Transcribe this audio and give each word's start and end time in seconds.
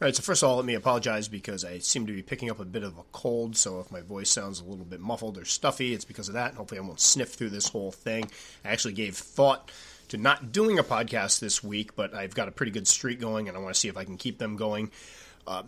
All 0.00 0.06
right, 0.06 0.14
so 0.14 0.22
first 0.22 0.44
of 0.44 0.48
all, 0.48 0.54
let 0.54 0.64
me 0.64 0.74
apologize 0.74 1.26
because 1.26 1.64
I 1.64 1.78
seem 1.78 2.06
to 2.06 2.12
be 2.12 2.22
picking 2.22 2.52
up 2.52 2.60
a 2.60 2.64
bit 2.64 2.84
of 2.84 2.96
a 2.98 3.02
cold. 3.10 3.56
So 3.56 3.80
if 3.80 3.90
my 3.90 4.00
voice 4.00 4.30
sounds 4.30 4.60
a 4.60 4.64
little 4.64 4.84
bit 4.84 5.00
muffled 5.00 5.36
or 5.36 5.44
stuffy, 5.44 5.92
it's 5.92 6.04
because 6.04 6.28
of 6.28 6.34
that. 6.34 6.54
Hopefully, 6.54 6.78
I 6.78 6.82
won't 6.82 7.00
sniff 7.00 7.34
through 7.34 7.50
this 7.50 7.68
whole 7.68 7.90
thing. 7.90 8.30
I 8.64 8.68
actually 8.68 8.94
gave 8.94 9.16
thought 9.16 9.72
to 10.10 10.16
not 10.16 10.52
doing 10.52 10.78
a 10.78 10.84
podcast 10.84 11.40
this 11.40 11.64
week, 11.64 11.96
but 11.96 12.14
I've 12.14 12.32
got 12.32 12.46
a 12.46 12.52
pretty 12.52 12.70
good 12.70 12.86
streak 12.86 13.18
going, 13.18 13.48
and 13.48 13.56
I 13.56 13.60
want 13.60 13.74
to 13.74 13.80
see 13.80 13.88
if 13.88 13.96
I 13.96 14.04
can 14.04 14.16
keep 14.16 14.38
them 14.38 14.54
going 14.54 14.92
uh, 15.48 15.64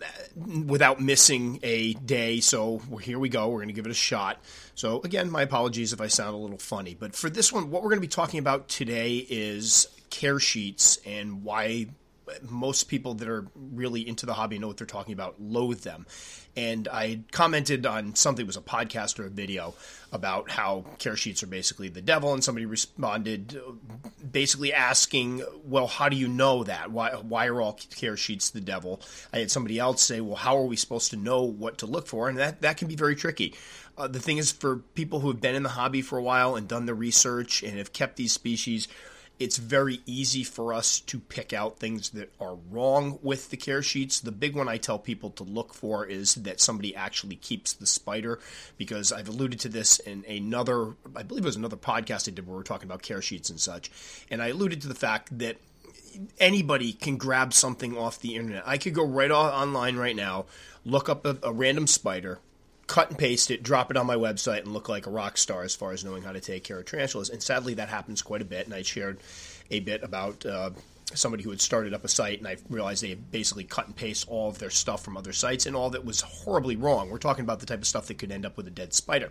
without 0.65 1.01
missing 1.01 1.59
a 1.65 1.95
day. 1.95 2.39
So 2.39 2.79
here 3.03 3.19
we 3.19 3.31
go. 3.31 3.49
We're 3.49 3.59
going 3.59 3.69
to 3.69 3.75
give 3.75 3.87
it 3.87 3.91
a 3.91 3.95
shot. 3.95 4.39
So 4.77 5.01
again, 5.03 5.29
my 5.29 5.43
apologies 5.43 5.93
if 5.93 6.01
I 6.01 6.07
sound 6.07 6.35
a 6.35 6.39
little 6.39 6.57
funny. 6.57 6.95
But 6.95 7.17
for 7.17 7.31
this 7.31 7.53
one, 7.53 7.73
what 7.73 7.83
we're 7.83 7.89
going 7.89 7.97
to 7.97 8.07
be 8.07 8.07
talking 8.07 8.39
about 8.39 8.69
today 8.69 9.27
is 9.29 9.89
care 10.09 10.39
sheets 10.39 11.01
and 11.05 11.43
why 11.43 11.89
most 12.49 12.85
people 12.85 13.15
that 13.15 13.29
are 13.29 13.47
really 13.55 14.07
into 14.07 14.27
the 14.27 14.35
hobby 14.35 14.59
know 14.59 14.69
what 14.69 14.77
they're 14.77 14.87
talking 14.87 15.13
about 15.13 15.41
loathe 15.41 15.81
them. 15.83 16.07
And 16.57 16.89
I 16.89 17.21
commented 17.31 17.87
on 17.87 18.17
something 18.17 18.47
was 18.47 18.57
a 18.57 18.61
podcast 18.61 19.21
or 19.21 19.27
a 19.27 19.31
video 19.31 19.75
about 20.11 20.51
how 20.51 20.85
care 20.99 21.17
sheets 21.17 21.43
are 21.45 21.47
basically 21.47 21.89
the 21.89 22.03
devil, 22.03 22.35
and 22.35 22.43
somebody 22.43 22.67
responded 22.67 23.57
basically 24.33 24.73
asking, 24.73 25.45
"Well, 25.65 25.87
how 25.87 26.09
do 26.09 26.17
you 26.17 26.27
know 26.27 26.65
that? 26.65 26.91
Why 26.91 27.11
why 27.11 27.47
are 27.47 27.61
all 27.61 27.79
care 27.95 28.17
sheets 28.17 28.51
the 28.51 28.61
devil?" 28.61 29.01
I 29.33 29.39
had 29.39 29.51
somebody 29.51 29.79
else 29.79 30.03
say, 30.03 30.21
"Well, 30.21 30.37
how 30.37 30.57
are 30.57 30.65
we 30.65 30.77
supposed 30.77 31.11
to 31.11 31.17
know 31.17 31.43
what 31.43 31.79
to 31.79 31.87
look 31.87 32.09
for?" 32.09 32.29
And 32.29 32.37
that 32.39 32.63
that 32.63 32.77
can 32.77 32.89
be 32.89 32.97
very 32.97 33.15
tricky. 33.15 33.55
Uh, 33.97 34.09
the 34.09 34.21
thing 34.21 34.39
is, 34.39 34.51
for 34.51 34.79
people 34.95 35.21
who 35.21 35.29
have 35.29 35.41
been 35.41 35.55
in 35.55 35.63
the 35.63 35.69
hobby 35.71 36.03
for 36.03 36.19
a 36.19 36.23
while 36.23 36.57
and 36.57 36.67
done 36.67 36.87
the 36.87 36.95
research 36.95 37.63
and 37.63 37.79
have 37.79 37.93
kept 37.93 38.17
these 38.17 38.33
species 38.33 38.89
it's 39.41 39.57
very 39.57 40.01
easy 40.05 40.45
for 40.45 40.75
us 40.75 41.01
to 41.01 41.19
pick 41.19 41.53
out 41.53 41.79
things 41.79 42.11
that 42.11 42.31
are 42.39 42.59
wrong 42.71 43.19
with 43.23 43.51
the 43.51 43.57
care 43.57 43.83
sheets. 43.83 44.21
The 44.21 44.31
big 44.31 44.55
one 44.55 44.69
I 44.69 44.77
tell 44.77 44.99
people 44.99 45.31
to 45.31 45.43
look 45.45 45.73
for 45.73 46.05
is 46.05 46.35
that 46.37 46.61
somebody 46.61 46.95
actually 46.95 47.37
keeps 47.37 47.73
the 47.73 47.87
spider, 47.87 48.39
because 48.77 49.13
I've 49.13 49.29
alluded 49.29 49.59
to 49.61 49.69
this 49.71 49.99
in 49.99 50.25
another, 50.29 50.95
I 51.17 51.23
believe 51.23 51.45
it 51.45 51.49
was 51.49 51.57
another 51.57 51.77
podcast 51.77 52.29
I 52.29 52.33
did 52.33 52.47
where 52.47 52.57
we 52.57 52.61
are 52.61 52.65
talking 52.65 52.87
about 52.87 53.03
care 53.03 53.23
sheets 53.23 53.51
and 53.51 53.59
such. 53.59 53.91
And 54.31 54.43
I 54.43 54.49
alluded 54.49 54.83
to 54.83 54.89
the 54.89 54.95
fact 54.95 55.39
that 55.39 55.57
anybody 56.39 56.93
can 56.93 57.17
grab 57.17 57.55
something 57.55 57.97
off 57.97 58.21
the 58.21 58.37
internet. 58.37 58.65
I 58.67 58.77
could 58.77 58.95
go 58.95 59.07
right 59.07 59.31
online 59.31 59.97
right 59.97 60.17
now, 60.17 60.45
look 60.85 61.09
up 61.09 61.25
a, 61.25 61.39
a 61.43 61.53
random 61.53 61.87
spider, 61.87 62.41
cut 62.91 63.09
and 63.09 63.17
paste 63.17 63.53
it, 63.53 63.63
drop 63.63 63.93
it 63.93 63.97
on 63.97 64.05
my 64.05 64.17
website, 64.17 64.63
and 64.63 64.73
look 64.73 64.89
like 64.89 65.07
a 65.07 65.11
rock 65.11 65.39
star 65.39 65.63
as 65.63 65.77
far 65.77 65.93
as 65.93 66.05
knowing 66.05 66.25
how 66.25 66.33
to 66.33 66.41
take 66.41 66.65
care 66.65 66.81
of 66.81 66.87
tarantulas. 66.87 67.31
And 67.31 67.41
sadly, 67.41 67.75
that 67.75 67.89
happens 67.89 68.21
quite 68.21 68.43
a 68.43 68.45
bit. 68.45 68.67
And 68.67 68.75
I 68.75 68.83
shared 68.83 69.21
a 69.71 69.79
bit 69.79 70.03
about 70.03 70.45
uh, 70.45 70.71
somebody 71.15 71.45
who 71.45 71.51
had 71.51 71.61
started 71.61 71.95
up 71.95 72.05
a 72.05 72.09
site, 72.09 72.41
and 72.41 72.49
I 72.49 72.57
realized 72.69 73.05
they 73.05 73.11
had 73.11 73.31
basically 73.31 73.63
cut 73.63 73.87
and 73.87 73.95
paste 73.95 74.27
all 74.29 74.49
of 74.49 74.59
their 74.59 74.71
stuff 74.71 75.05
from 75.05 75.17
other 75.17 75.33
sites, 75.33 75.67
and 75.67 75.77
all 75.77 75.91
that 75.91 76.05
was 76.05 76.21
horribly 76.21 76.75
wrong. 76.75 77.11
We're 77.11 77.19
talking 77.19 77.45
about 77.45 77.61
the 77.61 77.67
type 77.67 77.79
of 77.79 77.87
stuff 77.87 78.09
that 78.09 78.19
could 78.19 78.33
end 78.33 78.45
up 78.45 78.57
with 78.57 78.67
a 78.67 78.71
dead 78.71 78.93
spider. 78.93 79.31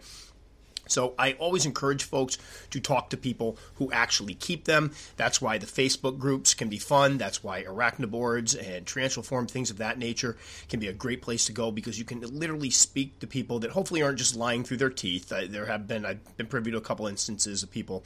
So 0.92 1.14
I 1.18 1.34
always 1.34 1.66
encourage 1.66 2.04
folks 2.04 2.38
to 2.72 2.80
talk 2.80 3.10
to 3.10 3.18
people 3.18 3.58
who 3.76 3.92
actually 3.92 4.34
keep 4.34 4.66
them. 4.66 4.92
That's 5.18 5.42
why 5.42 5.58
the 5.58 5.66
Facebook 5.66 6.20
groups 6.20 6.54
can 6.54 6.70
be 6.70 6.78
fun. 6.78 7.18
That's 7.18 7.44
why 7.44 7.64
arachnoboards 7.64 8.56
and 8.56 8.86
tarantula 8.86 9.24
forum, 9.24 9.48
things 9.48 9.70
of 9.70 9.78
that 9.78 9.98
nature, 9.98 10.38
can 10.68 10.80
be 10.80 10.88
a 10.88 10.94
great 10.94 11.22
place 11.22 11.46
to 11.46 11.52
go 11.52 11.72
because 11.72 12.00
you 12.00 12.06
can 12.06 12.22
literally 12.22 12.70
speak 12.70 13.20
to 13.20 13.28
people 13.28 13.60
that 13.60 13.72
hopefully 13.72 14.02
aren't 14.02 14.18
just 14.18 14.36
lying 14.36 14.64
through 14.64 14.78
their 14.78 14.90
teeth. 14.90 15.30
there 15.30 15.66
have 15.66 15.88
been 15.88 16.06
I've 16.06 16.38
been 16.38 16.48
privy 16.48 16.72
to 16.72 16.78
a 16.78 16.82
couple 16.82 17.08
instances 17.08 17.64
of 17.64 17.72
people 17.72 18.04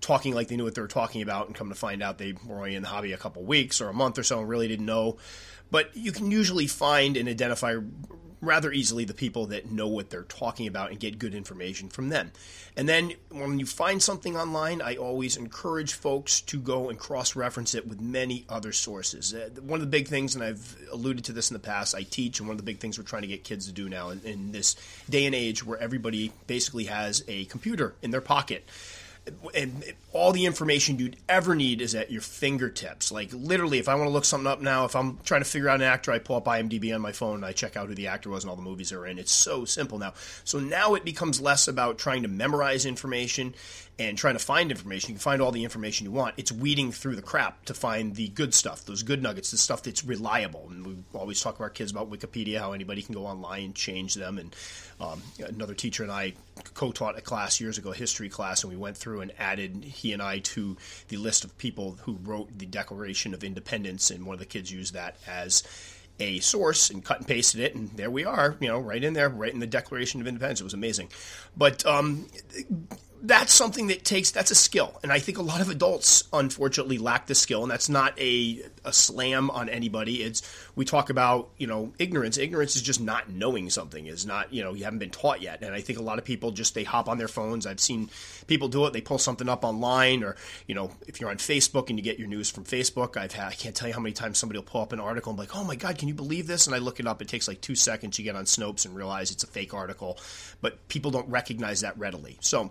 talking 0.00 0.34
like 0.34 0.48
they 0.48 0.56
knew 0.56 0.64
what 0.64 0.74
they 0.74 0.82
were 0.82 0.88
talking 0.88 1.22
about 1.22 1.46
and 1.46 1.54
come 1.54 1.68
to 1.68 1.74
find 1.74 2.02
out 2.02 2.18
they 2.18 2.34
were 2.46 2.56
only 2.56 2.74
in 2.74 2.82
the 2.82 2.88
hobby 2.88 3.12
a 3.12 3.16
couple 3.16 3.42
weeks 3.42 3.80
or 3.80 3.88
a 3.88 3.94
month 3.94 4.18
or 4.18 4.22
so 4.22 4.40
and 4.40 4.48
really 4.48 4.68
didn't 4.68 4.84
know. 4.84 5.16
But 5.70 5.96
you 5.96 6.12
can 6.12 6.30
usually 6.30 6.66
find 6.66 7.16
and 7.16 7.28
identify 7.28 7.76
rather 8.42 8.72
easily 8.72 9.04
the 9.04 9.14
people 9.14 9.46
that 9.46 9.70
know 9.70 9.86
what 9.86 10.10
they're 10.10 10.24
talking 10.24 10.66
about 10.66 10.90
and 10.90 11.00
get 11.00 11.18
good 11.18 11.34
information 11.34 11.88
from 11.88 12.08
them. 12.08 12.32
And 12.76 12.88
then 12.88 13.12
when 13.30 13.58
you 13.60 13.66
find 13.66 14.02
something 14.02 14.36
online, 14.36 14.82
I 14.82 14.96
always 14.96 15.36
encourage 15.36 15.94
folks 15.94 16.40
to 16.42 16.58
go 16.58 16.90
and 16.90 16.98
cross 16.98 17.36
reference 17.36 17.74
it 17.74 17.86
with 17.86 18.00
many 18.00 18.44
other 18.48 18.72
sources. 18.72 19.32
Uh, 19.32 19.48
one 19.60 19.80
of 19.80 19.86
the 19.86 19.90
big 19.90 20.08
things, 20.08 20.34
and 20.34 20.42
I've 20.42 20.76
alluded 20.90 21.24
to 21.26 21.32
this 21.32 21.50
in 21.50 21.54
the 21.54 21.60
past, 21.60 21.94
I 21.94 22.02
teach, 22.02 22.40
and 22.40 22.48
one 22.48 22.54
of 22.54 22.58
the 22.58 22.64
big 22.64 22.80
things 22.80 22.98
we're 22.98 23.04
trying 23.04 23.22
to 23.22 23.28
get 23.28 23.44
kids 23.44 23.66
to 23.66 23.72
do 23.72 23.88
now 23.88 24.10
in, 24.10 24.20
in 24.24 24.52
this 24.52 24.74
day 25.08 25.24
and 25.24 25.34
age 25.34 25.64
where 25.64 25.78
everybody 25.78 26.32
basically 26.48 26.84
has 26.84 27.24
a 27.28 27.44
computer 27.44 27.94
in 28.02 28.10
their 28.10 28.20
pocket 28.20 28.64
and 29.54 29.84
all 30.12 30.32
the 30.32 30.46
information 30.46 30.98
you'd 30.98 31.16
ever 31.28 31.54
need 31.54 31.80
is 31.80 31.94
at 31.94 32.10
your 32.10 32.20
fingertips. 32.20 33.12
Like 33.12 33.30
literally, 33.32 33.78
if 33.78 33.88
I 33.88 33.94
want 33.94 34.08
to 34.08 34.12
look 34.12 34.24
something 34.24 34.46
up 34.46 34.60
now, 34.60 34.84
if 34.84 34.96
I'm 34.96 35.18
trying 35.24 35.42
to 35.42 35.48
figure 35.48 35.68
out 35.68 35.76
an 35.76 35.82
actor, 35.82 36.10
I 36.10 36.18
pull 36.18 36.36
up 36.36 36.46
IMDb 36.46 36.94
on 36.94 37.00
my 37.00 37.12
phone 37.12 37.36
and 37.36 37.44
I 37.44 37.52
check 37.52 37.76
out 37.76 37.88
who 37.88 37.94
the 37.94 38.08
actor 38.08 38.30
was 38.30 38.42
and 38.42 38.50
all 38.50 38.56
the 38.56 38.62
movies 38.62 38.90
they're 38.90 39.06
in. 39.06 39.18
It's 39.18 39.32
so 39.32 39.64
simple 39.64 39.98
now. 39.98 40.14
So 40.44 40.58
now 40.58 40.94
it 40.94 41.04
becomes 41.04 41.40
less 41.40 41.68
about 41.68 41.98
trying 41.98 42.22
to 42.22 42.28
memorize 42.28 42.84
information 42.84 43.54
and 44.08 44.18
trying 44.18 44.34
to 44.34 44.44
find 44.44 44.70
information. 44.70 45.10
You 45.10 45.14
can 45.14 45.20
find 45.20 45.42
all 45.42 45.52
the 45.52 45.64
information 45.64 46.04
you 46.04 46.12
want. 46.12 46.34
It's 46.36 46.52
weeding 46.52 46.92
through 46.92 47.16
the 47.16 47.22
crap 47.22 47.64
to 47.66 47.74
find 47.74 48.14
the 48.14 48.28
good 48.28 48.54
stuff, 48.54 48.84
those 48.84 49.02
good 49.02 49.22
nuggets, 49.22 49.50
the 49.50 49.58
stuff 49.58 49.82
that's 49.82 50.04
reliable. 50.04 50.66
And 50.70 50.86
we 50.86 50.96
always 51.14 51.40
talk 51.40 51.56
to 51.56 51.62
our 51.62 51.70
kids 51.70 51.90
about 51.90 52.10
Wikipedia, 52.10 52.58
how 52.58 52.72
anybody 52.72 53.02
can 53.02 53.14
go 53.14 53.26
online 53.26 53.64
and 53.64 53.74
change 53.74 54.14
them. 54.14 54.38
And 54.38 54.54
um, 55.00 55.22
another 55.46 55.74
teacher 55.74 56.02
and 56.02 56.12
I 56.12 56.34
co-taught 56.74 57.18
a 57.18 57.22
class 57.22 57.60
years 57.60 57.78
ago, 57.78 57.92
a 57.92 57.94
history 57.94 58.28
class, 58.28 58.62
and 58.62 58.72
we 58.72 58.78
went 58.78 58.96
through 58.96 59.20
and 59.20 59.32
added 59.38 59.84
he 59.84 60.12
and 60.12 60.22
I 60.22 60.40
to 60.40 60.76
the 61.08 61.16
list 61.16 61.44
of 61.44 61.56
people 61.58 61.98
who 62.02 62.18
wrote 62.22 62.56
the 62.58 62.66
Declaration 62.66 63.34
of 63.34 63.44
Independence, 63.44 64.10
and 64.10 64.26
one 64.26 64.34
of 64.34 64.40
the 64.40 64.46
kids 64.46 64.70
used 64.70 64.94
that 64.94 65.16
as 65.26 65.62
a 66.20 66.38
source 66.40 66.90
and 66.90 67.04
cut 67.04 67.18
and 67.18 67.26
pasted 67.26 67.60
it, 67.60 67.74
and 67.74 67.90
there 67.96 68.10
we 68.10 68.24
are, 68.24 68.56
you 68.60 68.68
know, 68.68 68.78
right 68.78 69.02
in 69.02 69.14
there, 69.14 69.28
right 69.28 69.52
in 69.52 69.60
the 69.60 69.66
Declaration 69.66 70.20
of 70.20 70.26
Independence. 70.26 70.60
It 70.60 70.64
was 70.64 70.74
amazing. 70.74 71.08
But 71.56 71.84
um, 71.86 72.26
that's 73.22 73.54
something 73.54 73.86
that 73.86 74.04
takes 74.04 74.32
that's 74.32 74.50
a 74.50 74.54
skill. 74.54 74.98
And 75.02 75.12
i 75.12 75.18
think 75.20 75.38
a 75.38 75.42
lot 75.42 75.60
of 75.60 75.70
adults 75.70 76.24
unfortunately 76.32 76.98
lack 76.98 77.26
the 77.26 77.34
skill. 77.34 77.62
And 77.62 77.70
that's 77.70 77.88
not 77.88 78.18
a, 78.18 78.62
a 78.84 78.92
slam 78.92 79.48
on 79.50 79.68
anybody. 79.68 80.22
It's 80.22 80.42
we 80.74 80.84
talk 80.84 81.08
about 81.08 81.50
you 81.56 81.66
know 81.66 81.92
ignorance. 81.98 82.36
Ignorance 82.36 82.74
is 82.74 82.82
just 82.82 83.00
not 83.00 83.30
knowing 83.30 83.70
something. 83.70 84.06
Is 84.06 84.26
not 84.26 84.52
you 84.52 84.62
know 84.62 84.74
you 84.74 84.84
haven't 84.84 84.98
been 84.98 85.10
taught 85.10 85.40
yet. 85.40 85.62
And 85.62 85.74
i 85.74 85.80
think 85.80 85.98
a 85.98 86.02
lot 86.02 86.18
of 86.18 86.24
people 86.24 86.50
just 86.50 86.74
they 86.74 86.84
hop 86.84 87.08
on 87.08 87.18
their 87.18 87.28
phones. 87.28 87.66
I've 87.66 87.80
seen 87.80 88.10
people 88.48 88.68
do 88.68 88.84
it. 88.86 88.92
They 88.92 89.00
pull 89.00 89.18
something 89.18 89.48
up 89.48 89.64
online 89.64 90.24
or 90.24 90.36
you 90.66 90.74
know 90.74 90.90
if 91.06 91.20
you're 91.20 91.30
on 91.30 91.36
facebook 91.36 91.88
and 91.88 91.98
you 91.98 92.04
get 92.04 92.18
your 92.18 92.28
news 92.28 92.50
from 92.50 92.64
facebook 92.64 93.16
i've 93.16 93.32
had 93.32 93.48
i 93.48 93.54
can't 93.54 93.74
tell 93.74 93.88
you 93.88 93.94
how 93.94 94.00
many 94.00 94.12
times 94.12 94.38
somebody 94.38 94.58
will 94.58 94.64
pull 94.64 94.80
up 94.80 94.92
an 94.92 95.00
article 95.00 95.30
and 95.30 95.36
be 95.36 95.42
like 95.42 95.56
oh 95.56 95.64
my 95.64 95.76
god 95.76 95.96
can 95.98 96.08
you 96.08 96.14
believe 96.14 96.46
this? 96.46 96.66
And 96.66 96.74
i 96.74 96.78
look 96.78 96.98
it 96.98 97.06
up. 97.06 97.22
It 97.22 97.28
takes 97.28 97.46
like 97.46 97.60
two 97.60 97.76
seconds. 97.76 98.18
You 98.18 98.24
get 98.24 98.34
on 98.34 98.44
snopes 98.44 98.84
and 98.84 98.96
realize 98.96 99.30
it's 99.30 99.44
a 99.44 99.46
fake 99.46 99.74
article. 99.74 100.18
But 100.60 100.88
people 100.88 101.10
don't 101.10 101.28
recognize 101.28 101.82
that 101.82 101.96
readily. 101.98 102.38
So 102.40 102.70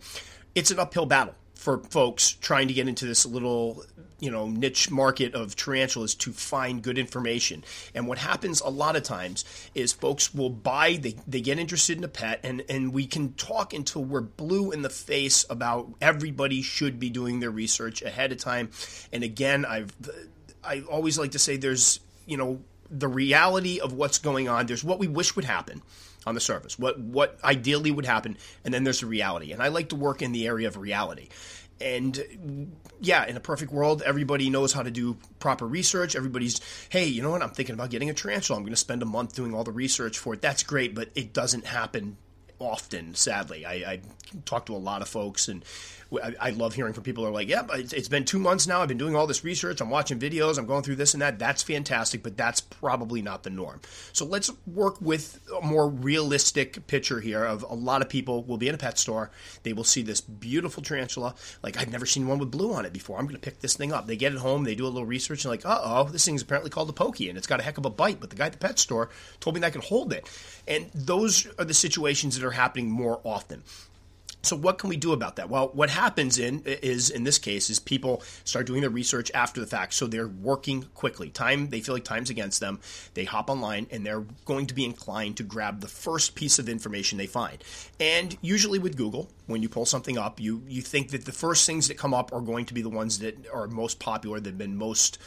it's 0.56 0.72
an 0.72 0.80
uphill 0.80 1.06
battle 1.06 1.36
for 1.56 1.78
folks 1.78 2.32
trying 2.32 2.68
to 2.68 2.74
get 2.74 2.88
into 2.88 3.06
this 3.06 3.26
little 3.26 3.84
you 4.20 4.32
know 4.32 4.48
niche 4.48 4.90
market 4.90 5.36
of 5.36 5.56
tarantulas 5.56 6.16
to 6.16 6.32
find 6.32 6.82
good 6.82 6.98
information. 6.98 7.64
And 7.94 8.08
what 8.08 8.18
happens 8.18 8.62
a 8.62 8.70
lot 8.70 8.96
of 8.96 9.04
times 9.04 9.46
is 9.76 9.92
folks 9.94 10.34
will 10.34 10.50
buy 10.50 10.98
they, 11.00 11.16
they 11.28 11.42
get 11.42 11.60
interested 11.60 11.98
in 11.98 12.04
a 12.04 12.08
pet 12.08 12.40
and 12.44 12.64
and 12.70 12.94
we 12.94 13.06
can 13.06 13.34
talk 13.34 13.74
until 13.74 14.04
we're 14.04 14.22
blue 14.22 14.72
in 14.72 14.82
the 14.82 14.90
face 14.90 15.46
about 15.50 15.92
everybody 16.02 16.62
should 16.62 17.00
be 17.00 17.10
doing 17.10 17.40
their 17.40 17.52
research 17.52 18.02
ahead 18.02 18.32
of 18.32 18.38
time. 18.38 18.70
And 19.12 19.24
again 19.24 19.66
i've 19.66 19.94
i 20.64 20.82
always 20.82 21.18
like 21.18 21.32
to 21.32 21.40
say 21.40 21.58
there's 21.58 22.00
you 22.26 22.38
know 22.38 22.62
the 22.92 23.08
reality 23.08 23.80
of 23.80 23.94
what's 23.94 24.20
going 24.20 24.50
on. 24.50 24.66
There's 24.66 24.84
what 24.84 25.00
we 25.00 25.08
wish 25.08 25.36
would 25.36 25.46
happen 25.46 25.82
on 26.26 26.36
the 26.36 26.42
surface, 26.42 26.78
what 26.78 27.00
what 27.00 27.40
ideally 27.44 27.92
would 27.92 28.06
happen, 28.06 28.38
and 28.64 28.74
then 28.74 28.84
there's 28.84 29.00
the 29.00 29.08
reality. 29.08 29.52
And 29.52 29.62
I 29.62 29.70
like 29.70 29.90
to 29.90 29.96
work 29.96 30.22
in 30.22 30.32
the 30.32 30.48
area 30.48 30.68
of 30.68 30.78
reality. 30.78 31.30
And 31.80 32.76
yeah, 33.00 33.26
in 33.26 33.36
a 33.36 33.40
perfect 33.40 33.72
world, 33.72 34.04
everybody 34.06 34.52
knows 34.52 34.72
how 34.72 34.84
to 34.84 34.92
do 34.92 35.18
proper 35.40 35.66
research. 35.66 36.16
Everybody's, 36.16 36.62
hey, 36.90 37.08
you 37.08 37.24
know 37.24 37.32
what? 37.32 37.42
I'm 37.42 37.50
thinking 37.50 37.74
about 37.74 37.90
getting 37.90 38.12
a 38.12 38.14
tarantula. 38.14 38.58
I'm 38.58 38.64
going 38.64 38.74
to 38.74 38.78
spend 38.78 39.02
a 39.02 39.06
month 39.08 39.34
doing 39.34 39.56
all 39.56 39.64
the 39.64 39.72
research 39.72 40.20
for 40.20 40.36
it. 40.36 40.42
That's 40.42 40.62
great, 40.62 40.94
but 40.94 41.10
it 41.16 41.34
doesn't 41.34 41.66
happen 41.66 42.18
often, 42.60 43.16
sadly. 43.16 43.66
I, 43.66 43.74
I 43.74 44.02
talk 44.46 44.68
to 44.68 44.76
a 44.76 44.78
lot 44.78 45.02
of 45.02 45.10
folks, 45.10 45.48
and 45.48 45.66
I, 46.20 46.50
love 46.50 46.76
hearing 46.76 46.94
from 46.94 47.04
people 47.04 47.24
who 47.24 47.30
are 47.30 47.34
like, 47.34 47.48
"Yep, 47.48 47.70
yeah, 47.70 47.80
it's, 47.80 47.94
it's 47.94 48.08
been 48.10 48.26
two 48.26 48.40
months 48.40 48.68
now. 48.68 48.82
I've 48.82 48.88
been 48.88 48.98
doing 48.98 49.16
all 49.16 49.28
this 49.28 49.44
research. 49.44 49.80
I'm 49.80 49.90
watching 49.90 50.20
videos. 50.20 50.58
I'm 50.58 50.66
going 50.66 50.84
through 50.84 50.98
this 50.98 51.14
and 51.14 51.22
that. 51.22 51.40
That's 51.40 51.64
fantastic, 51.64 52.22
but 52.22 52.36
that's 52.36 52.60
probably 52.60 53.22
not 53.22 53.44
the 53.44 53.50
norm." 53.50 53.80
So 54.12 54.26
let's 54.26 54.52
work 54.68 55.00
with 55.02 55.40
a 55.58 55.66
more 55.66 55.88
realistic 55.88 56.86
picture 56.88 57.22
here 57.22 57.44
of 57.46 57.64
a 57.64 57.74
lot 57.74 58.02
of 58.02 58.10
people 58.10 58.44
will 58.44 58.58
be 58.58 58.68
in 58.68 58.76
a 58.76 58.78
pet 58.78 58.98
store. 58.98 59.32
They 59.64 59.74
will 59.74 59.84
see 59.84 60.02
this 60.02 60.22
beautiful 60.22 60.84
tarantula. 60.84 61.36
Like 61.64 61.78
I've 61.78 61.92
never 61.92 62.06
seen 62.06 62.28
one 62.28 62.40
with 62.40 62.52
blue 62.52 62.74
on 62.74 62.86
it 62.86 62.94
before. 62.94 63.18
I'm 63.18 63.26
going 63.26 63.36
to 63.36 63.42
pick 63.42 63.60
this 63.60 63.78
thing 63.78 63.94
up. 63.94 64.08
They 64.08 64.18
get 64.18 64.34
it 64.34 64.40
home. 64.40 64.64
They 64.66 64.76
do 64.76 64.86
a 64.86 64.90
little 64.90 65.06
research 65.06 65.46
and 65.46 65.52
like, 65.52 65.66
"Uh 65.66 65.80
oh, 65.82 66.04
this 66.06 66.26
thing's 66.26 66.42
apparently 66.42 66.70
called 66.72 66.90
a 66.90 66.94
pokey, 66.94 67.30
and 67.30 67.38
it's 67.38 67.48
got 67.48 67.60
a 67.60 67.64
heck 67.64 67.78
of 67.78 67.86
a 67.86 67.90
bite." 67.90 68.20
But 68.20 68.32
the 68.32 68.36
guy 68.36 68.48
at 68.48 68.52
the 68.52 68.58
pet 68.58 68.80
store 68.80 69.10
told 69.40 69.56
me 69.56 69.62
that 69.62 69.68
I 69.68 69.72
could 69.72 69.86
hold 69.86 70.12
it. 70.12 70.30
And 70.68 70.90
those 70.94 71.48
are 71.58 71.66
the 71.66 71.74
situations 71.74 72.38
that 72.38 72.46
are 72.46 72.52
happening 72.52 72.90
more 72.90 73.22
often. 73.24 73.64
So 74.44 74.56
what 74.56 74.80
can 74.80 74.90
we 74.90 74.98
do 74.98 75.14
about 75.14 75.36
that? 75.36 75.50
Well, 75.50 75.70
what 75.74 75.90
happens 75.90 76.40
in 76.40 76.64
is 76.66 77.10
in 77.10 77.24
this 77.24 77.38
case 77.38 77.70
is 77.70 77.80
people 77.80 78.24
start 78.44 78.66
doing 78.66 78.82
their 78.82 78.90
research 78.90 79.32
after 79.34 79.62
the 79.62 79.68
fact, 79.68 79.94
so 79.94 80.08
they're 80.08 80.28
working 80.28 80.86
quickly. 80.96 81.30
Time 81.30 81.70
they 81.70 81.80
feel 81.80 81.94
like 81.94 82.04
time's 82.04 82.30
against 82.30 82.60
them. 82.60 82.80
They 83.14 83.26
hop 83.26 83.50
online 83.50 83.88
and 83.92 84.06
they're 84.06 84.26
going 84.46 84.66
to 84.68 84.74
be 84.74 84.84
inclined 84.86 85.38
to 85.38 85.44
grab 85.44 85.82
the 85.82 85.88
first 85.88 86.36
piece 86.36 86.58
of 86.60 86.68
information 86.68 87.18
they 87.18 87.28
find. 87.28 87.64
And 88.00 88.36
usually 88.42 88.80
with 88.80 88.98
Google, 88.98 89.30
when 89.46 89.62
you 89.62 89.70
pull 89.70 89.86
something 89.86 90.18
up, 90.18 90.40
you 90.40 90.64
you 90.68 90.82
think 90.82 91.10
that 91.12 91.26
the 91.26 91.32
first 91.32 91.66
things 91.66 91.88
that 91.88 91.98
come 91.98 92.14
up 92.14 92.34
are 92.34 92.42
going 92.42 92.66
to 92.66 92.74
be 92.74 92.82
the 92.82 92.90
ones 92.90 93.20
that 93.20 93.48
are 93.54 93.68
most 93.68 94.00
popular, 94.00 94.40
that 94.40 94.50
have 94.50 94.58
been 94.58 94.76
most 94.76 95.20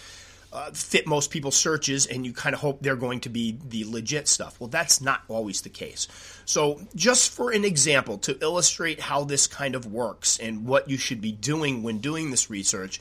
uh, 0.54 0.70
fit 0.70 1.06
most 1.06 1.30
people's 1.30 1.56
searches, 1.56 2.06
and 2.06 2.24
you 2.24 2.32
kind 2.32 2.54
of 2.54 2.60
hope 2.60 2.80
they're 2.80 2.94
going 2.94 3.20
to 3.20 3.28
be 3.28 3.58
the 3.68 3.84
legit 3.84 4.28
stuff. 4.28 4.58
Well, 4.60 4.68
that's 4.68 5.00
not 5.00 5.22
always 5.28 5.62
the 5.62 5.68
case. 5.68 6.06
So, 6.44 6.80
just 6.94 7.32
for 7.32 7.50
an 7.50 7.64
example, 7.64 8.18
to 8.18 8.38
illustrate 8.40 9.00
how 9.00 9.24
this 9.24 9.48
kind 9.48 9.74
of 9.74 9.86
works 9.86 10.38
and 10.38 10.64
what 10.64 10.88
you 10.88 10.96
should 10.96 11.20
be 11.20 11.32
doing 11.32 11.82
when 11.82 11.98
doing 11.98 12.30
this 12.30 12.50
research, 12.50 13.00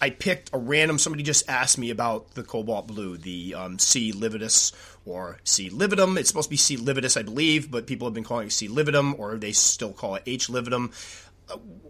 I 0.00 0.10
picked 0.10 0.50
a 0.54 0.58
random. 0.58 0.98
Somebody 0.98 1.22
just 1.22 1.48
asked 1.48 1.76
me 1.76 1.90
about 1.90 2.34
the 2.34 2.42
cobalt 2.42 2.86
blue, 2.86 3.18
the 3.18 3.54
um, 3.54 3.78
C. 3.78 4.12
lividus 4.12 4.72
or 5.04 5.38
C. 5.44 5.68
lividum. 5.68 6.18
It's 6.18 6.28
supposed 6.28 6.48
to 6.48 6.50
be 6.50 6.56
C. 6.56 6.76
lividus, 6.78 7.18
I 7.18 7.22
believe, 7.22 7.70
but 7.70 7.86
people 7.86 8.06
have 8.06 8.14
been 8.14 8.24
calling 8.24 8.46
it 8.46 8.52
C. 8.52 8.66
lividum, 8.66 9.18
or 9.18 9.36
they 9.36 9.52
still 9.52 9.92
call 9.92 10.14
it 10.14 10.22
H. 10.26 10.48
lividum. 10.48 10.90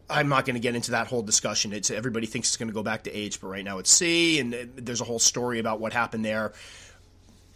I'm 0.08 0.28
not 0.28 0.44
going 0.44 0.54
to 0.54 0.60
get 0.60 0.74
into 0.74 0.92
that 0.92 1.06
whole 1.06 1.22
discussion. 1.22 1.72
It's 1.72 1.90
everybody 1.90 2.26
thinks 2.26 2.48
it's 2.48 2.56
going 2.56 2.68
to 2.68 2.74
go 2.74 2.82
back 2.82 3.04
to 3.04 3.12
H, 3.12 3.40
but 3.40 3.48
right 3.48 3.64
now 3.64 3.78
it's 3.78 3.90
C, 3.90 4.38
and 4.38 4.54
uh, 4.54 4.58
there's 4.76 5.00
a 5.00 5.04
whole 5.04 5.18
story 5.18 5.58
about 5.58 5.80
what 5.80 5.92
happened 5.92 6.24
there. 6.24 6.52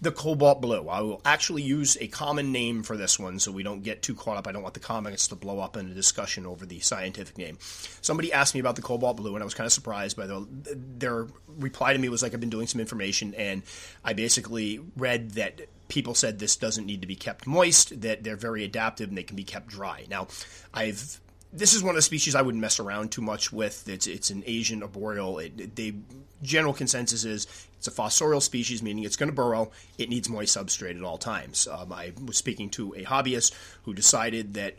The 0.00 0.12
cobalt 0.12 0.62
blue. 0.62 0.88
I 0.88 1.00
will 1.00 1.20
actually 1.24 1.62
use 1.62 1.98
a 2.00 2.06
common 2.06 2.52
name 2.52 2.84
for 2.84 2.96
this 2.96 3.18
one, 3.18 3.40
so 3.40 3.50
we 3.50 3.64
don't 3.64 3.82
get 3.82 4.00
too 4.00 4.14
caught 4.14 4.36
up. 4.36 4.46
I 4.46 4.52
don't 4.52 4.62
want 4.62 4.74
the 4.74 4.80
comments 4.80 5.26
to 5.28 5.34
blow 5.34 5.58
up 5.58 5.76
in 5.76 5.90
a 5.90 5.94
discussion 5.94 6.46
over 6.46 6.64
the 6.64 6.78
scientific 6.78 7.36
name. 7.36 7.58
Somebody 8.00 8.32
asked 8.32 8.54
me 8.54 8.60
about 8.60 8.76
the 8.76 8.82
cobalt 8.82 9.16
blue, 9.16 9.34
and 9.34 9.42
I 9.42 9.44
was 9.44 9.54
kind 9.54 9.66
of 9.66 9.72
surprised 9.72 10.16
by 10.16 10.28
the 10.28 10.46
their 10.74 11.26
reply 11.48 11.92
to 11.92 11.98
me 11.98 12.08
was 12.08 12.22
like 12.22 12.32
I've 12.32 12.40
been 12.40 12.48
doing 12.48 12.68
some 12.68 12.80
information, 12.80 13.34
and 13.34 13.62
I 14.04 14.12
basically 14.12 14.80
read 14.96 15.32
that 15.32 15.62
people 15.88 16.14
said 16.14 16.38
this 16.38 16.56
doesn't 16.56 16.86
need 16.86 17.00
to 17.00 17.08
be 17.08 17.16
kept 17.16 17.46
moist, 17.46 18.00
that 18.02 18.22
they're 18.22 18.36
very 18.36 18.62
adaptive 18.62 19.08
and 19.08 19.18
they 19.18 19.22
can 19.24 19.36
be 19.36 19.44
kept 19.44 19.66
dry. 19.66 20.04
Now, 20.08 20.28
I've 20.72 21.20
this 21.52 21.72
is 21.72 21.82
one 21.82 21.90
of 21.90 21.96
the 21.96 22.02
species 22.02 22.34
I 22.34 22.42
wouldn't 22.42 22.60
mess 22.60 22.78
around 22.78 23.10
too 23.10 23.22
much 23.22 23.52
with. 23.52 23.88
It's 23.88 24.06
it's 24.06 24.30
an 24.30 24.42
Asian 24.46 24.82
arboreal. 24.82 25.38
It, 25.38 25.58
it, 25.58 25.76
the 25.76 25.94
general 26.42 26.74
consensus 26.74 27.24
is 27.24 27.46
it's 27.78 27.86
a 27.86 27.90
fossorial 27.90 28.42
species, 28.42 28.82
meaning 28.82 29.04
it's 29.04 29.16
going 29.16 29.30
to 29.30 29.34
burrow. 29.34 29.70
It 29.96 30.08
needs 30.08 30.28
moist 30.28 30.56
substrate 30.56 30.96
at 30.96 31.04
all 31.04 31.18
times. 31.18 31.66
Um, 31.66 31.92
I 31.92 32.12
was 32.24 32.36
speaking 32.36 32.70
to 32.70 32.92
a 32.94 33.04
hobbyist 33.04 33.54
who 33.84 33.94
decided 33.94 34.54
that, 34.54 34.76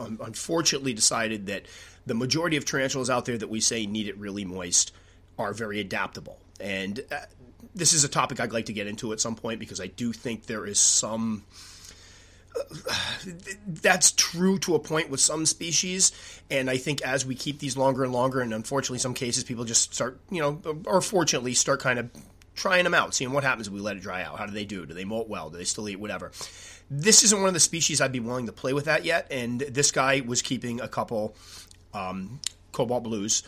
uh, 0.00 0.08
unfortunately, 0.20 0.94
decided 0.94 1.46
that 1.46 1.66
the 2.06 2.14
majority 2.14 2.56
of 2.56 2.64
tarantulas 2.64 3.10
out 3.10 3.26
there 3.26 3.38
that 3.38 3.50
we 3.50 3.60
say 3.60 3.86
need 3.86 4.08
it 4.08 4.16
really 4.16 4.44
moist 4.44 4.92
are 5.38 5.52
very 5.52 5.80
adaptable. 5.80 6.38
And 6.58 7.04
uh, 7.12 7.18
this 7.74 7.92
is 7.92 8.04
a 8.04 8.08
topic 8.08 8.40
I'd 8.40 8.52
like 8.52 8.66
to 8.66 8.72
get 8.72 8.86
into 8.86 9.12
at 9.12 9.20
some 9.20 9.36
point 9.36 9.60
because 9.60 9.80
I 9.80 9.86
do 9.86 10.12
think 10.12 10.46
there 10.46 10.66
is 10.66 10.78
some 10.78 11.44
that's 13.66 14.12
true 14.12 14.58
to 14.60 14.74
a 14.74 14.78
point 14.78 15.10
with 15.10 15.20
some 15.20 15.46
species, 15.46 16.12
and 16.50 16.68
I 16.68 16.76
think 16.76 17.02
as 17.02 17.24
we 17.24 17.34
keep 17.34 17.58
these 17.58 17.76
longer 17.76 18.04
and 18.04 18.12
longer, 18.12 18.40
and 18.40 18.52
unfortunately, 18.52 18.98
some 18.98 19.14
cases 19.14 19.44
people 19.44 19.64
just 19.64 19.94
start, 19.94 20.18
you 20.30 20.40
know, 20.40 20.82
or 20.86 21.00
fortunately 21.00 21.54
start 21.54 21.80
kind 21.80 21.98
of 21.98 22.10
trying 22.54 22.84
them 22.84 22.94
out, 22.94 23.14
seeing 23.14 23.32
what 23.32 23.44
happens 23.44 23.68
if 23.68 23.72
we 23.72 23.80
let 23.80 23.96
it 23.96 24.02
dry 24.02 24.22
out. 24.22 24.38
How 24.38 24.46
do 24.46 24.52
they 24.52 24.64
do? 24.64 24.84
Do 24.84 24.94
they 24.94 25.04
molt 25.04 25.28
well? 25.28 25.50
Do 25.50 25.58
they 25.58 25.64
still 25.64 25.88
eat? 25.88 26.00
Whatever. 26.00 26.32
This 26.90 27.22
isn't 27.22 27.38
one 27.38 27.48
of 27.48 27.54
the 27.54 27.60
species 27.60 28.00
I'd 28.00 28.12
be 28.12 28.20
willing 28.20 28.46
to 28.46 28.52
play 28.52 28.72
with 28.72 28.86
that 28.86 29.04
yet, 29.04 29.28
and 29.30 29.60
this 29.60 29.92
guy 29.92 30.20
was 30.20 30.42
keeping 30.42 30.80
a 30.80 30.88
couple 30.88 31.36
um, 31.94 32.40
cobalt 32.72 33.04
blues 33.04 33.42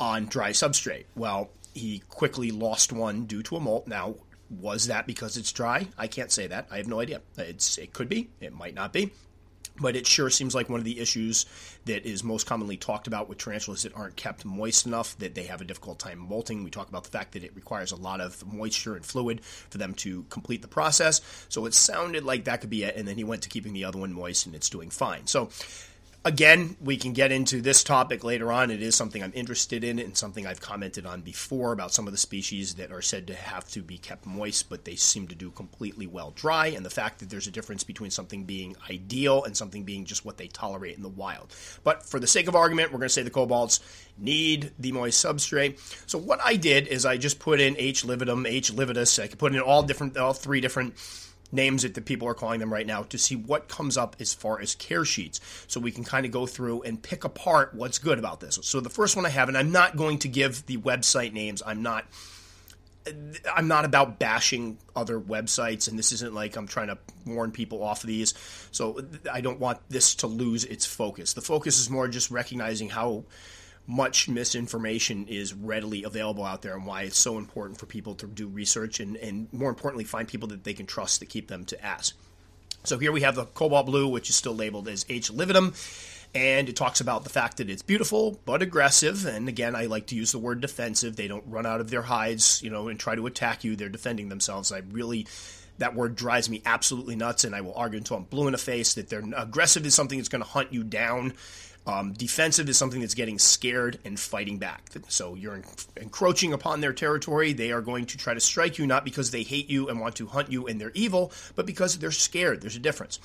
on 0.00 0.26
dry 0.26 0.50
substrate. 0.50 1.04
Well, 1.14 1.50
he 1.74 2.02
quickly 2.08 2.50
lost 2.50 2.92
one 2.92 3.24
due 3.26 3.42
to 3.44 3.56
a 3.56 3.60
molt. 3.60 3.86
Now, 3.86 4.16
was 4.60 4.88
that 4.88 5.06
because 5.06 5.36
it's 5.36 5.52
dry? 5.52 5.88
I 5.96 6.06
can't 6.06 6.30
say 6.30 6.46
that. 6.46 6.68
I 6.70 6.76
have 6.76 6.86
no 6.86 7.00
idea. 7.00 7.20
It's 7.36 7.78
it 7.78 7.92
could 7.92 8.08
be. 8.08 8.30
It 8.40 8.52
might 8.52 8.74
not 8.74 8.92
be. 8.92 9.12
But 9.80 9.96
it 9.96 10.06
sure 10.06 10.28
seems 10.28 10.54
like 10.54 10.68
one 10.68 10.80
of 10.80 10.84
the 10.84 11.00
issues 11.00 11.46
that 11.86 12.04
is 12.06 12.22
most 12.22 12.46
commonly 12.46 12.76
talked 12.76 13.06
about 13.06 13.28
with 13.28 13.38
tarantulas 13.38 13.84
that 13.84 13.96
aren't 13.96 14.16
kept 14.16 14.44
moist 14.44 14.84
enough 14.84 15.16
that 15.18 15.34
they 15.34 15.44
have 15.44 15.62
a 15.62 15.64
difficult 15.64 15.98
time 15.98 16.18
molting. 16.18 16.62
We 16.62 16.70
talk 16.70 16.90
about 16.90 17.04
the 17.04 17.10
fact 17.10 17.32
that 17.32 17.42
it 17.42 17.56
requires 17.56 17.90
a 17.90 17.96
lot 17.96 18.20
of 18.20 18.46
moisture 18.52 18.94
and 18.94 19.04
fluid 19.04 19.42
for 19.42 19.78
them 19.78 19.94
to 19.94 20.24
complete 20.24 20.60
the 20.60 20.68
process. 20.68 21.22
So 21.48 21.64
it 21.64 21.72
sounded 21.72 22.22
like 22.22 22.44
that 22.44 22.60
could 22.60 22.68
be 22.68 22.84
it. 22.84 22.96
And 22.96 23.08
then 23.08 23.16
he 23.16 23.24
went 23.24 23.42
to 23.42 23.48
keeping 23.48 23.72
the 23.72 23.86
other 23.86 23.98
one 23.98 24.12
moist 24.12 24.44
and 24.44 24.54
it's 24.54 24.68
doing 24.68 24.90
fine. 24.90 25.26
So 25.26 25.48
Again, 26.24 26.76
we 26.80 26.96
can 26.96 27.14
get 27.14 27.32
into 27.32 27.60
this 27.60 27.82
topic 27.82 28.22
later 28.22 28.52
on. 28.52 28.70
It 28.70 28.80
is 28.80 28.94
something 28.94 29.24
I'm 29.24 29.32
interested 29.34 29.82
in 29.82 29.98
and 29.98 30.16
something 30.16 30.46
I've 30.46 30.60
commented 30.60 31.04
on 31.04 31.22
before 31.22 31.72
about 31.72 31.92
some 31.92 32.06
of 32.06 32.12
the 32.12 32.18
species 32.18 32.74
that 32.74 32.92
are 32.92 33.02
said 33.02 33.26
to 33.26 33.34
have 33.34 33.68
to 33.70 33.82
be 33.82 33.98
kept 33.98 34.24
moist, 34.24 34.70
but 34.70 34.84
they 34.84 34.94
seem 34.94 35.26
to 35.26 35.34
do 35.34 35.50
completely 35.50 36.06
well 36.06 36.30
dry, 36.36 36.68
and 36.68 36.86
the 36.86 36.90
fact 36.90 37.18
that 37.18 37.30
there's 37.30 37.48
a 37.48 37.50
difference 37.50 37.82
between 37.82 38.12
something 38.12 38.44
being 38.44 38.76
ideal 38.88 39.42
and 39.42 39.56
something 39.56 39.82
being 39.82 40.04
just 40.04 40.24
what 40.24 40.36
they 40.36 40.46
tolerate 40.46 40.96
in 40.96 41.02
the 41.02 41.08
wild. 41.08 41.52
But 41.82 42.06
for 42.06 42.20
the 42.20 42.28
sake 42.28 42.46
of 42.46 42.54
argument, 42.54 42.92
we're 42.92 42.98
going 42.98 43.08
to 43.08 43.14
say 43.14 43.22
the 43.22 43.30
cobalts 43.30 43.80
need 44.16 44.70
the 44.78 44.92
moist 44.92 45.24
substrate. 45.24 45.80
So 46.08 46.18
what 46.18 46.38
I 46.44 46.54
did 46.54 46.86
is 46.86 47.04
I 47.04 47.16
just 47.16 47.40
put 47.40 47.60
in 47.60 47.74
H. 47.78 48.04
lividum, 48.04 48.46
H. 48.46 48.72
lividus. 48.72 49.20
I 49.20 49.26
could 49.26 49.40
put 49.40 49.52
in 49.56 49.60
all 49.60 49.82
different, 49.82 50.16
all 50.16 50.34
three 50.34 50.60
different 50.60 50.94
names 51.52 51.82
that 51.82 51.94
the 51.94 52.00
people 52.00 52.26
are 52.26 52.34
calling 52.34 52.58
them 52.58 52.72
right 52.72 52.86
now 52.86 53.02
to 53.04 53.18
see 53.18 53.36
what 53.36 53.68
comes 53.68 53.96
up 53.96 54.16
as 54.18 54.32
far 54.34 54.60
as 54.60 54.74
care 54.74 55.04
sheets 55.04 55.40
so 55.68 55.78
we 55.78 55.92
can 55.92 56.02
kind 56.02 56.26
of 56.26 56.32
go 56.32 56.46
through 56.46 56.82
and 56.82 57.02
pick 57.02 57.24
apart 57.24 57.74
what's 57.74 57.98
good 57.98 58.18
about 58.18 58.40
this. 58.40 58.58
So 58.62 58.80
the 58.80 58.90
first 58.90 59.14
one 59.14 59.26
I 59.26 59.28
have, 59.28 59.48
and 59.48 59.56
I'm 59.56 59.70
not 59.70 59.96
going 59.96 60.18
to 60.20 60.28
give 60.28 60.66
the 60.66 60.78
website 60.78 61.32
names, 61.32 61.62
I'm 61.64 61.82
not. 61.82 62.06
I'm 63.52 63.66
not 63.66 63.84
about 63.84 64.20
bashing 64.20 64.78
other 64.94 65.18
websites, 65.18 65.88
and 65.88 65.98
this 65.98 66.12
isn't 66.12 66.32
like 66.32 66.54
I'm 66.54 66.68
trying 66.68 66.86
to 66.86 66.98
warn 67.26 67.50
people 67.50 67.82
off 67.82 68.04
of 68.04 68.06
these. 68.06 68.32
So 68.70 69.04
I 69.28 69.40
don't 69.40 69.58
want 69.58 69.80
this 69.88 70.14
to 70.16 70.28
lose 70.28 70.64
its 70.64 70.86
focus. 70.86 71.32
The 71.32 71.40
focus 71.40 71.80
is 71.80 71.90
more 71.90 72.06
just 72.06 72.30
recognizing 72.30 72.88
how 72.88 73.24
much 73.86 74.28
misinformation 74.28 75.26
is 75.28 75.52
readily 75.52 76.04
available 76.04 76.44
out 76.44 76.62
there 76.62 76.74
and 76.74 76.86
why 76.86 77.02
it's 77.02 77.18
so 77.18 77.36
important 77.38 77.78
for 77.78 77.86
people 77.86 78.14
to 78.14 78.26
do 78.26 78.46
research 78.46 79.00
and, 79.00 79.16
and 79.16 79.52
more 79.52 79.70
importantly, 79.70 80.04
find 80.04 80.28
people 80.28 80.48
that 80.48 80.64
they 80.64 80.74
can 80.74 80.86
trust 80.86 81.20
to 81.20 81.26
keep 81.26 81.48
them 81.48 81.64
to 81.64 81.84
ask. 81.84 82.16
So 82.84 82.98
here 82.98 83.12
we 83.12 83.22
have 83.22 83.34
the 83.34 83.44
cobalt 83.44 83.86
blue, 83.86 84.08
which 84.08 84.28
is 84.28 84.36
still 84.36 84.54
labeled 84.54 84.88
as 84.88 85.06
H. 85.08 85.30
lividum. 85.30 85.74
And 86.34 86.68
it 86.68 86.76
talks 86.76 87.00
about 87.00 87.24
the 87.24 87.30
fact 87.30 87.58
that 87.58 87.68
it's 87.68 87.82
beautiful 87.82 88.40
but 88.46 88.62
aggressive. 88.62 89.26
And 89.26 89.48
again, 89.48 89.76
I 89.76 89.84
like 89.84 90.06
to 90.06 90.16
use 90.16 90.32
the 90.32 90.38
word 90.38 90.62
defensive. 90.62 91.16
They 91.16 91.28
don't 91.28 91.44
run 91.46 91.66
out 91.66 91.80
of 91.80 91.90
their 91.90 92.02
hides, 92.02 92.62
you 92.62 92.70
know, 92.70 92.88
and 92.88 92.98
try 92.98 93.14
to 93.14 93.26
attack 93.26 93.64
you. 93.64 93.76
They're 93.76 93.90
defending 93.90 94.30
themselves. 94.30 94.72
I 94.72 94.78
really 94.90 95.26
that 95.78 95.94
word 95.94 96.14
drives 96.14 96.48
me 96.48 96.62
absolutely 96.64 97.16
nuts, 97.16 97.44
and 97.44 97.54
I 97.54 97.60
will 97.60 97.74
argue 97.74 97.98
until 97.98 98.16
I'm 98.16 98.24
blue 98.24 98.46
in 98.46 98.52
the 98.52 98.58
face 98.58 98.94
that 98.94 99.08
they're 99.08 99.24
aggressive 99.36 99.84
is 99.84 99.94
something 99.94 100.18
that's 100.18 100.28
going 100.28 100.42
to 100.42 100.48
hunt 100.48 100.72
you 100.72 100.84
down 100.84 101.32
um, 101.86 102.12
defensive 102.12 102.68
is 102.68 102.78
something 102.78 103.00
that's 103.00 103.14
getting 103.14 103.38
scared 103.38 103.98
and 104.04 104.18
fighting 104.18 104.58
back. 104.58 104.90
So 105.08 105.34
you're 105.34 105.60
encroaching 105.96 106.52
upon 106.52 106.80
their 106.80 106.92
territory. 106.92 107.52
They 107.52 107.72
are 107.72 107.80
going 107.80 108.06
to 108.06 108.18
try 108.18 108.34
to 108.34 108.40
strike 108.40 108.78
you 108.78 108.86
not 108.86 109.04
because 109.04 109.30
they 109.30 109.42
hate 109.42 109.68
you 109.68 109.88
and 109.88 110.00
want 110.00 110.16
to 110.16 110.26
hunt 110.26 110.50
you 110.52 110.66
and 110.66 110.80
they're 110.80 110.92
evil, 110.94 111.32
but 111.56 111.66
because 111.66 111.98
they're 111.98 112.12
scared. 112.12 112.60
There's 112.60 112.76
a 112.76 112.80
difference. 112.80 113.18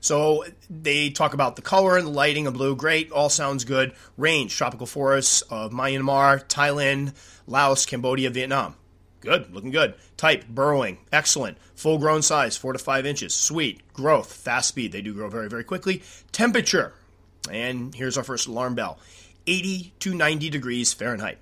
So 0.00 0.44
they 0.68 1.08
talk 1.08 1.32
about 1.32 1.56
the 1.56 1.62
color 1.62 1.96
and 1.96 2.06
the 2.06 2.12
lighting 2.12 2.46
of 2.46 2.52
blue. 2.52 2.76
Great, 2.76 3.10
all 3.10 3.30
sounds 3.30 3.64
good. 3.64 3.94
Range, 4.18 4.54
tropical 4.54 4.86
forests 4.86 5.40
of 5.42 5.72
Myanmar, 5.72 6.44
Thailand, 6.44 7.14
Laos, 7.46 7.86
Cambodia, 7.86 8.28
Vietnam. 8.28 8.74
Good, 9.20 9.54
looking 9.54 9.70
good. 9.70 9.94
Type, 10.18 10.46
burrowing, 10.46 10.98
excellent. 11.10 11.56
Full 11.74 11.96
grown 11.96 12.20
size, 12.20 12.58
four 12.58 12.74
to 12.74 12.78
five 12.78 13.06
inches. 13.06 13.34
Sweet. 13.34 13.80
Growth, 13.94 14.30
fast 14.30 14.68
speed. 14.68 14.92
They 14.92 15.00
do 15.00 15.14
grow 15.14 15.30
very, 15.30 15.48
very 15.48 15.64
quickly. 15.64 16.02
Temperature, 16.30 16.92
and 17.50 17.94
here's 17.94 18.16
our 18.16 18.24
first 18.24 18.46
alarm 18.46 18.74
bell 18.74 18.98
80 19.46 19.92
to 20.00 20.14
90 20.14 20.50
degrees 20.50 20.92
Fahrenheit. 20.92 21.38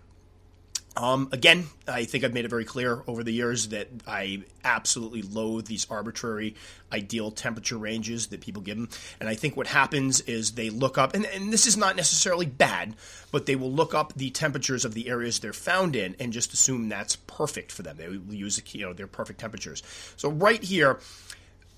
Um, 0.94 1.30
again, 1.32 1.68
I 1.88 2.04
think 2.04 2.22
I've 2.22 2.34
made 2.34 2.44
it 2.44 2.48
very 2.48 2.66
clear 2.66 3.02
over 3.06 3.24
the 3.24 3.32
years 3.32 3.68
that 3.68 3.88
I 4.06 4.42
absolutely 4.62 5.22
loathe 5.22 5.66
these 5.66 5.86
arbitrary 5.88 6.54
ideal 6.92 7.30
temperature 7.30 7.78
ranges 7.78 8.26
that 8.26 8.42
people 8.42 8.60
give 8.60 8.76
them. 8.76 8.90
And 9.18 9.26
I 9.26 9.34
think 9.34 9.56
what 9.56 9.66
happens 9.68 10.20
is 10.20 10.52
they 10.52 10.68
look 10.68 10.98
up, 10.98 11.14
and, 11.14 11.24
and 11.24 11.50
this 11.50 11.66
is 11.66 11.78
not 11.78 11.96
necessarily 11.96 12.44
bad, 12.44 12.94
but 13.30 13.46
they 13.46 13.56
will 13.56 13.72
look 13.72 13.94
up 13.94 14.12
the 14.14 14.30
temperatures 14.30 14.84
of 14.84 14.92
the 14.92 15.08
areas 15.08 15.38
they're 15.38 15.54
found 15.54 15.96
in 15.96 16.14
and 16.20 16.30
just 16.30 16.52
assume 16.52 16.90
that's 16.90 17.16
perfect 17.16 17.72
for 17.72 17.82
them. 17.82 17.96
They 17.96 18.08
will 18.08 18.34
use 18.34 18.60
you 18.74 18.82
know 18.82 18.92
their 18.92 19.06
perfect 19.06 19.40
temperatures. 19.40 19.82
So 20.18 20.30
right 20.30 20.62
here, 20.62 21.00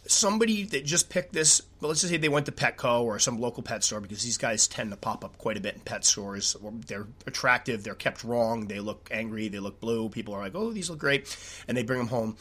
somebody 0.07 0.65
that 0.65 0.85
just 0.85 1.09
picked 1.09 1.33
this, 1.33 1.63
well, 1.81 1.89
let's 1.89 2.01
just 2.01 2.11
say 2.11 2.17
they 2.17 2.29
went 2.29 2.47
to 2.47 2.53
Petco 2.53 3.03
or 3.03 3.19
some 3.19 3.41
local 3.41 3.63
pet 3.63 3.83
store 3.83 4.01
because 4.01 4.23
these 4.23 4.39
guys 4.39 4.67
tend 4.67 4.91
to 4.91 4.97
pop 4.97 5.25
up 5.25 5.39
quite 5.39 5.57
a 5.57 5.61
bit 5.61 5.75
in 5.75 5.81
pet 5.81 6.05
stores. 6.05 6.57
They're 6.87 7.07
attractive, 7.27 7.85
they're 7.85 7.95
kept 7.95 8.25
wrong, 8.25 8.67
they 8.67 8.81
look 8.81 9.09
angry, 9.11 9.49
they 9.49 9.61
look 9.61 9.81
blue. 9.81 10.09
People 10.09 10.35
are 10.35 10.41
like, 10.41 10.55
oh, 10.55 10.73
these 10.73 10.91
look 10.91 10.99
great, 10.99 11.37
and 11.69 11.77
they 11.77 11.83
bring 11.83 11.99
them 11.99 12.09
home. 12.09 12.37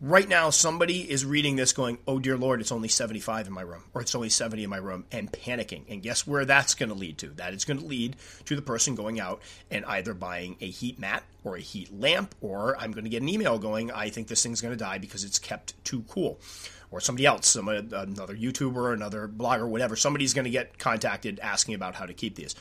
Right 0.00 0.28
now, 0.28 0.50
somebody 0.50 1.08
is 1.08 1.24
reading 1.24 1.54
this 1.54 1.72
going, 1.72 1.96
oh 2.08 2.18
dear 2.18 2.36
Lord, 2.36 2.60
it's 2.60 2.72
only 2.72 2.88
75 2.88 3.46
in 3.46 3.52
my 3.52 3.62
room, 3.62 3.84
or 3.94 4.00
it's 4.00 4.16
only 4.16 4.30
70 4.30 4.64
in 4.64 4.70
my 4.70 4.78
room, 4.78 5.04
and 5.12 5.30
panicking. 5.30 5.84
And 5.88 6.02
guess 6.02 6.26
where 6.26 6.44
that's 6.44 6.74
going 6.74 6.88
to 6.88 6.96
lead 6.96 7.18
to? 7.18 7.28
That 7.28 7.54
is 7.54 7.64
going 7.64 7.78
to 7.78 7.86
lead 7.86 8.16
to 8.46 8.56
the 8.56 8.62
person 8.62 8.96
going 8.96 9.20
out 9.20 9.42
and 9.70 9.84
either 9.84 10.12
buying 10.12 10.56
a 10.60 10.68
heat 10.68 10.98
mat 10.98 11.22
or 11.44 11.54
a 11.54 11.60
heat 11.60 11.96
lamp, 11.96 12.34
or 12.40 12.76
I'm 12.80 12.90
going 12.90 13.04
to 13.04 13.10
get 13.10 13.22
an 13.22 13.28
email 13.28 13.60
going, 13.60 13.92
I 13.92 14.08
think 14.08 14.26
this 14.26 14.42
thing's 14.42 14.60
going 14.60 14.74
to 14.74 14.84
die 14.84 14.98
because 14.98 15.22
it's 15.22 15.38
kept 15.38 15.84
too 15.84 16.04
cool. 16.08 16.40
Or 16.92 17.00
somebody 17.00 17.26
else, 17.26 17.48
some, 17.48 17.68
another 17.68 18.36
YouTuber, 18.36 18.92
another 18.92 19.26
blogger, 19.26 19.66
whatever, 19.66 19.96
somebody's 19.96 20.34
going 20.34 20.44
to 20.44 20.50
get 20.50 20.78
contacted 20.78 21.40
asking 21.40 21.74
about 21.74 21.94
how 21.94 22.06
to 22.06 22.12
keep 22.12 22.36
these. 22.36 22.54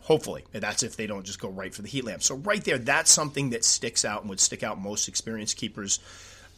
Hopefully, 0.00 0.44
that's 0.52 0.82
if 0.82 0.96
they 0.96 1.06
don't 1.06 1.24
just 1.24 1.40
go 1.40 1.48
right 1.48 1.72
for 1.72 1.82
the 1.82 1.88
heat 1.88 2.04
lamp. 2.04 2.22
So 2.22 2.34
right 2.36 2.64
there, 2.64 2.78
that's 2.78 3.10
something 3.10 3.50
that 3.50 3.64
sticks 3.64 4.04
out 4.04 4.22
and 4.22 4.30
would 4.30 4.40
stick 4.40 4.62
out 4.62 4.80
most 4.80 5.06
experienced 5.06 5.56
keepers 5.56 6.00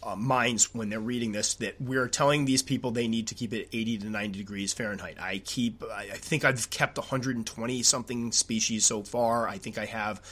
uh, 0.03 0.17
minds 0.17 0.75
when 0.75 0.89
they're 0.89 1.01
reading 1.01 1.33
this 1.33 1.55
that 1.55 1.81
we're 1.81 2.09
telling 2.09 2.45
these 2.45 2.63
people 2.63 2.91
they 2.91 3.07
need 3.07 3.27
to 3.29 3.35
keep 3.35 3.53
it 3.53 3.69
80 3.73 3.99
to 3.99 4.11
90 4.11 4.39
degrees 4.39 4.73
Fahrenheit. 4.73 5.21
I 5.21 5.39
keep, 5.39 5.83
I, 5.83 6.09
I 6.13 6.17
think 6.17 6.45
I've 6.45 6.71
kept 6.71 6.97
120 6.97 7.83
something 7.83 8.33
species 8.33 8.87
so 8.87 9.03
far. 9.03 9.47
I 9.47 9.59
think 9.59 9.77
I 9.77 9.85
have, 9.87 10.23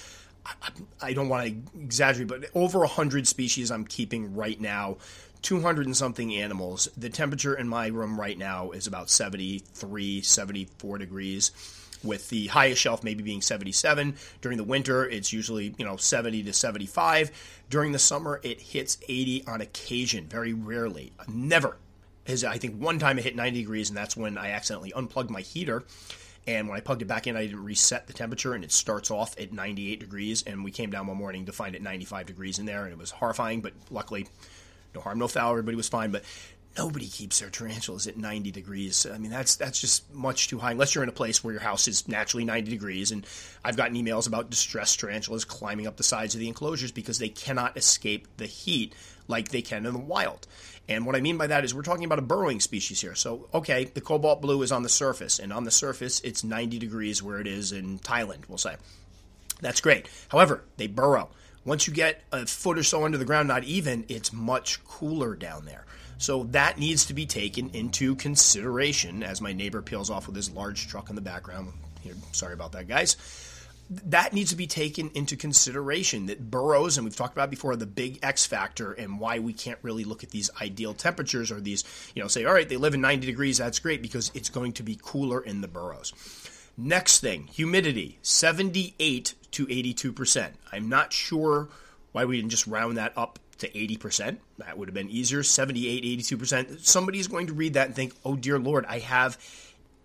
I, 0.46 0.70
I 1.02 1.12
don't 1.12 1.28
want 1.28 1.46
to 1.46 1.78
exaggerate, 1.80 2.28
but 2.28 2.44
over 2.54 2.80
100 2.80 3.26
species 3.26 3.70
I'm 3.70 3.84
keeping 3.84 4.34
right 4.34 4.58
now. 4.58 4.96
200 5.42 5.86
and 5.86 5.96
something 5.96 6.34
animals. 6.34 6.88
The 6.96 7.10
temperature 7.10 7.54
in 7.54 7.68
my 7.68 7.88
room 7.88 8.20
right 8.20 8.38
now 8.38 8.70
is 8.70 8.86
about 8.86 9.10
73, 9.10 10.22
74 10.22 10.98
degrees 10.98 11.52
with 12.04 12.28
the 12.28 12.46
highest 12.48 12.80
shelf 12.80 13.02
maybe 13.02 13.22
being 13.22 13.40
77. 13.40 14.16
During 14.40 14.58
the 14.58 14.64
winter, 14.64 15.08
it's 15.08 15.32
usually, 15.32 15.74
you 15.78 15.84
know, 15.84 15.96
70 15.96 16.44
to 16.44 16.52
75. 16.52 17.30
During 17.70 17.92
the 17.92 17.98
summer, 17.98 18.40
it 18.42 18.60
hits 18.60 18.98
80 19.08 19.46
on 19.46 19.60
occasion, 19.60 20.26
very 20.26 20.52
rarely. 20.52 21.12
Never. 21.28 21.76
Is 22.26 22.44
I 22.44 22.58
think 22.58 22.80
one 22.80 22.98
time 22.98 23.18
it 23.18 23.24
hit 23.24 23.36
90 23.36 23.58
degrees, 23.60 23.88
and 23.88 23.96
that's 23.96 24.16
when 24.16 24.36
I 24.36 24.50
accidentally 24.50 24.92
unplugged 24.92 25.30
my 25.30 25.40
heater. 25.40 25.84
And 26.46 26.68
when 26.68 26.76
I 26.76 26.80
plugged 26.80 27.02
it 27.02 27.06
back 27.06 27.26
in, 27.26 27.36
I 27.36 27.46
didn't 27.46 27.64
reset 27.64 28.06
the 28.06 28.12
temperature, 28.12 28.54
and 28.54 28.64
it 28.64 28.72
starts 28.72 29.10
off 29.10 29.38
at 29.38 29.52
98 29.52 30.00
degrees. 30.00 30.42
And 30.42 30.64
we 30.64 30.70
came 30.70 30.90
down 30.90 31.06
one 31.06 31.16
morning 31.16 31.46
to 31.46 31.52
find 31.52 31.74
it 31.74 31.82
95 31.82 32.26
degrees 32.26 32.58
in 32.58 32.66
there, 32.66 32.84
and 32.84 32.92
it 32.92 32.98
was 32.98 33.10
horrifying. 33.10 33.60
But 33.60 33.72
luckily, 33.90 34.28
no 34.94 35.00
harm, 35.00 35.18
no 35.18 35.28
foul. 35.28 35.50
Everybody 35.50 35.76
was 35.76 35.88
fine. 35.88 36.10
But 36.10 36.24
nobody 36.76 37.08
keeps 37.08 37.40
their 37.40 37.50
tarantulas 37.50 38.06
at 38.06 38.16
90 38.16 38.50
degrees. 38.52 39.06
I 39.06 39.18
mean, 39.18 39.30
that's 39.30 39.56
that's 39.56 39.80
just 39.80 40.12
much 40.14 40.48
too 40.48 40.58
high 40.58 40.70
unless 40.70 40.94
you're 40.94 41.02
in 41.02 41.10
a 41.10 41.12
place 41.12 41.42
where 41.42 41.52
your 41.52 41.62
house 41.62 41.88
is 41.88 42.06
naturally 42.08 42.44
90 42.44 42.70
degrees. 42.70 43.10
And 43.10 43.26
I've 43.64 43.76
gotten 43.76 43.96
emails 43.96 44.28
about 44.28 44.50
distressed 44.50 45.00
tarantulas 45.00 45.44
climbing 45.44 45.86
up 45.86 45.96
the 45.96 46.02
sides 46.02 46.34
of 46.34 46.40
the 46.40 46.48
enclosures 46.48 46.92
because 46.92 47.18
they 47.18 47.28
cannot 47.28 47.76
escape 47.76 48.28
the 48.36 48.46
heat 48.46 48.94
like 49.26 49.48
they 49.48 49.62
can 49.62 49.86
in 49.86 49.92
the 49.92 49.98
wild. 49.98 50.46
And 50.88 51.04
what 51.04 51.16
I 51.16 51.20
mean 51.20 51.36
by 51.36 51.48
that 51.48 51.64
is 51.64 51.74
we're 51.74 51.82
talking 51.82 52.04
about 52.04 52.18
a 52.18 52.22
burrowing 52.22 52.60
species 52.60 53.00
here. 53.00 53.14
So, 53.14 53.48
okay, 53.52 53.84
the 53.84 54.00
cobalt 54.00 54.40
blue 54.40 54.62
is 54.62 54.72
on 54.72 54.82
the 54.82 54.88
surface, 54.88 55.38
and 55.38 55.52
on 55.52 55.64
the 55.64 55.70
surface 55.70 56.20
it's 56.20 56.42
90 56.42 56.78
degrees 56.78 57.22
where 57.22 57.38
it 57.40 57.46
is 57.46 57.72
in 57.72 57.98
Thailand, 57.98 58.48
we'll 58.48 58.56
say. 58.56 58.76
That's 59.60 59.82
great. 59.82 60.08
However, 60.28 60.64
they 60.78 60.86
burrow. 60.86 61.28
Once 61.68 61.86
you 61.86 61.92
get 61.92 62.22
a 62.32 62.46
foot 62.46 62.78
or 62.78 62.82
so 62.82 63.04
under 63.04 63.18
the 63.18 63.26
ground, 63.26 63.46
not 63.46 63.62
even, 63.62 64.02
it's 64.08 64.32
much 64.32 64.82
cooler 64.86 65.36
down 65.36 65.66
there. 65.66 65.84
So 66.16 66.44
that 66.44 66.78
needs 66.78 67.04
to 67.06 67.14
be 67.14 67.26
taken 67.26 67.68
into 67.74 68.16
consideration 68.16 69.22
as 69.22 69.42
my 69.42 69.52
neighbor 69.52 69.82
peels 69.82 70.08
off 70.08 70.26
with 70.26 70.34
his 70.34 70.50
large 70.50 70.88
truck 70.88 71.10
in 71.10 71.14
the 71.14 71.20
background. 71.20 71.72
Here, 72.00 72.14
sorry 72.32 72.54
about 72.54 72.72
that, 72.72 72.88
guys. 72.88 73.18
That 73.90 74.32
needs 74.32 74.50
to 74.50 74.56
be 74.56 74.66
taken 74.66 75.10
into 75.14 75.36
consideration 75.36 76.26
that 76.26 76.50
burrows, 76.50 76.96
and 76.96 77.04
we've 77.04 77.14
talked 77.14 77.34
about 77.34 77.50
before, 77.50 77.76
the 77.76 77.86
big 77.86 78.18
X 78.22 78.46
factor 78.46 78.92
and 78.92 79.20
why 79.20 79.38
we 79.38 79.52
can't 79.52 79.78
really 79.82 80.04
look 80.04 80.24
at 80.24 80.30
these 80.30 80.50
ideal 80.62 80.94
temperatures 80.94 81.52
or 81.52 81.60
these, 81.60 81.84
you 82.14 82.22
know, 82.22 82.28
say, 82.28 82.46
all 82.46 82.52
right, 82.54 82.68
they 82.68 82.78
live 82.78 82.94
in 82.94 83.02
90 83.02 83.26
degrees, 83.26 83.58
that's 83.58 83.78
great 83.78 84.00
because 84.00 84.30
it's 84.34 84.48
going 84.48 84.72
to 84.72 84.82
be 84.82 84.98
cooler 85.00 85.40
in 85.40 85.60
the 85.60 85.68
burrows. 85.68 86.14
Next 86.80 87.18
thing, 87.18 87.48
humidity, 87.48 88.18
78 88.22 89.34
to 89.50 89.66
82%. 89.66 90.50
I'm 90.70 90.88
not 90.88 91.12
sure 91.12 91.68
why 92.12 92.24
we 92.24 92.36
didn't 92.36 92.50
just 92.50 92.68
round 92.68 92.96
that 92.98 93.12
up 93.16 93.40
to 93.58 93.68
80%. 93.68 94.38
That 94.58 94.78
would 94.78 94.88
have 94.88 94.94
been 94.94 95.10
easier. 95.10 95.42
78, 95.42 96.04
82%. 96.20 96.86
Somebody 96.86 97.18
is 97.18 97.26
going 97.26 97.48
to 97.48 97.52
read 97.52 97.74
that 97.74 97.86
and 97.86 97.96
think, 97.96 98.14
oh, 98.24 98.36
dear 98.36 98.60
Lord, 98.60 98.86
I 98.86 99.00
have 99.00 99.36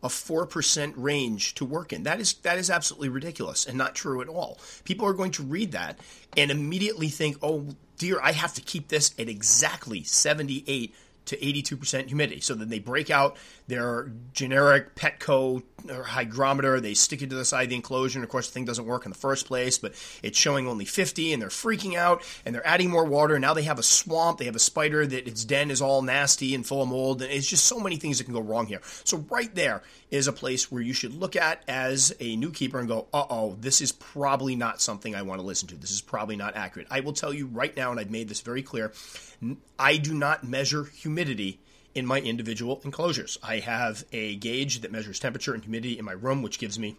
a 0.03 0.07
4% 0.07 0.93
range 0.97 1.53
to 1.55 1.65
work 1.65 1.93
in. 1.93 2.03
That 2.03 2.19
is 2.19 2.33
that 2.33 2.57
is 2.57 2.69
absolutely 2.69 3.09
ridiculous 3.09 3.65
and 3.65 3.77
not 3.77 3.95
true 3.95 4.21
at 4.21 4.27
all. 4.27 4.59
People 4.83 5.07
are 5.07 5.13
going 5.13 5.31
to 5.31 5.43
read 5.43 5.71
that 5.71 5.97
and 6.35 6.51
immediately 6.51 7.07
think, 7.07 7.37
"Oh 7.41 7.67
dear, 7.97 8.19
I 8.21 8.33
have 8.33 8.53
to 8.55 8.61
keep 8.61 8.89
this 8.89 9.13
at 9.17 9.29
exactly 9.29 10.03
78 10.03 10.93
to 11.25 11.37
82% 11.37 12.07
humidity." 12.07 12.41
So 12.41 12.53
then 12.53 12.67
they 12.67 12.79
break 12.79 13.09
out 13.09 13.37
their 13.67 14.11
generic 14.33 14.95
Petco 14.95 15.63
hygrometer. 15.89 16.79
They 16.79 16.93
stick 16.93 17.21
it 17.21 17.29
to 17.29 17.35
the 17.35 17.45
side 17.45 17.63
of 17.63 17.69
the 17.69 17.75
enclosure. 17.75 18.19
And 18.19 18.23
of 18.23 18.29
course, 18.29 18.47
the 18.47 18.53
thing 18.53 18.65
doesn't 18.65 18.85
work 18.85 19.05
in 19.05 19.11
the 19.11 19.17
first 19.17 19.47
place, 19.47 19.77
but 19.77 19.93
it's 20.21 20.37
showing 20.37 20.67
only 20.67 20.85
50, 20.85 21.33
and 21.33 21.41
they're 21.41 21.49
freaking 21.49 21.95
out, 21.95 22.23
and 22.45 22.53
they're 22.53 22.65
adding 22.67 22.89
more 22.89 23.05
water. 23.05 23.39
Now 23.39 23.53
they 23.53 23.63
have 23.63 23.79
a 23.79 23.83
swamp. 23.83 24.37
They 24.37 24.45
have 24.45 24.55
a 24.55 24.59
spider 24.59 25.05
that 25.05 25.27
its 25.27 25.45
den 25.45 25.71
is 25.71 25.81
all 25.81 26.01
nasty 26.01 26.55
and 26.55 26.65
full 26.65 26.81
of 26.81 26.89
mold. 26.89 27.21
And 27.21 27.31
it's 27.31 27.47
just 27.47 27.65
so 27.65 27.79
many 27.79 27.97
things 27.97 28.17
that 28.17 28.25
can 28.25 28.33
go 28.33 28.41
wrong 28.41 28.65
here. 28.65 28.81
So 29.03 29.17
right 29.29 29.53
there 29.53 29.83
is 30.11 30.27
a 30.27 30.33
place 30.33 30.71
where 30.71 30.81
you 30.81 30.93
should 30.93 31.13
look 31.13 31.35
at 31.35 31.63
as 31.67 32.13
a 32.19 32.35
new 32.35 32.51
keeper 32.51 32.79
and 32.79 32.87
go, 32.87 33.07
uh 33.13 33.25
oh, 33.29 33.57
this 33.59 33.81
is 33.81 33.91
probably 33.91 34.55
not 34.55 34.81
something 34.81 35.15
I 35.15 35.23
want 35.23 35.41
to 35.41 35.45
listen 35.45 35.67
to. 35.69 35.75
This 35.75 35.91
is 35.91 36.01
probably 36.01 36.35
not 36.35 36.55
accurate. 36.55 36.87
I 36.91 36.99
will 36.99 37.13
tell 37.13 37.33
you 37.33 37.47
right 37.47 37.75
now, 37.75 37.91
and 37.91 37.99
I've 37.99 38.11
made 38.11 38.29
this 38.29 38.41
very 38.41 38.61
clear, 38.61 38.93
I 39.77 39.97
do 39.97 40.13
not 40.13 40.43
measure 40.43 40.83
humidity 40.85 41.59
in 41.95 42.05
my 42.05 42.19
individual 42.19 42.81
enclosures. 42.83 43.37
I 43.43 43.59
have 43.59 44.05
a 44.11 44.35
gauge 44.35 44.81
that 44.81 44.91
measures 44.91 45.19
temperature 45.19 45.53
and 45.53 45.63
humidity 45.63 45.97
in 45.97 46.05
my 46.05 46.13
room, 46.13 46.41
which 46.41 46.59
gives 46.59 46.79
me 46.79 46.97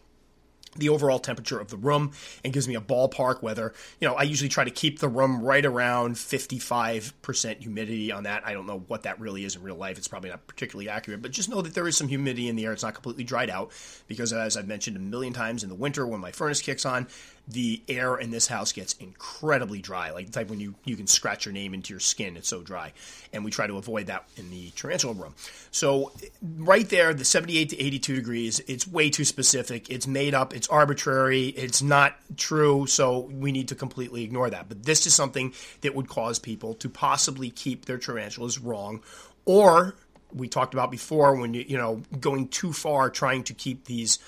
the 0.77 0.89
overall 0.89 1.19
temperature 1.19 1.59
of 1.59 1.69
the 1.69 1.77
room 1.77 2.13
and 2.45 2.53
gives 2.53 2.69
me 2.69 2.75
a 2.75 2.81
ballpark 2.81 3.43
whether, 3.43 3.73
you 4.01 4.09
know, 4.09 4.15
I 4.15 4.23
usually 4.23 4.49
try 4.49 4.65
to 4.65 4.71
keep 4.71 4.99
the 4.99 5.09
room 5.09 5.43
right 5.43 5.65
around 5.65 6.15
55% 6.17 7.61
humidity 7.61 8.13
on 8.13 8.25
that. 8.25 8.47
I 8.47 8.53
don't 8.53 8.67
know 8.67 8.85
what 8.89 9.03
that 9.03 9.21
really 9.21 9.45
is 9.45 9.57
in 9.57 9.63
real 9.63 9.77
life. 9.77 9.99
It's 9.99 10.09
probably 10.09 10.31
not 10.31 10.47
particularly 10.47 10.89
accurate, 10.89 11.23
but 11.23 11.31
just 11.31 11.49
know 11.49 11.63
that 11.63 11.75
there 11.75 11.89
is 11.89 11.97
some 11.97 12.09
humidity 12.09 12.49
in 12.49 12.57
the 12.57 12.65
air. 12.65 12.73
It's 12.73 12.83
not 12.83 12.95
completely 12.95 13.25
dried 13.25 13.51
out 13.51 13.71
because, 14.09 14.33
as 14.33 14.57
I've 14.57 14.69
mentioned 14.69 14.97
a 14.97 15.01
million 15.01 15.33
times 15.33 15.63
in 15.63 15.69
the 15.69 15.75
winter 15.75 16.07
when 16.07 16.21
my 16.21 16.33
furnace 16.33 16.61
kicks 16.61 16.85
on, 16.85 17.07
the 17.47 17.83
air 17.89 18.17
in 18.17 18.31
this 18.31 18.47
house 18.47 18.73
gets 18.73 18.95
incredibly 18.95 19.81
dry, 19.81 20.11
like 20.11 20.27
the 20.27 20.33
type 20.33 20.49
when 20.49 20.61
you, 20.61 20.75
you 20.85 20.97
can 20.97 21.07
scratch 21.07 21.45
your 21.45 21.53
name 21.53 21.75
into 21.75 21.93
your 21.93 22.01
skin, 22.01 22.37
it's 22.37 22.49
so 22.49 22.63
dry. 22.63 22.93
And 23.33 23.45
we 23.45 23.51
try 23.51 23.67
to 23.67 23.77
avoid 23.77 24.07
that 24.07 24.25
in 24.37 24.51
the 24.51 24.71
tarantula 24.71 25.15
room. 25.15 25.35
So, 25.71 26.13
right 26.57 26.89
there, 26.89 27.13
the 27.13 27.25
78 27.25 27.71
to 27.71 27.81
82 27.81 28.15
degrees, 28.15 28.61
it's 28.67 28.89
way 28.89 29.11
too 29.11 29.25
specific. 29.25 29.91
It's 29.91 30.07
made 30.07 30.35
up, 30.35 30.55
it's 30.55 30.64
arbitrary, 30.69 31.49
it's 31.49 31.83
not 31.83 32.17
true, 32.37 32.87
so 32.87 33.21
we 33.21 33.53
need 33.53 33.69
to 33.69 33.75
completely 33.75 34.25
ignore 34.25 34.51
that. 34.51 34.69
But 34.69 34.85
this 34.85 35.07
is 35.07 35.15
something 35.15 35.53
that 35.83 35.95
would 35.95 36.09
cause 36.09 36.39
people 36.39 36.75
to 36.75 36.89
possibly 36.89 37.51
keep 37.51 37.85
their 37.85 37.99
tarantulas 37.99 38.59
wrong 38.59 39.03
or 39.45 39.95
we 40.33 40.49
talked 40.49 40.75
about 40.75 40.91
before 40.91 41.37
when 41.37 41.55
you 41.55 41.65
you 41.67 41.79
know 41.79 42.03
going 42.21 42.49
too 42.49 42.73
far 42.73 43.09
trying 43.09 43.45
to 43.45 43.55
keep 43.55 43.85
these 43.85 44.19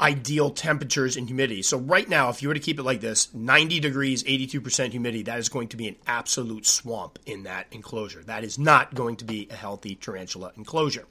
ideal 0.00 0.50
temperatures 0.50 1.16
and 1.16 1.26
humidity. 1.26 1.60
So 1.60 1.76
right 1.76 2.08
now, 2.08 2.28
if 2.28 2.40
you 2.40 2.46
were 2.46 2.54
to 2.54 2.60
keep 2.60 2.78
it 2.78 2.84
like 2.84 3.00
this, 3.00 3.34
90 3.34 3.80
degrees, 3.80 4.22
82% 4.22 4.92
humidity, 4.92 5.24
that 5.24 5.40
is 5.40 5.48
going 5.48 5.66
to 5.68 5.76
be 5.76 5.88
an 5.88 5.96
absolute 6.06 6.66
swamp 6.66 7.18
in 7.26 7.42
that 7.42 7.66
enclosure. 7.72 8.22
That 8.22 8.44
is 8.44 8.60
not 8.60 8.94
going 8.94 9.16
to 9.16 9.24
be 9.24 9.48
a 9.50 9.56
healthy 9.56 9.96
tarantula 9.96 10.52
enclosure. 10.56 11.04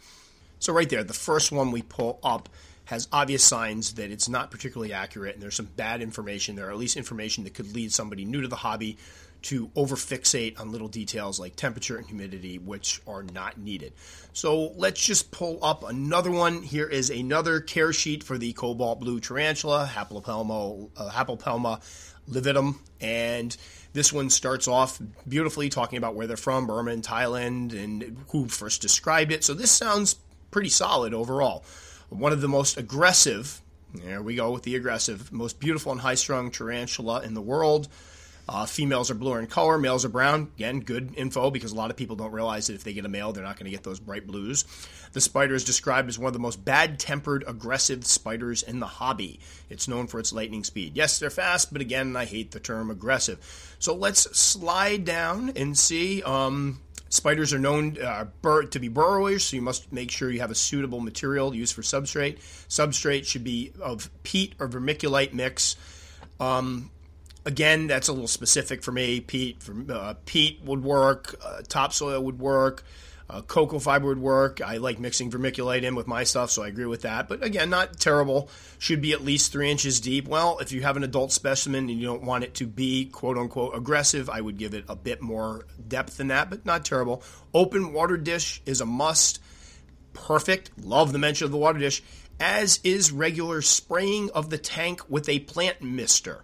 So 0.59 0.71
right 0.71 0.87
there, 0.87 1.03
the 1.03 1.13
first 1.13 1.51
one 1.51 1.71
we 1.71 1.81
pull 1.81 2.17
up 2.23 2.47
has 2.87 3.07
obvious 3.11 3.43
signs 3.43 3.95
that 3.95 4.11
it's 4.11 4.29
not 4.29 4.49
particularly 4.49 4.93
accurate 4.93 5.33
and 5.33 5.43
there's 5.43 5.55
some 5.55 5.69
bad 5.75 6.01
information 6.01 6.55
there, 6.55 6.69
or 6.69 6.71
at 6.71 6.77
least 6.77 6.95
information 6.95 7.43
that 7.43 7.53
could 7.53 7.73
lead 7.75 7.91
somebody 7.91 8.23
new 8.23 8.41
to 8.41 8.47
the 8.47 8.55
hobby 8.55 8.97
to 9.41 9.67
overfixate 9.69 10.59
on 10.59 10.71
little 10.71 10.87
details 10.87 11.37
like 11.37 11.55
temperature 11.57 11.97
and 11.97 12.07
humidity, 12.07 12.57
which 12.57 13.01
are 13.05 13.23
not 13.23 13.57
needed. 13.57 13.91
So 14.31 14.71
let's 14.77 15.05
just 15.05 15.31
pull 15.31 15.63
up 15.63 15.83
another 15.83 16.31
one. 16.31 16.63
Here 16.63 16.87
is 16.87 17.09
another 17.09 17.59
care 17.59 17.91
sheet 17.91 18.23
for 18.23 18.37
the 18.37 18.53
cobalt 18.53 19.01
blue 19.01 19.19
tarantula, 19.19 19.89
Haplopelma, 19.93 20.89
uh, 20.95 21.09
Hapalopelma 21.09 21.81
lividum, 22.29 22.77
and 23.01 23.55
this 23.91 24.13
one 24.13 24.29
starts 24.29 24.67
off 24.67 24.99
beautifully 25.27 25.67
talking 25.67 25.97
about 25.97 26.15
where 26.15 26.25
they're 26.25 26.37
from, 26.37 26.67
Burma 26.67 26.91
and 26.91 27.03
Thailand, 27.03 27.73
and 27.73 28.17
who 28.29 28.47
first 28.47 28.81
described 28.81 29.33
it. 29.33 29.43
So 29.43 29.53
this 29.53 29.71
sounds 29.71 30.15
pretty 30.51 30.69
solid 30.69 31.13
overall. 31.13 31.65
One 32.09 32.31
of 32.31 32.41
the 32.41 32.47
most 32.47 32.77
aggressive, 32.77 33.61
there 33.93 34.21
we 34.21 34.35
go 34.35 34.51
with 34.51 34.63
the 34.63 34.75
aggressive, 34.75 35.31
most 35.31 35.59
beautiful 35.59 35.91
and 35.91 36.01
high 36.01 36.15
strung 36.15 36.51
tarantula 36.51 37.21
in 37.21 37.33
the 37.33 37.41
world 37.41 37.87
Uh, 38.49 38.65
females 38.65 39.11
are 39.11 39.13
bluer 39.13 39.41
in 39.41 39.47
color, 39.47 39.77
males 39.77 40.05
are 40.05 40.09
brown. 40.09 40.49
Again, 40.55 40.79
good 40.79 41.13
info 41.17 41.51
because 41.51 41.73
a 41.73 41.75
lot 41.75 41.91
of 41.91 41.97
people 41.97 42.15
don't 42.15 42.31
realize 42.31 42.67
that 42.67 42.75
if 42.75 42.83
they 42.85 42.93
get 42.93 43.03
a 43.03 43.09
male, 43.09 43.33
they're 43.33 43.43
not 43.43 43.57
going 43.57 43.65
to 43.65 43.75
get 43.75 43.83
those 43.83 43.99
bright 43.99 44.25
blues. 44.25 44.63
The 45.11 45.19
spider 45.19 45.53
is 45.53 45.65
described 45.65 46.07
as 46.07 46.17
one 46.17 46.27
of 46.27 46.33
the 46.33 46.39
most 46.39 46.63
bad 46.63 46.97
tempered, 46.97 47.43
aggressive 47.45 48.05
spiders 48.05 48.63
in 48.63 48.79
the 48.79 48.85
hobby. 48.85 49.41
It's 49.69 49.89
known 49.89 50.07
for 50.07 50.17
its 50.17 50.31
lightning 50.31 50.63
speed. 50.63 50.95
Yes, 50.95 51.19
they're 51.19 51.29
fast, 51.29 51.73
but 51.73 51.81
again, 51.81 52.15
I 52.15 52.23
hate 52.23 52.51
the 52.51 52.61
term 52.61 52.89
aggressive. 52.89 53.75
So 53.79 53.93
let's 53.93 54.39
slide 54.39 55.03
down 55.03 55.51
and 55.57 55.77
see. 55.77 56.23
Um, 56.23 56.79
Spiders 57.09 57.53
are 57.53 57.59
known 57.59 57.97
uh, 58.01 58.25
to 58.43 58.79
be 58.79 58.87
burrowers, 58.87 59.45
so 59.45 59.55
you 59.55 59.61
must 59.61 59.91
make 59.91 60.11
sure 60.11 60.29
you 60.29 60.39
have 60.39 60.51
a 60.51 60.55
suitable 60.55 60.99
material 60.99 61.55
used 61.55 61.73
for 61.73 61.81
substrate. 61.81 62.39
Substrate 62.67 63.25
should 63.25 63.43
be 63.43 63.71
of 63.81 64.09
peat 64.23 64.55
or 64.59 64.67
vermiculite 64.67 65.33
mix. 65.33 65.75
Um, 66.39 66.91
again, 67.45 67.87
that's 67.87 68.07
a 68.07 68.13
little 68.13 68.27
specific 68.27 68.83
for 68.83 68.91
me. 68.91 69.21
Peat, 69.21 69.57
uh, 69.89 70.15
peat 70.25 70.61
would 70.63 70.83
work. 70.83 71.35
Uh, 71.43 71.61
topsoil 71.67 72.21
would 72.23 72.39
work. 72.39 72.83
Uh, 73.29 73.41
cocoa 73.41 73.79
fiber 73.79 74.07
would 74.07 74.19
work. 74.19 74.61
I 74.61 74.77
like 74.77 74.99
mixing 74.99 75.29
vermiculite 75.29 75.83
in 75.83 75.95
with 75.95 76.07
my 76.07 76.23
stuff, 76.23 76.49
so 76.49 76.63
I 76.63 76.69
agree 76.69 76.85
with 76.85 77.01
that. 77.01 77.27
But 77.27 77.43
again, 77.43 77.69
not 77.69 77.99
terrible. 77.99 78.49
Should 78.79 79.01
be 79.01 79.11
at 79.11 79.23
least 79.23 79.51
three 79.51 79.69
inches 79.69 79.99
deep. 79.99 80.27
Well, 80.27 80.59
if 80.59 80.71
you 80.71 80.81
have 80.83 80.95
an 80.95 81.03
adult 81.03 81.33
specimen 81.33 81.89
and 81.89 81.99
you 81.99 82.07
don't 82.07 82.23
want 82.23 82.45
it 82.45 82.53
to 82.55 82.65
be 82.65 83.05
quote 83.05 83.37
unquote 83.37 83.75
aggressive, 83.75 84.29
I 84.29 84.39
would 84.39 84.57
give 84.57 84.73
it 84.73 84.85
a 84.87 84.95
bit 84.95 85.21
more 85.21 85.65
depth 85.87 86.17
than 86.17 86.29
that, 86.29 86.49
but 86.49 86.65
not 86.65 86.85
terrible. 86.85 87.21
Open 87.53 87.91
water 87.91 88.15
dish 88.15 88.61
is 88.65 88.79
a 88.79 88.85
must. 88.85 89.41
Perfect. 90.13 90.71
Love 90.81 91.11
the 91.11 91.19
mention 91.19 91.45
of 91.45 91.51
the 91.51 91.57
water 91.57 91.79
dish, 91.79 92.01
as 92.39 92.79
is 92.83 93.11
regular 93.11 93.61
spraying 93.61 94.29
of 94.31 94.49
the 94.49 94.57
tank 94.57 95.01
with 95.09 95.27
a 95.27 95.39
plant 95.39 95.81
mister 95.81 96.43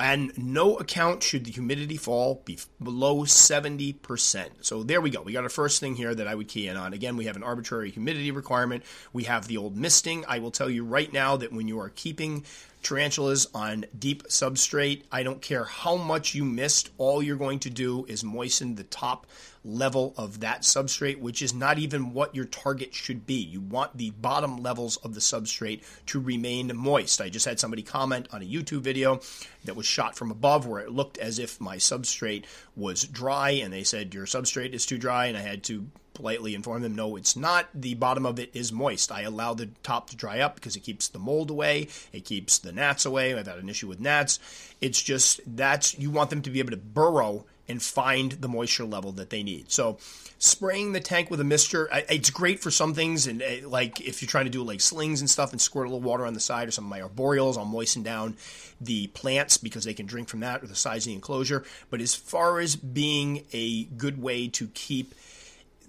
and 0.00 0.32
no 0.38 0.76
account 0.76 1.22
should 1.22 1.44
the 1.44 1.50
humidity 1.50 1.98
fall 1.98 2.42
be 2.44 2.58
below 2.82 3.24
70%. 3.24 4.48
So 4.62 4.82
there 4.82 5.00
we 5.00 5.10
go. 5.10 5.20
We 5.20 5.32
got 5.32 5.44
our 5.44 5.50
first 5.50 5.78
thing 5.78 5.94
here 5.94 6.14
that 6.14 6.26
I 6.26 6.34
would 6.34 6.48
key 6.48 6.68
in 6.68 6.76
on. 6.76 6.94
Again, 6.94 7.16
we 7.16 7.26
have 7.26 7.36
an 7.36 7.42
arbitrary 7.42 7.90
humidity 7.90 8.30
requirement. 8.30 8.82
We 9.12 9.24
have 9.24 9.46
the 9.46 9.58
old 9.58 9.76
misting. 9.76 10.24
I 10.26 10.38
will 10.38 10.50
tell 10.50 10.70
you 10.70 10.84
right 10.84 11.12
now 11.12 11.36
that 11.36 11.52
when 11.52 11.68
you 11.68 11.78
are 11.80 11.90
keeping 11.90 12.44
tarantulas 12.82 13.46
on 13.54 13.84
deep 13.98 14.24
substrate. 14.24 15.02
I 15.12 15.22
don't 15.22 15.42
care 15.42 15.64
how 15.64 15.96
much 15.96 16.34
you 16.34 16.44
mist, 16.44 16.90
all 16.98 17.22
you're 17.22 17.36
going 17.36 17.58
to 17.60 17.70
do 17.70 18.04
is 18.06 18.24
moisten 18.24 18.74
the 18.74 18.84
top 18.84 19.26
level 19.64 20.14
of 20.16 20.40
that 20.40 20.62
substrate, 20.62 21.20
which 21.20 21.42
is 21.42 21.52
not 21.52 21.78
even 21.78 22.14
what 22.14 22.34
your 22.34 22.46
target 22.46 22.94
should 22.94 23.26
be. 23.26 23.34
You 23.34 23.60
want 23.60 23.96
the 23.96 24.10
bottom 24.10 24.62
levels 24.62 24.96
of 24.98 25.14
the 25.14 25.20
substrate 25.20 25.82
to 26.06 26.20
remain 26.20 26.74
moist. 26.74 27.20
I 27.20 27.28
just 27.28 27.46
had 27.46 27.60
somebody 27.60 27.82
comment 27.82 28.28
on 28.32 28.42
a 28.42 28.46
YouTube 28.46 28.80
video 28.80 29.20
that 29.64 29.76
was 29.76 29.86
shot 29.86 30.16
from 30.16 30.30
above 30.30 30.66
where 30.66 30.80
it 30.80 30.90
looked 30.92 31.18
as 31.18 31.38
if 31.38 31.60
my 31.60 31.76
substrate 31.76 32.44
was 32.74 33.02
dry, 33.02 33.50
and 33.50 33.72
they 33.72 33.84
said, 33.84 34.14
Your 34.14 34.26
substrate 34.26 34.72
is 34.72 34.86
too 34.86 34.98
dry, 34.98 35.26
and 35.26 35.36
I 35.36 35.42
had 35.42 35.62
to 35.64 35.86
politely 36.20 36.54
inform 36.54 36.82
them, 36.82 36.94
no, 36.94 37.16
it's 37.16 37.34
not. 37.34 37.68
The 37.74 37.94
bottom 37.94 38.26
of 38.26 38.38
it 38.38 38.50
is 38.52 38.72
moist. 38.72 39.10
I 39.10 39.22
allow 39.22 39.54
the 39.54 39.70
top 39.82 40.10
to 40.10 40.16
dry 40.16 40.40
up 40.40 40.54
because 40.54 40.76
it 40.76 40.80
keeps 40.80 41.08
the 41.08 41.18
mold 41.18 41.50
away, 41.50 41.88
it 42.12 42.24
keeps 42.24 42.58
the 42.58 42.72
gnats 42.72 43.06
away. 43.06 43.34
I've 43.34 43.46
had 43.46 43.58
an 43.58 43.68
issue 43.68 43.88
with 43.88 44.00
gnats. 44.00 44.38
It's 44.80 45.00
just 45.00 45.40
that's 45.46 45.98
you 45.98 46.10
want 46.10 46.30
them 46.30 46.42
to 46.42 46.50
be 46.50 46.58
able 46.58 46.72
to 46.72 46.76
burrow 46.76 47.46
and 47.68 47.80
find 47.80 48.32
the 48.32 48.48
moisture 48.48 48.84
level 48.84 49.12
that 49.12 49.30
they 49.30 49.44
need. 49.44 49.70
So, 49.70 49.98
spraying 50.38 50.92
the 50.92 51.00
tank 51.00 51.30
with 51.30 51.40
a 51.40 51.44
mister, 51.44 51.88
it's 52.08 52.30
great 52.30 52.60
for 52.60 52.70
some 52.70 52.94
things, 52.94 53.28
and 53.28 53.42
uh, 53.42 53.68
like 53.68 54.00
if 54.00 54.20
you're 54.20 54.28
trying 54.28 54.46
to 54.46 54.50
do 54.50 54.62
like 54.62 54.80
slings 54.80 55.20
and 55.20 55.30
stuff 55.30 55.52
and 55.52 55.60
squirt 55.60 55.86
a 55.86 55.88
little 55.88 56.00
water 56.00 56.26
on 56.26 56.34
the 56.34 56.40
side, 56.40 56.66
or 56.66 56.72
some 56.72 56.84
of 56.84 56.90
my 56.90 57.00
arboreals, 57.00 57.56
I'll 57.56 57.64
moisten 57.64 58.02
down 58.02 58.36
the 58.80 59.06
plants 59.08 59.56
because 59.56 59.84
they 59.84 59.94
can 59.94 60.06
drink 60.06 60.28
from 60.28 60.40
that 60.40 60.62
or 60.62 60.66
the 60.66 60.74
size 60.74 61.02
of 61.02 61.10
the 61.10 61.14
enclosure. 61.14 61.64
But 61.90 62.00
as 62.00 62.14
far 62.14 62.58
as 62.58 62.74
being 62.76 63.44
a 63.52 63.84
good 63.84 64.20
way 64.20 64.48
to 64.48 64.66
keep 64.68 65.14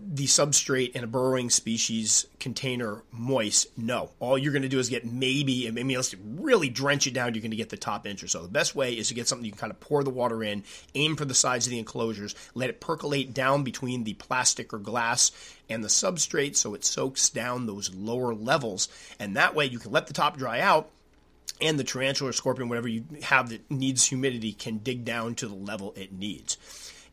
the 0.04 0.26
substrate 0.26 0.92
in 0.92 1.04
a 1.04 1.08
burrowing 1.08 1.50
species 1.50 2.26
container 2.40 3.04
moist, 3.12 3.68
no. 3.78 4.10
All 4.20 4.38
you're 4.38 4.52
going 4.52 4.64
to 4.64 4.70
do 4.70 4.80
is 4.80 4.90
get 4.90 5.06
maybe, 5.06 5.68
I 5.68 5.72
mean, 5.72 5.96
let's 5.96 6.16
really 6.16 6.70
drench 6.70 7.08
it 7.08 7.14
down, 7.14 7.34
you're 7.34 7.42
going 7.42 7.52
to 7.52 7.58
get 7.58 7.70
the 7.70 7.78
top 7.78 8.08
inch 8.08 8.24
or 8.24 8.28
so. 8.28 8.42
The 8.42 8.48
best 8.48 8.76
way 8.76 8.94
is 8.94 9.10
to 9.10 9.14
get 9.14 9.28
something 9.28 9.46
you 9.46 9.52
can 9.52 9.60
kind 9.60 9.72
of 9.72 9.80
pour 9.80 10.04
the 10.04 10.10
water 10.10 10.44
in, 10.44 10.64
aim 10.96 11.16
for 11.16 11.26
the 11.26 11.34
sides 11.34 11.68
of 11.68 11.72
the 11.72 11.80
enclosures, 11.80 12.36
let 12.56 12.70
it 12.70 12.82
percolate 12.82 13.34
down 13.34 13.64
between 13.64 14.04
the 14.04 14.14
plastic 14.16 14.74
or 14.74 14.80
glass 14.80 15.32
and 15.70 15.84
the 15.84 15.90
substrate 15.90 16.56
so 16.56 16.74
it 16.74 16.84
soaks 16.84 17.30
down 17.30 17.66
those 17.66 17.94
lower 17.94 18.34
levels. 18.34 18.90
And 19.20 19.36
that 19.36 19.56
way 19.56 19.66
you 19.66 19.80
can 19.80 19.92
let 19.92 20.08
the 20.08 20.14
top 20.14 20.38
dry 20.38 20.60
out 20.60 20.90
and 21.62 21.78
the 21.78 21.84
tarantula 21.84 22.32
or 22.32 22.34
scorpion, 22.34 22.70
whatever 22.70 22.88
you 22.88 23.06
have 23.24 23.50
that 23.50 23.70
needs 23.70 24.06
humidity, 24.06 24.52
can 24.52 24.80
dig 24.80 25.06
down 25.06 25.36
to 25.36 25.48
the 25.48 25.56
level 25.56 25.94
it 25.96 26.12
needs. 26.12 26.58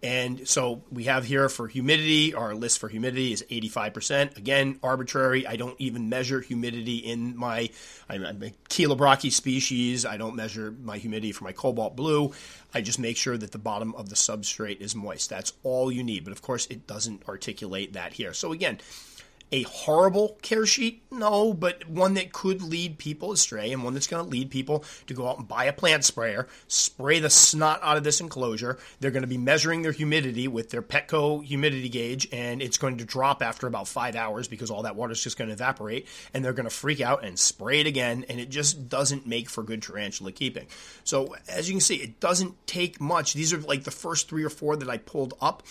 And 0.00 0.46
so 0.46 0.82
we 0.92 1.04
have 1.04 1.24
here 1.24 1.48
for 1.48 1.66
humidity, 1.66 2.32
our 2.32 2.54
list 2.54 2.78
for 2.78 2.88
humidity 2.88 3.32
is 3.32 3.44
85%. 3.50 4.37
Again, 4.37 4.78
arbitrary. 4.80 5.44
I 5.44 5.56
don't 5.56 5.74
even 5.80 6.08
measure 6.08 6.40
humidity 6.40 6.98
in 6.98 7.37
my, 7.37 7.70
I'm 8.08 8.24
a 8.24 9.30
species. 9.30 10.06
I 10.06 10.16
don't 10.16 10.37
measure 10.37 10.72
my 10.82 10.98
humidity 10.98 11.32
for 11.32 11.42
my 11.44 11.52
cobalt 11.52 11.96
blue. 11.96 12.32
I 12.72 12.80
just 12.80 13.00
make 13.00 13.16
sure 13.16 13.37
that 13.37 13.50
the 13.50 13.58
bottom 13.58 13.94
of 13.96 14.08
the 14.08 14.14
substrate 14.14 14.80
is 14.80 14.94
moist. 14.94 15.30
That's 15.30 15.52
all 15.64 15.90
you 15.90 16.04
need. 16.04 16.22
But 16.22 16.32
of 16.32 16.42
course, 16.42 16.66
it 16.66 16.87
doesn't 16.87 17.28
articulate 17.28 17.94
that 17.94 18.12
here. 18.12 18.32
So 18.34 18.52
again, 18.52 18.78
a 19.50 19.62
horrible 19.62 20.38
care 20.42 20.66
sheet? 20.66 21.02
No, 21.11 21.54
but 21.54 21.88
one 21.88 22.14
that 22.14 22.32
could 22.32 22.62
lead 22.62 22.98
people 22.98 23.32
astray 23.32 23.72
and 23.72 23.82
one 23.82 23.94
that's 23.94 24.06
going 24.06 24.24
to 24.24 24.30
lead 24.30 24.50
people 24.50 24.84
to 25.06 25.14
go 25.14 25.28
out 25.28 25.38
and 25.38 25.48
buy 25.48 25.64
a 25.64 25.72
plant 25.72 26.04
sprayer, 26.04 26.48
spray 26.66 27.18
the 27.20 27.30
snot 27.30 27.80
out 27.82 27.96
of 27.96 28.04
this 28.04 28.20
enclosure. 28.20 28.78
They're 29.00 29.11
going 29.11 29.22
to 29.22 29.28
be 29.28 29.38
measuring 29.38 29.82
their 29.82 29.92
humidity 29.92 30.48
with 30.48 30.70
their 30.70 30.82
Petco 30.82 31.44
humidity 31.44 31.88
gauge, 31.88 32.28
and 32.32 32.61
it's 32.61 32.78
going 32.78 32.98
to 32.98 33.04
drop 33.04 33.42
after 33.42 33.66
about 33.66 33.88
five 33.88 34.16
hours 34.16 34.48
because 34.48 34.70
all 34.70 34.82
that 34.82 34.96
water 34.96 35.12
is 35.12 35.22
just 35.22 35.38
going 35.38 35.48
to 35.48 35.54
evaporate, 35.54 36.06
and 36.34 36.44
they're 36.44 36.52
going 36.52 36.68
to 36.68 36.74
freak 36.74 37.00
out 37.00 37.24
and 37.24 37.38
spray 37.38 37.80
it 37.80 37.87
again, 37.87 38.24
and 38.28 38.38
it 38.40 38.50
just 38.50 38.88
doesn't 38.88 39.26
make 39.26 39.48
for 39.48 39.62
good 39.62 39.82
tarantula 39.82 40.32
keeping. 40.32 40.66
So, 41.04 41.37
as 41.48 41.68
you 41.68 41.74
can 41.74 41.80
see, 41.80 41.96
it 41.96 42.20
doesn't 42.20 42.66
take 42.66 43.00
much. 43.00 43.34
These 43.34 43.52
are 43.52 43.58
like 43.58 43.84
the 43.84 43.90
first 43.90 44.28
three 44.28 44.44
or 44.44 44.50
four 44.50 44.76
that 44.76 44.90
I 44.90 44.98
pulled 44.98 45.34
up 45.40 45.62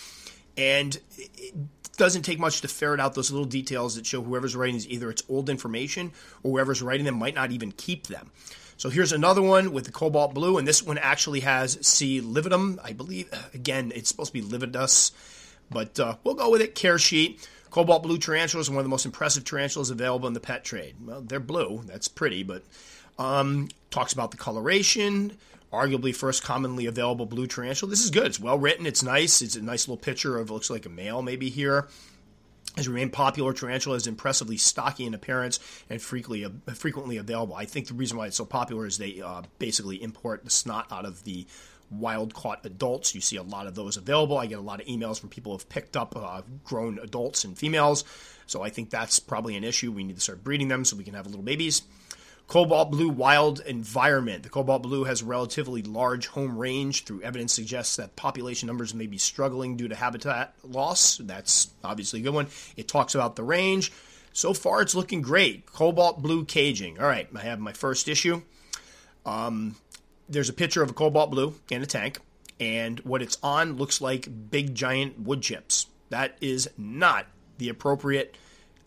and 0.58 1.00
it 1.18 1.54
doesn't 1.98 2.24
take 2.24 2.40
much 2.40 2.62
to 2.62 2.68
ferret 2.68 3.00
out 3.00 3.16
those 3.16 3.32
little 3.32 3.46
details 3.46 3.96
that 3.96 4.06
show 4.06 4.22
whoever's 4.22 4.56
writing 4.56 4.76
these 4.76 4.88
either 4.88 5.10
it's 5.10 5.24
old 5.30 5.50
information 5.50 6.12
or 6.44 6.52
whoever's 6.52 6.82
writing 6.82 7.06
them 7.06 7.16
might 7.16 7.36
not 7.36 7.52
even 7.52 7.72
keep 7.72 8.08
them. 8.08 8.32
So 8.78 8.90
here's 8.90 9.12
another 9.12 9.42
one 9.42 9.72
with 9.72 9.86
the 9.86 9.92
cobalt 9.92 10.36
blue, 10.36 10.60
and 10.60 10.68
this 10.68 10.84
one 10.84 11.00
actually 11.00 11.40
has 11.40 11.80
C. 11.86 12.22
lividum. 12.22 12.78
I 12.84 12.94
believe, 12.94 13.30
again, 13.54 13.92
it's 13.96 14.10
supposed 14.10 14.34
to 14.34 14.42
be 14.42 14.48
lividus, 14.48 15.12
but 15.70 16.00
uh, 16.00 16.16
we'll 16.24 16.36
go 16.36 16.52
with 16.52 16.62
it. 16.62 16.76
Care 16.76 17.00
sheet. 17.00 17.48
Cobalt 17.70 18.04
blue 18.04 18.18
tarantulas 18.18 18.70
are 18.70 18.72
one 18.72 18.80
of 18.80 18.86
the 18.86 18.90
most 18.90 19.06
impressive 19.06 19.44
tarantulas 19.44 19.90
available 19.90 20.28
in 20.28 20.34
the 20.34 20.40
pet 20.40 20.64
trade. 20.64 20.96
Well, 21.04 21.22
they're 21.22 21.40
blue. 21.40 21.82
That's 21.86 22.08
pretty, 22.08 22.44
but 22.44 22.64
um, 23.20 23.68
talks 23.90 24.14
about 24.14 24.32
the 24.32 24.38
coloration, 24.38 25.34
arguably 25.72 26.16
first 26.16 26.44
commonly 26.44 26.86
available 26.86 27.26
blue 27.26 27.48
tarantula. 27.48 27.90
This 27.90 28.04
is 28.04 28.12
good. 28.12 28.28
It's 28.28 28.40
well 28.40 28.58
written. 28.58 28.86
It's 28.86 29.04
nice. 29.04 29.42
It's 29.42 29.56
a 29.56 29.62
nice 29.62 29.88
little 29.88 30.02
picture 30.02 30.38
of 30.38 30.50
looks 30.50 30.70
like 30.70 30.86
a 30.86 30.90
male 30.90 31.22
maybe 31.22 31.50
here. 31.50 31.88
Has 32.76 32.88
remained 32.88 33.12
popular. 33.12 33.54
Tarantula 33.54 33.96
is 33.96 34.06
impressively 34.06 34.58
stocky 34.58 35.06
in 35.06 35.16
appearance 35.16 35.60
and 35.90 36.00
frequently 36.00 36.46
uh, 36.46 36.74
frequently 36.76 37.18
available. 37.18 37.56
I 37.56 37.66
think 37.66 37.88
the 37.88 37.96
reason 37.96 38.18
why 38.18 38.28
it's 38.28 38.38
so 38.38 38.46
popular 38.46 38.86
is 38.86 38.98
they 39.00 39.20
uh, 39.20 39.42
basically 39.58 40.02
import 40.02 40.44
the 40.44 40.52
snot 40.52 40.86
out 40.92 41.06
of 41.06 41.24
the 41.24 41.48
wild 41.90 42.34
caught 42.36 42.66
adults. 42.66 43.16
You 43.16 43.22
see 43.22 43.38
a 43.38 43.44
lot 43.44 43.66
of 43.66 43.74
those 43.74 43.98
available. 43.98 44.38
I 44.38 44.46
get 44.46 44.60
a 44.60 44.62
lot 44.62 44.80
of 44.80 44.86
emails 44.86 45.20
from 45.20 45.30
people 45.30 45.54
who 45.54 45.58
have 45.58 45.70
picked 45.70 45.98
up 45.98 46.16
uh, 46.16 46.44
grown 46.64 47.00
adults 47.00 47.46
and 47.46 47.58
females. 47.58 48.04
So 48.46 48.62
I 48.62 48.70
think 48.70 48.92
that's 48.92 49.20
probably 49.20 49.56
an 49.56 49.64
issue. 49.64 49.92
We 49.92 50.04
need 50.04 50.16
to 50.16 50.22
start 50.22 50.44
breeding 50.44 50.68
them 50.68 50.86
so 50.86 50.96
we 50.96 51.04
can 51.04 51.16
have 51.16 51.26
little 51.26 51.42
babies. 51.42 51.82
Cobalt 52.48 52.92
blue 52.92 53.10
wild 53.10 53.60
environment. 53.66 54.44
The 54.44 54.50
cobalt 54.50 54.82
blue 54.82 55.04
has 55.04 55.22
relatively 55.22 55.82
large 55.84 56.28
home 56.28 56.58
range 56.58 57.04
through 57.04 57.22
evidence 57.22 57.52
suggests 57.52 57.98
that 57.98 58.16
population 58.16 58.68
numbers 58.68 58.94
may 58.94 59.06
be 59.06 59.18
struggling 59.18 59.76
due 59.76 59.90
to 59.90 59.96
habitat 59.96 60.54
loss. 60.64 61.18
That's 61.18 61.70
obviously 61.84 62.22
a 62.22 62.24
good 62.24 62.34
one. 62.34 62.48
It 62.78 62.88
talks 62.88 63.16
about 63.16 63.36
the 63.36 63.44
range. 63.44 63.92
So 64.32 64.54
far, 64.54 64.82
it's 64.82 64.96
looking 64.96 65.22
great. 65.22 65.66
Cobalt 65.66 66.22
blue 66.22 66.46
caging. 66.46 67.00
All 67.00 67.08
right, 67.08 67.28
I 67.36 67.42
have 67.42 67.60
my 67.60 67.74
first 67.74 68.08
issue. 68.08 68.42
Um, 69.26 69.76
there's 70.30 70.48
a 70.48 70.54
picture 70.54 70.82
of 70.82 70.90
a 70.90 70.94
cobalt 70.94 71.32
blue 71.32 71.56
in 71.70 71.82
a 71.82 71.86
tank, 71.86 72.20
and 72.62 73.00
what 73.02 73.22
it's 73.22 73.38
on 73.44 73.76
looks 73.76 74.00
like 74.00 74.50
big 74.50 74.74
giant 74.74 75.20
wood 75.20 75.42
chips. 75.42 75.88
That 76.12 76.38
is 76.40 76.70
not 76.78 77.26
the 77.58 77.68
appropriate 77.68 78.38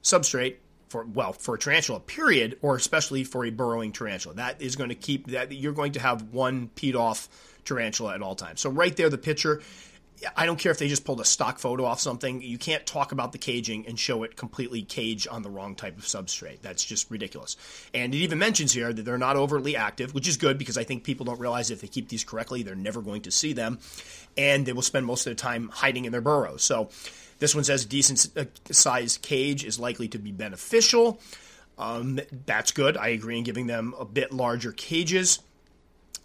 substrate 0.02 0.56
for 0.90 1.04
well 1.04 1.32
for 1.32 1.54
a 1.54 1.58
tarantula 1.58 2.00
period 2.00 2.58
or 2.60 2.76
especially 2.76 3.24
for 3.24 3.46
a 3.46 3.50
burrowing 3.50 3.92
tarantula 3.92 4.34
that 4.34 4.60
is 4.60 4.76
going 4.76 4.90
to 4.90 4.94
keep 4.94 5.28
that 5.28 5.52
you're 5.52 5.72
going 5.72 5.92
to 5.92 6.00
have 6.00 6.22
one 6.32 6.68
peed 6.74 6.94
off 6.94 7.28
tarantula 7.64 8.14
at 8.14 8.20
all 8.20 8.34
times 8.34 8.60
so 8.60 8.68
right 8.68 8.96
there 8.96 9.08
the 9.08 9.16
picture 9.16 9.62
I 10.36 10.44
don't 10.44 10.58
care 10.58 10.70
if 10.70 10.78
they 10.78 10.88
just 10.88 11.04
pulled 11.04 11.20
a 11.20 11.24
stock 11.24 11.58
photo 11.58 11.84
off 11.84 12.00
something. 12.00 12.42
You 12.42 12.58
can't 12.58 12.84
talk 12.84 13.12
about 13.12 13.32
the 13.32 13.38
caging 13.38 13.86
and 13.86 13.98
show 13.98 14.22
it 14.22 14.36
completely 14.36 14.82
cage 14.82 15.26
on 15.30 15.42
the 15.42 15.48
wrong 15.48 15.74
type 15.74 15.96
of 15.96 16.04
substrate. 16.04 16.60
That's 16.60 16.84
just 16.84 17.10
ridiculous. 17.10 17.56
And 17.94 18.14
it 18.14 18.18
even 18.18 18.38
mentions 18.38 18.72
here 18.72 18.92
that 18.92 19.02
they're 19.02 19.18
not 19.18 19.36
overly 19.36 19.76
active, 19.76 20.14
which 20.14 20.28
is 20.28 20.36
good 20.36 20.58
because 20.58 20.76
I 20.76 20.84
think 20.84 21.04
people 21.04 21.24
don't 21.24 21.40
realize 21.40 21.70
if 21.70 21.80
they 21.80 21.86
keep 21.86 22.08
these 22.08 22.24
correctly, 22.24 22.62
they're 22.62 22.74
never 22.74 23.00
going 23.00 23.22
to 23.22 23.30
see 23.30 23.52
them. 23.54 23.78
And 24.36 24.66
they 24.66 24.72
will 24.72 24.82
spend 24.82 25.06
most 25.06 25.26
of 25.26 25.30
the 25.30 25.40
time 25.40 25.70
hiding 25.72 26.04
in 26.04 26.12
their 26.12 26.20
burrows. 26.20 26.62
So 26.62 26.90
this 27.40 27.54
one 27.54 27.64
says 27.64 27.84
a 27.84 27.88
decent 27.88 28.28
uh, 28.36 28.44
sized 28.70 29.22
cage 29.22 29.64
is 29.64 29.80
likely 29.80 30.08
to 30.08 30.18
be 30.18 30.30
beneficial. 30.30 31.20
Um, 31.76 32.20
that's 32.46 32.70
good. 32.70 32.96
I 32.96 33.08
agree 33.08 33.38
in 33.38 33.44
giving 33.44 33.66
them 33.66 33.94
a 33.98 34.04
bit 34.04 34.32
larger 34.32 34.72
cages. 34.72 35.40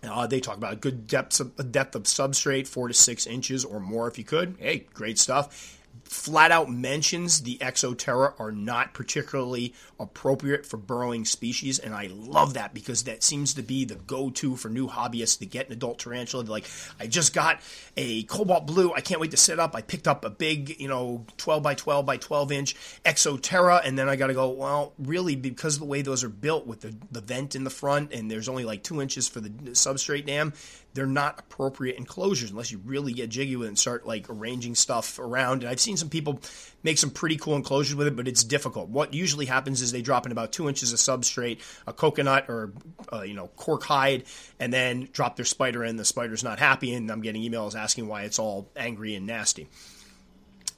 Uh, 0.04 0.28
they 0.28 0.39
talk 0.39 0.58
about 0.58 0.73
a 0.73 0.75
good 0.75 1.08
depth 1.08 1.39
of, 1.39 1.71
depth 1.71 1.95
of 1.95 2.04
substrate, 2.04 2.67
four 2.67 2.88
to 2.88 2.93
six 2.93 3.25
inches 3.25 3.65
or 3.65 3.80
more 3.80 4.08
if 4.08 4.19
you 4.19 4.23
could. 4.23 4.56
Hey, 4.60 4.86
great 4.93 5.17
stuff 5.17 5.80
flat 6.15 6.49
out 6.49 6.71
mentions 6.71 7.41
the 7.41 7.58
Exoterra 7.58 8.34
are 8.39 8.51
not 8.51 8.93
particularly 8.93 9.73
appropriate 9.99 10.65
for 10.65 10.78
burrowing 10.78 11.25
species, 11.25 11.78
and 11.78 11.93
I 11.93 12.08
love 12.12 12.54
that 12.54 12.73
because 12.73 13.04
that 13.04 13.21
seems 13.21 13.54
to 13.56 13.62
be 13.62 13.84
the 13.84 13.95
go-to 13.95 14.56
for 14.56 14.69
new 14.69 14.88
hobbyists 14.88 15.39
to 15.39 15.45
get 15.45 15.67
an 15.67 15.73
adult 15.73 15.99
tarantula. 15.99 16.43
They're 16.43 16.51
like, 16.51 16.69
I 16.99 17.08
just 17.08 17.34
got 17.34 17.60
a 17.97 18.23
cobalt 18.23 18.65
blue. 18.65 18.93
I 18.93 19.01
can't 19.01 19.19
wait 19.19 19.32
to 19.32 19.38
set 19.38 19.60
up. 19.60 19.75
I 19.75 19.82
picked 19.82 20.08
up 20.08 20.23
a 20.23 20.30
big, 20.30 20.80
you 20.80 20.88
know, 20.88 21.25
12 21.38 21.62
by 21.62 21.75
12 21.75 22.06
by 22.06 22.17
12 22.17 22.51
inch 22.51 22.75
Exoterra, 23.04 23.82
and 23.84 23.99
then 23.99 24.08
I 24.08 24.15
got 24.15 24.28
to 24.28 24.34
go. 24.34 24.49
Well, 24.49 24.93
really, 24.97 25.36
because 25.36 25.75
of 25.75 25.82
the 25.82 25.86
way 25.86 26.01
those 26.01 26.23
are 26.23 26.30
built 26.30 26.65
with 26.65 26.82
the 26.82 26.95
the 27.12 27.21
vent 27.21 27.56
in 27.56 27.65
the 27.65 27.69
front, 27.69 28.13
and 28.13 28.32
there's 28.32 28.47
only 28.47 28.63
like 28.63 28.84
two 28.84 29.01
inches 29.01 29.28
for 29.28 29.41
the 29.41 29.49
substrate 29.49 30.25
dam 30.25 30.54
they're 30.95 31.06
not 31.06 31.39
appropriate 31.39 31.97
enclosures 31.97 32.51
unless 32.51 32.71
you 32.71 32.82
really 32.86 33.12
get 33.12 33.30
jiggy 33.30 33.58
with 33.58 33.65
it 33.65 33.69
and 33.69 33.78
start 33.78 34.08
like 34.08 34.30
arranging 34.30 34.73
stuff 34.73 35.19
around. 35.19 35.62
And 35.62 35.69
I've 35.69 35.80
seen 35.80 35.97
some 35.97 36.05
people 36.10 36.39
make 36.84 36.98
some 36.98 37.10
pretty 37.10 37.38
cool 37.38 37.56
enclosures 37.56 37.96
with 37.96 38.08
it, 38.08 38.15
but 38.15 38.28
it's 38.28 38.44
difficult. 38.44 38.89
What 38.89 39.13
usually 39.13 39.46
happens 39.46 39.82
is 39.82 39.91
they 39.91 40.02
drop 40.02 40.26
in 40.26 40.32
about 40.32 40.52
two 40.52 40.68
inches 40.70 40.94
of 40.94 41.00
substrate, 41.00 41.60
a 41.88 41.94
coconut 41.94 42.50
or 42.50 42.74
uh, 43.12 43.22
you 43.22 43.34
know 43.34 43.48
cork 43.56 43.84
hide, 43.84 44.24
and 44.60 44.72
then 44.72 45.10
drop 45.12 45.36
their 45.36 45.46
spider 45.46 45.84
in. 45.84 45.98
The 45.98 46.06
spider's 46.06 46.44
not 46.44 46.60
happy, 46.60 46.94
and 46.94 47.10
I'm 47.12 47.22
getting 47.22 47.41
emails 47.41 47.76
asking 47.76 48.08
why 48.08 48.24
it's 48.24 48.39
all 48.39 48.70
angry 48.76 49.15
and 49.15 49.26
nasty. 49.26 49.68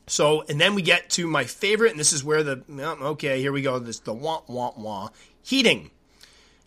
So, 0.10 0.44
and 0.48 0.60
then 0.60 0.74
we 0.74 0.82
get 0.82 1.10
to 1.12 1.28
my 1.28 1.44
favorite, 1.44 1.92
and 1.92 2.00
this 2.00 2.14
is 2.14 2.24
where 2.24 2.44
the 2.44 2.64
okay, 2.70 3.42
here 3.42 3.52
we 3.52 3.62
go. 3.62 3.80
This 3.80 4.00
the 4.00 4.14
wah 4.14 4.42
wah 4.48 4.74
wah 4.78 5.10
heating. 5.42 5.92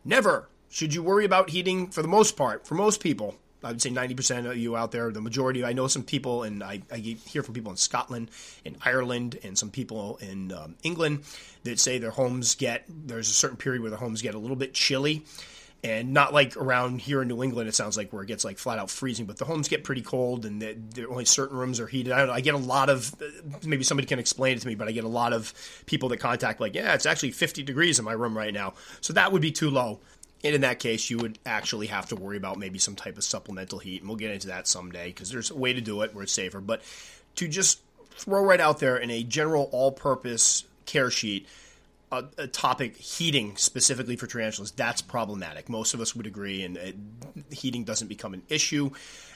Never 0.05 0.49
should 0.71 0.95
you 0.95 1.03
worry 1.03 1.25
about 1.25 1.51
heating? 1.51 1.89
For 1.89 2.01
the 2.01 2.09
most 2.09 2.37
part, 2.37 2.67
for 2.67 2.77
most 2.77 3.01
people, 3.01 3.37
I 3.63 3.69
would 3.69 3.83
say 3.83 3.91
90% 3.91 4.51
of 4.51 4.57
you 4.57 4.77
out 4.77 4.91
there, 4.91 5.11
the 5.11 5.21
majority, 5.21 5.65
I 5.65 5.73
know 5.73 5.87
some 5.87 6.03
people, 6.03 6.45
and 6.45 6.63
I, 6.63 6.83
I 6.91 6.97
hear 6.97 7.43
from 7.43 7.55
people 7.55 7.71
in 7.71 7.77
Scotland, 7.77 8.31
in 8.65 8.77
Ireland, 8.85 9.39
and 9.43 9.59
some 9.59 9.71
people 9.71 10.19
in 10.23 10.53
um, 10.53 10.77
England 10.83 11.25
that 11.65 11.79
say 11.79 11.99
their 11.99 12.11
homes 12.11 12.55
get, 12.55 12.85
there's 12.89 13.29
a 13.29 13.35
certain 13.35 13.57
period 13.57 13.83
where 13.83 13.91
their 13.91 13.99
homes 13.99 14.23
get 14.23 14.35
a 14.35 14.39
little 14.39 14.57
bit 14.57 14.73
chilly. 14.73 15.25
And 15.83 16.13
not 16.13 16.35
like 16.35 16.59
around 16.59 17.01
here 17.01 17.23
in 17.23 17.29
New 17.29 17.43
England, 17.43 17.67
it 17.67 17.75
sounds 17.75 17.97
like 17.97 18.13
where 18.13 18.23
it 18.23 18.27
gets 18.27 18.45
like 18.45 18.59
flat 18.59 18.79
out 18.79 18.91
freezing, 18.91 19.25
but 19.25 19.39
the 19.39 19.47
homes 19.47 19.67
get 19.67 19.83
pretty 19.83 20.03
cold 20.03 20.45
and 20.45 20.61
there 20.61 21.11
only 21.11 21.25
certain 21.25 21.57
rooms 21.57 21.81
are 21.81 21.87
heated. 21.87 22.13
I 22.13 22.27
know. 22.27 22.33
I 22.33 22.43
get 22.43 22.55
a 22.55 22.59
lot 22.59 22.91
of, 22.91 23.15
maybe 23.65 23.83
somebody 23.83 24.07
can 24.07 24.19
explain 24.19 24.59
it 24.59 24.61
to 24.61 24.67
me, 24.67 24.75
but 24.75 24.89
I 24.89 24.93
get 24.93 25.05
a 25.05 25.09
lot 25.09 25.33
of 25.33 25.55
people 25.87 26.11
that 26.11 26.19
contact 26.19 26.61
like, 26.61 26.75
yeah, 26.75 26.93
it's 26.93 27.07
actually 27.07 27.31
50 27.31 27.63
degrees 27.63 27.99
in 27.99 28.05
my 28.05 28.13
room 28.13 28.37
right 28.37 28.53
now. 28.53 28.75
So 29.01 29.15
that 29.15 29.33
would 29.33 29.41
be 29.41 29.53
too 29.53 29.71
low. 29.71 30.01
And 30.43 30.55
in 30.55 30.61
that 30.63 30.79
case, 30.79 31.11
you 31.11 31.19
would 31.19 31.39
actually 31.45 31.89
have 31.89 32.07
to 32.09 32.17
worry 32.17 32.37
about 32.37 32.59
maybe 32.59 32.79
some 32.79 32.97
type 32.97 33.19
of 33.19 33.25
supplemental 33.25 33.79
heat. 33.79 34.01
And 34.01 34.09
we'll 34.09 34.17
get 34.17 34.31
into 34.31 34.49
that 34.49 34.67
someday 34.67 35.09
because 35.09 35.31
there's 35.31 35.51
a 35.51 35.57
way 35.57 35.73
to 35.73 35.81
do 35.81 36.01
it 36.03 36.15
where 36.15 36.23
it's 36.23 36.33
safer. 36.33 36.61
But 36.61 36.83
to 37.37 37.47
just 37.47 37.81
throw 38.13 38.43
right 38.43 38.61
out 38.61 38.79
there 38.79 38.97
in 38.97 39.11
a 39.11 39.23
general 39.23 39.69
all 39.73 39.93
purpose 39.93 40.65
care 40.87 41.11
sheet, 41.11 41.47
a, 42.11 42.25
a, 42.39 42.47
topic 42.47 42.97
heating 42.97 43.57
specifically 43.57 44.17
for 44.17 44.27
tarantulas, 44.27 44.73
that's 44.73 45.03
problematic. 45.03 45.69
Most 45.69 45.95
of 45.95 46.01
us 46.01 46.17
would 46.17 46.27
agree, 46.27 46.65
and 46.65 46.77
it, 46.77 46.97
heating 47.51 47.85
doesn't 47.85 48.09
become 48.09 48.35
an 48.35 48.43
issue. 48.49 48.91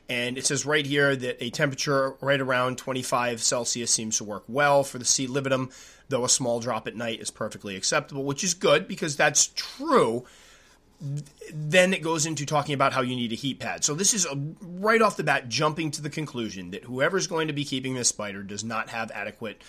And 0.08 0.36
it 0.36 0.44
says 0.44 0.66
right 0.66 0.84
here 0.84 1.14
that 1.14 1.42
a 1.42 1.50
temperature 1.50 2.14
right 2.20 2.40
around 2.40 2.78
25 2.78 3.42
Celsius 3.42 3.90
seems 3.90 4.18
to 4.18 4.24
work 4.24 4.44
well 4.48 4.82
for 4.84 4.98
the 4.98 5.04
C. 5.04 5.28
lividum, 5.28 5.70
though 6.08 6.24
a 6.24 6.28
small 6.28 6.60
drop 6.60 6.86
at 6.88 6.96
night 6.96 7.20
is 7.20 7.30
perfectly 7.30 7.76
acceptable, 7.76 8.24
which 8.24 8.42
is 8.42 8.54
good 8.54 8.88
because 8.88 9.16
that's 9.16 9.48
true 9.54 10.24
then 11.52 11.92
it 11.92 12.02
goes 12.02 12.26
into 12.26 12.46
talking 12.46 12.74
about 12.74 12.92
how 12.92 13.02
you 13.02 13.14
need 13.14 13.32
a 13.32 13.36
heat 13.36 13.58
pad. 13.58 13.84
So 13.84 13.94
this 13.94 14.14
is 14.14 14.26
a, 14.26 14.36
right 14.62 15.02
off 15.02 15.16
the 15.16 15.24
bat 15.24 15.48
jumping 15.48 15.90
to 15.92 16.02
the 16.02 16.10
conclusion 16.10 16.70
that 16.70 16.84
whoever's 16.84 17.26
going 17.26 17.48
to 17.48 17.52
be 17.52 17.64
keeping 17.64 17.94
this 17.94 18.08
spider 18.08 18.42
does 18.42 18.64
not 18.64 18.88
have 18.90 19.10
adequate 19.12 19.62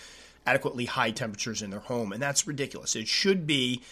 adequately 0.46 0.84
high 0.84 1.10
temperatures 1.10 1.60
in 1.60 1.70
their 1.70 1.80
home 1.80 2.12
and 2.12 2.22
that's 2.22 2.46
ridiculous. 2.46 2.94
It 2.94 3.08
should 3.08 3.46
be 3.46 3.82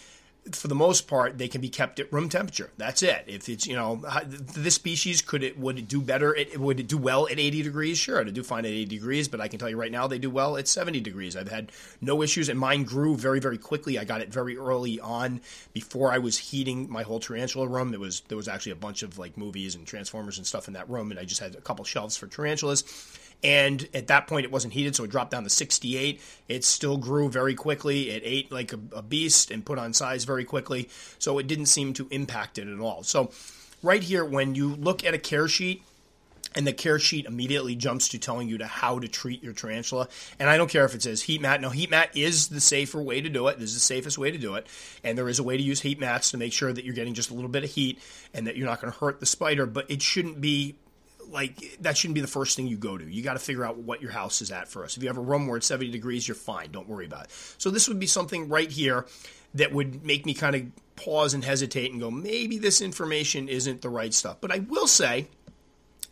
for 0.51 0.67
the 0.67 0.75
most 0.75 1.07
part, 1.07 1.37
they 1.37 1.47
can 1.47 1.59
be 1.59 1.69
kept 1.69 1.99
at 1.99 2.11
room 2.13 2.29
temperature. 2.29 2.69
That's 2.77 3.01
it. 3.01 3.23
If 3.27 3.49
it's 3.49 3.65
you 3.65 3.75
know 3.75 4.03
this 4.31 4.75
species 4.75 5.21
could 5.21 5.43
it 5.43 5.57
would 5.57 5.79
it 5.79 5.87
do 5.87 6.01
better? 6.01 6.35
It 6.35 6.59
would 6.59 6.79
it 6.79 6.87
do 6.87 6.97
well 6.97 7.27
at 7.27 7.39
80 7.39 7.63
degrees? 7.63 7.97
Sure, 7.97 8.23
to 8.23 8.31
do 8.31 8.43
fine 8.43 8.65
at 8.65 8.71
80 8.71 8.85
degrees, 8.85 9.27
but 9.27 9.41
I 9.41 9.47
can 9.47 9.59
tell 9.59 9.69
you 9.69 9.77
right 9.77 9.91
now 9.91 10.07
they 10.07 10.19
do 10.19 10.29
well 10.29 10.57
at 10.57 10.67
70 10.67 10.99
degrees. 11.01 11.35
I've 11.35 11.49
had 11.49 11.71
no 11.99 12.21
issues, 12.21 12.49
and 12.49 12.59
mine 12.59 12.83
grew 12.83 13.15
very 13.15 13.39
very 13.39 13.57
quickly. 13.57 13.97
I 13.97 14.03
got 14.03 14.21
it 14.21 14.31
very 14.31 14.57
early 14.57 14.99
on 14.99 15.41
before 15.73 16.11
I 16.11 16.19
was 16.19 16.37
heating 16.37 16.89
my 16.89 17.03
whole 17.03 17.19
tarantula 17.19 17.67
room. 17.67 17.89
There 17.91 17.99
was 17.99 18.21
there 18.27 18.37
was 18.37 18.47
actually 18.47 18.73
a 18.73 18.77
bunch 18.77 19.01
of 19.01 19.17
like 19.17 19.37
movies 19.37 19.75
and 19.75 19.87
Transformers 19.87 20.37
and 20.37 20.45
stuff 20.45 20.67
in 20.67 20.75
that 20.75 20.89
room, 20.89 21.11
and 21.11 21.19
I 21.19 21.23
just 21.23 21.41
had 21.41 21.55
a 21.55 21.61
couple 21.61 21.85
shelves 21.85 22.17
for 22.17 22.27
tarantulas 22.27 22.83
and 23.45 23.87
at 23.93 24.07
that 24.07 24.25
point, 24.25 24.43
it 24.43 24.51
wasn't 24.51 24.73
heated, 24.73 24.95
so 24.95 25.03
it 25.03 25.11
dropped 25.11 25.29
down 25.29 25.43
to 25.43 25.51
68. 25.51 26.19
It 26.49 26.63
still 26.63 26.97
grew 26.97 27.29
very 27.29 27.53
quickly. 27.53 28.09
It 28.09 28.23
ate 28.25 28.51
like 28.51 28.73
a, 28.73 28.79
a 28.91 29.03
beast 29.03 29.51
and 29.51 29.63
put 29.63 29.77
on 29.77 29.93
size 29.93 30.23
very 30.23 30.43
quickly. 30.43 30.89
So 31.19 31.37
it 31.37 31.45
didn't 31.45 31.67
seem 31.67 31.93
to 31.93 32.07
impact 32.09 32.57
it 32.57 32.67
at 32.67 32.79
all. 32.79 33.03
So, 33.03 33.29
right 33.83 34.01
here, 34.01 34.25
when 34.25 34.55
you 34.55 34.73
look 34.73 35.05
at 35.05 35.13
a 35.13 35.19
care 35.19 35.47
sheet, 35.47 35.83
and 36.55 36.65
the 36.65 36.73
care 36.73 36.97
sheet 36.97 37.27
immediately 37.27 37.75
jumps 37.75 38.09
to 38.09 38.17
telling 38.17 38.47
you 38.47 38.57
to 38.57 38.65
how 38.65 38.97
to 38.97 39.07
treat 39.07 39.43
your 39.43 39.53
tarantula. 39.53 40.07
And 40.39 40.49
I 40.49 40.57
don't 40.57 40.69
care 40.69 40.85
if 40.85 40.95
it 40.95 41.03
says 41.03 41.21
heat 41.21 41.41
mat. 41.41 41.61
No, 41.61 41.69
heat 41.69 41.91
mat 41.91 42.15
is 42.15 42.47
the 42.47 42.61
safer 42.61 43.01
way 43.01 43.19
to 43.21 43.29
do 43.29 43.47
it. 43.49 43.59
This 43.59 43.69
is 43.69 43.75
the 43.75 43.81
safest 43.81 44.17
way 44.17 44.31
to 44.31 44.37
do 44.37 44.55
it. 44.55 44.65
And 45.03 45.17
there 45.17 45.27
is 45.27 45.37
a 45.37 45.43
way 45.43 45.57
to 45.57 45.61
use 45.61 45.81
heat 45.81 45.99
mats 45.99 46.31
to 46.31 46.37
make 46.37 46.53
sure 46.53 46.71
that 46.71 46.85
you're 46.85 46.95
getting 46.95 47.13
just 47.13 47.29
a 47.29 47.33
little 47.33 47.49
bit 47.49 47.65
of 47.65 47.69
heat 47.69 47.99
and 48.33 48.47
that 48.47 48.55
you're 48.55 48.67
not 48.67 48.79
going 48.79 48.93
to 48.93 48.99
hurt 48.99 49.19
the 49.19 49.25
spider. 49.25 49.65
But 49.65 49.91
it 49.91 50.01
shouldn't 50.01 50.39
be 50.39 50.75
like 51.31 51.77
that 51.81 51.97
shouldn't 51.97 52.15
be 52.15 52.21
the 52.21 52.27
first 52.27 52.55
thing 52.55 52.67
you 52.67 52.77
go 52.77 52.97
to. 52.97 53.03
You 53.03 53.21
got 53.23 53.33
to 53.33 53.39
figure 53.39 53.65
out 53.65 53.77
what 53.77 54.01
your 54.01 54.11
house 54.11 54.41
is 54.41 54.51
at 54.51 54.67
first. 54.67 54.97
If 54.97 55.03
you 55.03 55.09
have 55.09 55.17
a 55.17 55.21
room 55.21 55.47
where 55.47 55.57
it's 55.57 55.67
70 55.67 55.91
degrees, 55.91 56.27
you're 56.27 56.35
fine. 56.35 56.71
Don't 56.71 56.87
worry 56.87 57.05
about 57.05 57.25
it. 57.25 57.31
So 57.57 57.69
this 57.69 57.87
would 57.87 57.99
be 57.99 58.07
something 58.07 58.49
right 58.49 58.71
here 58.71 59.05
that 59.55 59.71
would 59.71 60.05
make 60.05 60.25
me 60.25 60.33
kind 60.33 60.55
of 60.55 60.63
pause 60.95 61.33
and 61.33 61.43
hesitate 61.43 61.91
and 61.91 61.99
go, 61.99 62.11
maybe 62.11 62.57
this 62.57 62.81
information 62.81 63.47
isn't 63.47 63.81
the 63.81 63.89
right 63.89 64.13
stuff. 64.13 64.37
But 64.41 64.51
I 64.51 64.59
will 64.59 64.87
say, 64.87 65.27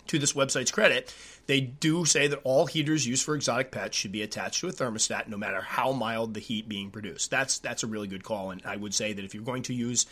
to 0.08 0.20
this 0.20 0.34
website's 0.34 0.72
credit, 0.72 1.14
they 1.48 1.62
do 1.62 2.06
say 2.06 2.28
that 2.28 2.40
all 2.44 2.66
heaters 2.66 3.06
used 3.08 3.24
for 3.24 3.36
exotic 3.36 3.72
pets 3.72 3.98
should 3.98 4.12
be 4.12 4.22
attached 4.22 4.60
to 4.62 4.68
a 4.68 4.72
thermostat, 4.72 5.28
no 5.28 5.38
matter 5.38 5.62
how 5.62 5.92
mild 5.92 6.34
the 6.34 6.40
heat 6.40 6.70
being 6.70 6.90
produced. 6.90 7.32
That's 7.32 7.60
that's 7.60 7.84
a 7.84 7.88
really 7.88 8.08
good 8.08 8.24
call, 8.24 8.52
and 8.52 8.62
I 8.66 8.78
would 8.78 8.94
say 8.94 9.14
that 9.14 9.26
if 9.26 9.34
you're 9.34 9.44
going 9.44 9.64
to 9.64 9.74
use 9.74 10.06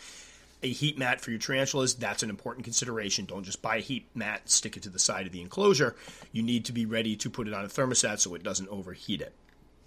a 0.62 0.68
heat 0.68 0.98
mat 0.98 1.20
for 1.20 1.30
your 1.30 1.40
tarantulas, 1.40 1.94
that's 1.94 2.22
an 2.22 2.30
important 2.30 2.64
consideration. 2.64 3.24
Don't 3.24 3.44
just 3.44 3.62
buy 3.62 3.76
a 3.76 3.80
heat 3.80 4.06
mat, 4.14 4.48
stick 4.48 4.76
it 4.76 4.82
to 4.84 4.88
the 4.90 4.98
side 4.98 5.26
of 5.26 5.32
the 5.32 5.40
enclosure. 5.40 5.96
You 6.30 6.42
need 6.42 6.64
to 6.66 6.72
be 6.72 6.86
ready 6.86 7.16
to 7.16 7.30
put 7.30 7.48
it 7.48 7.54
on 7.54 7.64
a 7.64 7.68
thermostat 7.68 8.20
so 8.20 8.34
it 8.34 8.42
doesn't 8.42 8.68
overheat 8.68 9.20
it. 9.20 9.32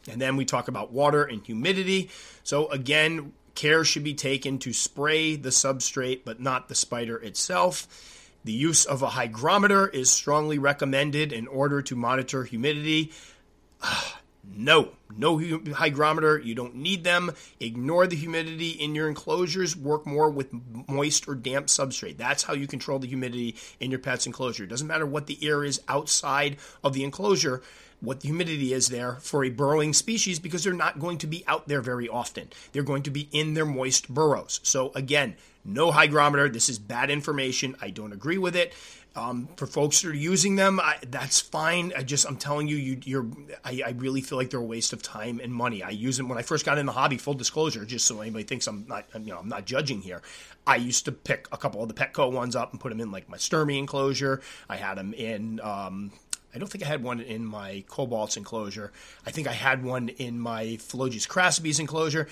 And 0.09 0.21
then 0.21 0.35
we 0.35 0.45
talk 0.45 0.67
about 0.67 0.91
water 0.91 1.23
and 1.23 1.45
humidity. 1.45 2.09
So, 2.43 2.67
again, 2.67 3.33
care 3.55 3.83
should 3.83 4.03
be 4.03 4.13
taken 4.13 4.59
to 4.59 4.73
spray 4.73 5.35
the 5.35 5.49
substrate, 5.49 6.21
but 6.25 6.39
not 6.39 6.67
the 6.67 6.75
spider 6.75 7.17
itself. 7.17 7.87
The 8.43 8.53
use 8.53 8.85
of 8.85 9.01
a 9.01 9.09
hygrometer 9.09 9.87
is 9.87 10.11
strongly 10.11 10.59
recommended 10.59 11.33
in 11.33 11.47
order 11.47 11.81
to 11.83 11.95
monitor 11.95 12.43
humidity. 12.43 13.11
Ah, 13.81 14.14
No, 14.53 14.91
no 15.15 15.39
hygrometer. 15.73 16.39
You 16.39 16.55
don't 16.55 16.75
need 16.75 17.03
them. 17.03 17.31
Ignore 17.59 18.07
the 18.07 18.15
humidity 18.15 18.69
in 18.69 18.95
your 18.95 19.07
enclosures. 19.07 19.75
Work 19.75 20.05
more 20.05 20.29
with 20.29 20.49
moist 20.87 21.27
or 21.27 21.35
damp 21.35 21.67
substrate. 21.67 22.17
That's 22.17 22.43
how 22.43 22.53
you 22.53 22.67
control 22.67 22.99
the 22.99 23.07
humidity 23.07 23.55
in 23.79 23.91
your 23.91 23.99
pet's 23.99 24.25
enclosure. 24.25 24.63
It 24.63 24.69
doesn't 24.69 24.87
matter 24.87 25.05
what 25.05 25.27
the 25.27 25.37
air 25.41 25.63
is 25.63 25.81
outside 25.87 26.57
of 26.83 26.93
the 26.93 27.03
enclosure 27.03 27.61
what 28.01 28.21
the 28.21 28.27
humidity 28.27 28.73
is 28.73 28.89
there 28.89 29.13
for 29.15 29.43
a 29.43 29.49
burrowing 29.49 29.93
species 29.93 30.39
because 30.39 30.63
they're 30.63 30.73
not 30.73 30.99
going 30.99 31.17
to 31.19 31.27
be 31.27 31.43
out 31.47 31.67
there 31.67 31.81
very 31.81 32.07
often. 32.07 32.49
They're 32.71 32.83
going 32.83 33.03
to 33.03 33.11
be 33.11 33.27
in 33.31 33.53
their 33.53 33.65
moist 33.65 34.13
burrows. 34.13 34.59
So, 34.63 34.91
again, 34.95 35.35
no 35.63 35.91
hygrometer. 35.91 36.49
This 36.49 36.69
is 36.69 36.77
bad 36.77 37.09
information. 37.09 37.75
I 37.81 37.89
don't 37.89 38.13
agree 38.13 38.37
with 38.37 38.55
it. 38.55 38.73
Um, 39.15 39.47
for 39.55 39.65
folks 39.65 40.01
that 40.01 40.09
are 40.09 40.13
using 40.13 40.57
them, 40.57 40.79
I, 40.81 40.97
that's 41.07 41.39
fine. 41.39 41.93
I 41.95 42.03
just, 42.03 42.27
I'm 42.27 42.35
telling 42.35 42.67
you, 42.67 42.75
you 42.75 43.19
are 43.19 43.25
I, 43.63 43.81
I, 43.85 43.89
really 43.91 44.19
feel 44.19 44.37
like 44.37 44.49
they're 44.49 44.59
a 44.59 44.63
waste 44.63 44.91
of 44.91 45.01
time 45.01 45.39
and 45.41 45.53
money. 45.53 45.81
I 45.81 45.91
use 45.91 46.17
them 46.17 46.27
when 46.27 46.37
I 46.37 46.41
first 46.41 46.65
got 46.65 46.77
in 46.77 46.85
the 46.85 46.91
hobby. 46.91 47.17
Full 47.17 47.33
disclosure, 47.33 47.85
just 47.85 48.05
so 48.05 48.19
anybody 48.19 48.43
thinks 48.43 48.67
I'm 48.67 48.85
not, 48.89 49.05
you 49.13 49.31
know, 49.31 49.37
I'm 49.37 49.47
not 49.47 49.65
judging 49.65 50.01
here. 50.01 50.21
I 50.67 50.75
used 50.75 51.05
to 51.05 51.13
pick 51.13 51.47
a 51.53 51.57
couple 51.57 51.81
of 51.81 51.87
the 51.87 51.93
Petco 51.93 52.29
ones 52.29 52.57
up 52.57 52.71
and 52.71 52.81
put 52.81 52.89
them 52.89 52.99
in 52.99 53.09
like 53.09 53.29
my 53.29 53.37
Sturmey 53.37 53.77
enclosure. 53.77 54.41
I 54.67 54.75
had 54.75 54.95
them 54.97 55.13
in 55.13 55.61
um, 55.61 56.11
I 56.55 56.57
don't 56.57 56.69
think 56.69 56.85
I 56.85 56.87
had 56.87 57.03
one 57.03 57.19
in 57.19 57.45
my 57.45 57.83
cobalts 57.89 58.37
enclosure. 58.37 58.93
I 59.25 59.31
think 59.31 59.47
I 59.47 59.51
had 59.51 59.83
one 59.83 60.09
in 60.09 60.39
my 60.39 60.77
Phlogius 60.77 61.27
crassipes 61.27 61.79
enclosure. 61.79 62.27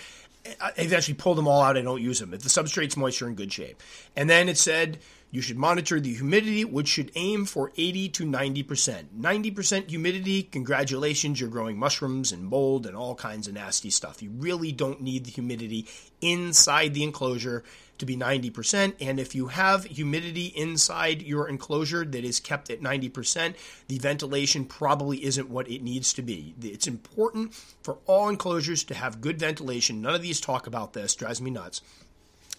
I've 0.62 0.94
actually 0.94 1.16
pulled 1.16 1.38
them 1.38 1.48
all 1.48 1.62
out. 1.62 1.78
I 1.78 1.82
don't 1.82 2.02
use 2.02 2.20
them. 2.20 2.34
If 2.34 2.42
the 2.42 2.50
substrate's 2.50 2.98
moisture 2.98 3.28
in 3.28 3.36
good 3.36 3.52
shape. 3.52 3.82
And 4.16 4.30
then 4.30 4.48
it 4.48 4.58
said 4.58 5.00
you 5.34 5.42
should 5.42 5.58
monitor 5.58 6.00
the 6.00 6.14
humidity, 6.14 6.64
which 6.64 6.88
should 6.88 7.12
aim 7.16 7.46
for 7.46 7.72
80 7.76 8.10
to 8.10 8.24
90%. 8.24 9.06
90% 9.20 9.90
humidity, 9.90 10.44
congratulations, 10.44 11.40
you're 11.40 11.50
growing 11.50 11.76
mushrooms 11.76 12.32
and 12.32 12.46
mold 12.46 12.86
and 12.86 12.96
all 12.96 13.16
kinds 13.16 13.48
of 13.48 13.56
nasty 13.56 13.90
stuff. 13.90 14.22
You 14.22 14.30
really 14.30 14.72
don't 14.72 15.02
need 15.02 15.26
the 15.26 15.32
humidity 15.32 15.88
inside 16.22 16.94
the 16.94 17.02
enclosure 17.02 17.64
to 17.98 18.06
be 18.06 18.16
90%. 18.16 18.94
And 19.02 19.20
if 19.20 19.34
you 19.34 19.48
have 19.48 19.86
humidity 19.86 20.54
inside 20.56 21.24
your 21.24 21.50
enclosure 21.50 22.06
that 22.06 22.24
is 22.24 22.40
kept 22.40 22.70
at 22.70 22.82
90%, 22.82 23.56
the 23.88 23.98
ventilation 23.98 24.66
probably 24.66 25.26
isn't 25.26 25.50
what 25.50 25.68
it 25.68 25.82
needs 25.82 26.14
to 26.14 26.22
be. 26.22 26.54
It's 26.62 26.86
important 26.86 27.56
for 27.82 27.98
all 28.06 28.30
enclosures 28.30 28.84
to 28.84 28.94
have 28.94 29.20
good 29.20 29.40
ventilation. 29.40 30.00
None 30.00 30.14
of 30.14 30.22
these 30.22 30.40
talk 30.40 30.68
about 30.68 30.94
this, 30.94 31.16
drives 31.16 31.42
me 31.42 31.50
nuts. 31.50 31.82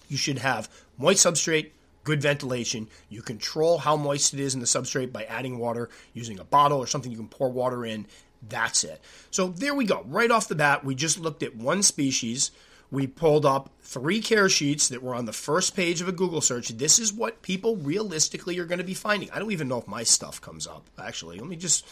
You 0.08 0.16
should 0.16 0.38
have 0.38 0.68
moist 0.98 1.24
substrate 1.24 1.70
good 2.04 2.22
ventilation. 2.22 2.88
You 3.08 3.22
control 3.22 3.78
how 3.78 3.96
moist 3.96 4.34
it 4.34 4.40
is 4.40 4.54
in 4.54 4.60
the 4.60 4.66
substrate 4.66 5.12
by 5.12 5.24
adding 5.24 5.58
water 5.58 5.88
using 6.12 6.38
a 6.38 6.44
bottle 6.44 6.78
or 6.78 6.86
something 6.86 7.10
you 7.10 7.18
can 7.18 7.28
pour 7.28 7.50
water 7.50 7.84
in. 7.84 8.06
That's 8.48 8.84
it. 8.84 9.00
So 9.30 9.48
there 9.48 9.74
we 9.74 9.86
go. 9.86 10.04
Right 10.06 10.30
off 10.30 10.48
the 10.48 10.54
bat, 10.54 10.84
we 10.84 10.94
just 10.94 11.18
looked 11.18 11.42
at 11.42 11.56
one 11.56 11.82
species. 11.82 12.50
We 12.90 13.06
pulled 13.06 13.46
up 13.46 13.70
three 13.80 14.20
care 14.20 14.48
sheets 14.48 14.88
that 14.88 15.02
were 15.02 15.14
on 15.14 15.24
the 15.24 15.32
first 15.32 15.74
page 15.74 16.00
of 16.00 16.08
a 16.08 16.12
Google 16.12 16.40
search. 16.40 16.68
This 16.68 16.98
is 16.98 17.12
what 17.12 17.42
people 17.42 17.76
realistically 17.76 18.58
are 18.58 18.66
going 18.66 18.78
to 18.78 18.84
be 18.84 18.94
finding. 18.94 19.30
I 19.30 19.38
don't 19.38 19.52
even 19.52 19.68
know 19.68 19.78
if 19.78 19.88
my 19.88 20.02
stuff 20.02 20.40
comes 20.40 20.66
up, 20.66 20.88
actually. 20.98 21.38
Let 21.38 21.48
me 21.48 21.56
just, 21.56 21.86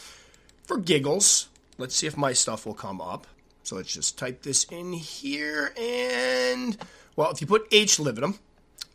for 0.65 0.79
giggles, 0.79 1.49
let's 1.79 1.97
see 1.97 2.07
if 2.07 2.17
my 2.17 2.35
stuff 2.35 2.67
will 2.67 2.75
come 2.75 3.01
up. 3.01 3.27
So 3.65 3.77
let's 3.77 3.93
just 3.93 4.19
type 4.19 4.43
this 4.43 4.65
in 4.65 4.93
here. 4.93 5.73
And, 5.81 6.77
well, 7.17 7.31
if 7.31 7.41
you 7.41 7.47
put 7.47 7.67
H. 7.73 7.97
lividum, 7.97 8.39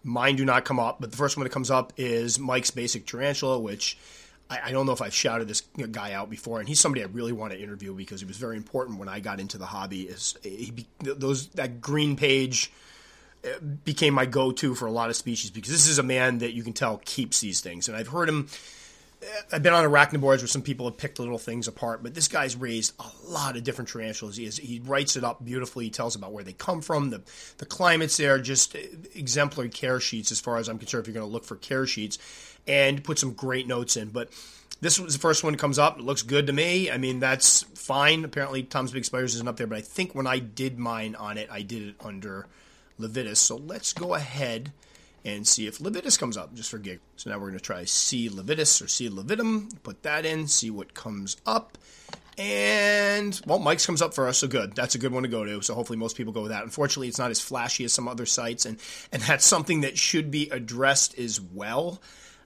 Mine 0.04 0.36
do 0.36 0.46
not 0.46 0.66
come 0.66 0.80
up, 0.80 0.98
but 1.00 1.12
the 1.12 1.18
first 1.18 1.38
one 1.38 1.44
that 1.44 1.50
comes 1.52 1.72
up 1.72 1.94
is 1.98 2.40
Mike's 2.40 2.72
Basic 2.72 3.06
Tarantula, 3.06 3.60
which 3.60 3.98
I, 4.50 4.60
I 4.66 4.72
don't 4.72 4.86
know 4.86 4.92
if 4.92 5.02
I've 5.02 5.14
shouted 5.14 5.48
this 5.48 5.62
guy 5.92 6.14
out 6.14 6.30
before, 6.30 6.60
and 6.60 6.68
he's 6.68 6.80
somebody 6.80 7.04
I 7.04 7.08
really 7.08 7.34
want 7.34 7.54
to 7.54 7.62
interview 7.62 7.94
because 7.94 8.22
he 8.22 8.26
was 8.26 8.38
very 8.38 8.58
important 8.58 9.00
when 9.00 9.10
I 9.10 9.20
got 9.20 9.40
into 9.40 9.58
the 9.58 9.66
hobby. 9.66 10.04
Is 10.04 10.38
he, 10.44 10.88
those 11.00 11.48
that 11.50 11.82
green 11.82 12.16
page 12.16 12.72
uh, 13.44 13.60
became 13.60 14.14
my 14.14 14.26
go-to 14.26 14.76
for 14.76 14.86
a 14.86 14.92
lot 14.92 15.10
of 15.10 15.16
species 15.16 15.52
because 15.52 15.72
this 15.72 15.88
is 15.88 16.00
a 16.00 16.04
man 16.04 16.40
that 16.40 16.54
you 16.54 16.64
can 16.64 16.74
tell 16.74 17.02
keeps 17.06 17.42
these 17.42 17.62
things, 17.62 17.88
and 17.88 17.98
I've 17.98 18.10
heard 18.10 18.30
him 18.30 18.48
I've 19.52 19.64
been 19.64 19.74
on 19.74 19.84
arachnoboards 19.84 20.40
where 20.40 20.48
some 20.48 20.62
people 20.62 20.86
have 20.88 20.98
picked 20.98 21.20
little 21.20 21.40
things 21.40 21.68
apart, 21.68 22.04
but 22.04 22.14
this 22.14 22.28
guy's 22.28 22.56
raised 22.56 22.94
a 23.00 23.30
lot 23.30 23.58
of 23.58 23.64
different 23.64 23.90
tarantulas. 23.90 24.38
He, 24.38 24.46
is, 24.46 24.58
he 24.58 24.80
writes 24.86 25.16
it 25.16 25.24
up 25.24 25.44
beautifully. 25.44 25.86
He 25.86 25.90
tells 25.90 26.16
about 26.16 26.34
where 26.34 26.44
they 26.44 26.54
come 26.54 26.82
from, 26.82 27.10
the 27.10 27.22
the 27.58 27.66
climates 27.66 28.18
there, 28.18 28.38
just 28.40 28.76
exemplary 29.16 29.70
care 29.70 30.00
sheets 30.00 30.32
as 30.32 30.40
far 30.40 30.58
as 30.58 30.70
I'm 30.70 30.78
concerned. 30.78 31.02
If 31.02 31.08
you're 31.08 31.20
going 31.20 31.28
to 31.28 31.34
look 31.34 31.46
for 31.46 31.56
care 31.56 31.88
sheets, 31.88 32.20
and 32.68 33.04
put 33.04 33.18
some 33.20 33.34
great 33.34 33.68
notes 33.68 33.98
in, 33.98 34.10
but. 34.10 34.30
This 34.80 35.00
was 35.00 35.14
the 35.14 35.20
first 35.20 35.44
one 35.44 35.54
that 35.54 35.60
comes 35.60 35.80
up. 35.80 35.98
It 35.98 36.06
looks 36.06 36.22
good 36.22 36.46
to 36.46 36.54
me. 36.54 36.92
I 36.92 37.00
mean, 37.00 37.20
that's 37.20 37.64
fine. 37.74 38.24
Apparently, 38.24 38.62
Tom's 38.62 38.92
Big 38.92 39.06
Spiders 39.06 39.34
isn't 39.34 39.48
up 39.48 39.58
there, 39.58 39.66
but 39.66 39.80
I 39.80 39.82
think 39.82 40.14
when 40.14 40.28
I 40.28 40.38
did 40.38 40.78
mine 40.78 41.16
on 41.16 41.40
it, 41.40 41.50
I 41.52 41.64
did 41.64 41.82
it 41.82 41.96
under 42.00 42.46
lividus. 43.00 43.38
So 43.38 43.56
let's 43.56 43.92
go 43.92 44.14
ahead 44.14 44.72
and 45.28 45.46
see 45.46 45.68
if 45.68 45.80
lividus 45.80 46.18
comes 46.18 46.38
up, 46.38 46.56
just 46.56 46.72
for 46.72 46.78
gig. 46.78 47.02
So 47.18 47.30
now 47.30 47.36
we're 47.36 47.48
going 47.48 47.60
to 47.60 47.64
try 47.64 47.84
C. 47.84 48.30
lividus 48.30 48.82
or 48.82 48.88
C. 48.88 49.10
lividum, 49.10 49.70
put 49.84 50.04
that 50.04 50.26
in, 50.26 50.48
see 50.48 50.72
what 50.72 50.94
comes 50.94 51.36
up. 51.46 51.78
And, 52.38 53.40
well, 53.46 53.60
Mike's 53.60 53.86
comes 53.86 54.02
up 54.02 54.14
for 54.14 54.28
us, 54.28 54.38
so 54.38 54.48
good. 54.48 54.74
That's 54.74 54.96
a 54.96 55.00
good 55.00 55.12
one 55.12 55.24
to 55.24 55.30
go 55.30 55.44
to. 55.44 55.62
So 55.62 55.74
hopefully 55.74 56.00
most 56.00 56.16
people 56.16 56.32
go 56.32 56.44
with 56.44 56.52
that. 56.52 56.64
Unfortunately, 56.64 57.10
it's 57.10 57.18
not 57.20 57.30
as 57.30 57.42
flashy 57.42 57.84
as 57.84 57.92
some 57.92 58.08
other 58.08 58.26
sites, 58.26 58.66
and, 58.66 58.80
and 59.12 59.22
that's 59.22 59.46
something 59.46 59.82
that 59.82 59.98
should 59.98 60.32
be 60.32 60.50
addressed 60.50 61.20
as 61.20 61.42
well. 61.42 62.02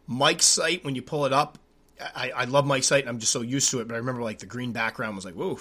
Mike's 0.08 0.46
site, 0.46 0.84
when 0.84 0.96
you 0.96 1.04
pull 1.04 1.26
it 1.26 1.34
up, 1.34 1.60
I, 2.16 2.32
I 2.32 2.46
love 2.46 2.66
Mike's 2.66 2.88
site, 2.88 3.04
and 3.04 3.10
I'm 3.10 3.20
just 3.20 3.32
so 3.32 3.42
used 3.42 3.70
to 3.72 3.82
it, 3.82 3.88
but 3.88 3.94
I 3.94 3.98
remember 3.98 4.24
like 4.24 4.40
the 4.40 4.48
green 4.48 4.72
background 4.72 5.16
was 5.16 5.26
like, 5.26 5.36
whoa. 5.36 5.60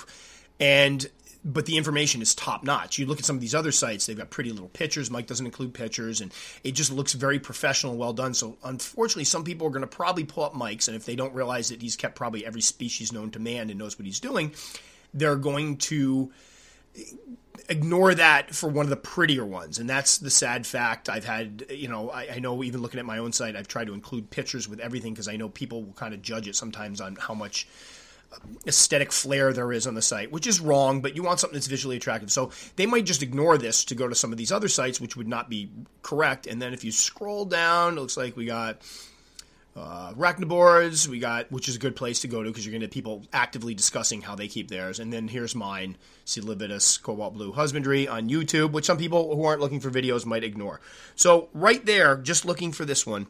And 0.59 1.07
but 1.44 1.66
the 1.66 1.76
information 1.76 2.20
is 2.20 2.35
top 2.35 2.64
notch. 2.64 2.98
You 2.98 3.07
look 3.07 3.18
at 3.18 3.24
some 3.24 3.37
of 3.37 3.40
these 3.40 3.55
other 3.55 3.72
sites; 3.72 4.07
they've 4.07 4.16
got 4.16 4.31
pretty 4.31 4.50
little 4.50 4.68
pictures. 4.68 5.11
Mike 5.11 5.26
doesn't 5.26 5.46
include 5.46 5.74
pictures, 5.74 6.20
and 6.20 6.33
it 6.64 6.72
just 6.72 6.92
looks 6.92 7.12
very 7.14 7.38
professional, 7.38 7.92
and 7.92 8.00
well 8.00 8.12
done. 8.12 8.35
So, 8.35 8.59
unfortunately, 8.62 9.24
some 9.24 9.44
people 9.44 9.66
are 9.66 9.70
going 9.70 9.81
to 9.83 9.87
probably 9.87 10.24
pull 10.24 10.44
up 10.44 10.55
Mike's, 10.55 10.88
and 10.88 10.96
if 10.96 11.05
they 11.05 11.16
don't 11.16 11.35
realize 11.35 11.70
that 11.70 11.83
he's 11.83 11.96
kept 11.96 12.14
probably 12.14 12.44
every 12.44 12.61
species 12.61 13.12
known 13.12 13.31
to 13.33 13.38
man 13.38 13.70
and 13.70 13.79
knows 13.79 13.98
what 13.98 14.07
he's 14.07 14.20
doing, 14.20 14.53
they're 15.14 15.37
going 15.37 15.76
to 15.79 16.31
ignore 17.68 18.14
that 18.14 18.55
for 18.55 18.68
one 18.68 18.85
of 18.85 18.90
the 18.90 18.96
prettier 18.96 19.44
ones 19.44 19.79
and 19.79 19.88
that's 19.88 20.18
the 20.18 20.31
sad 20.31 20.66
fact 20.66 21.09
i've 21.09 21.24
had 21.24 21.64
you 21.70 21.87
know 21.87 22.11
I, 22.11 22.29
I, 22.35 22.38
know 22.40 22.64
even 22.64 22.83
looking 22.83 22.98
at 22.98 23.07
my 23.07 23.18
own 23.18 23.33
site 23.33 23.55
i've 23.55 23.68
tried 23.68 23.87
to 23.87 23.94
include 23.94 24.31
pictures 24.31 24.68
with 24.68 24.81
everything 24.81 25.12
because 25.12 25.29
i 25.29 25.37
know 25.37 25.48
people 25.48 25.85
will 25.85 25.92
kind 25.92 26.12
of 26.12 26.20
judge 26.20 26.48
it 26.48 26.57
sometimes 26.57 27.00
on 27.00 27.16
how 27.16 27.35
much 27.35 27.68
aesthetic 28.66 29.12
flair 29.12 29.53
there 29.53 29.73
is 29.73 29.87
on 29.87 29.95
the 29.95 30.03
site, 30.03 30.31
which 30.31 30.47
is 30.47 30.61
wrong, 30.61 31.01
but 31.01 31.16
you 31.16 31.23
want 31.23 31.40
something 31.40 31.57
that's 31.57 31.66
visually 31.66 31.97
attractive. 31.97 32.31
So 32.31 32.51
they 32.77 32.87
might 32.87 33.07
just 33.07 33.23
ignore 33.23 33.59
this 33.59 33.85
to 33.87 33.95
go 33.95 34.09
to 34.09 34.14
some 34.14 34.33
of 34.33 34.38
these 34.38 34.53
other 34.53 34.69
sites, 34.69 35.01
which 35.01 35.16
would 35.16 35.29
not 35.29 35.49
be 35.49 35.71
correct. 36.03 36.47
And 36.47 36.61
then 36.61 36.73
if 36.73 36.85
you 36.85 36.93
scroll 36.93 37.45
down, 37.45 37.97
it 37.97 38.01
looks 38.01 38.16
like 38.16 38.37
we 38.37 38.47
got 38.47 38.83
uh, 39.77 40.12
arachnoboards, 40.14 41.07
we 41.07 41.19
got, 41.19 41.51
which 41.51 41.69
is 41.69 41.77
a 41.77 41.79
good 41.79 41.97
place 41.97 42.21
to 42.21 42.29
go 42.29 42.43
to 42.43 42.51
because 42.51 42.64
you're 42.66 42.73
going 42.73 42.81
to 42.81 42.87
get 42.87 42.93
people 42.93 43.23
actively 43.33 43.75
discussing 43.75 44.21
how 44.21 44.35
they 44.35 44.49
keep 44.49 44.69
theirs. 44.69 45.01
And 45.01 45.12
then 45.12 45.29
here's 45.29 45.55
mine, 45.55 45.97
C. 46.25 46.40
lividus 46.40 47.01
Cobalt 47.01 47.35
Blue 47.35 47.53
Husbandry 47.53 48.09
on 48.09 48.29
YouTube, 48.29 48.73
which 48.73 48.85
some 48.85 48.99
people 48.99 49.35
who 49.35 49.45
aren't 49.45 49.61
looking 49.61 49.81
for 49.81 49.90
videos 49.90 50.27
might 50.27 50.45
ignore. 50.45 50.81
So 51.14 51.49
right 51.55 51.85
there, 51.85 52.16
just 52.16 52.45
looking 52.45 52.73
for 52.73 52.85
this 52.85 53.07
one, 53.07 53.29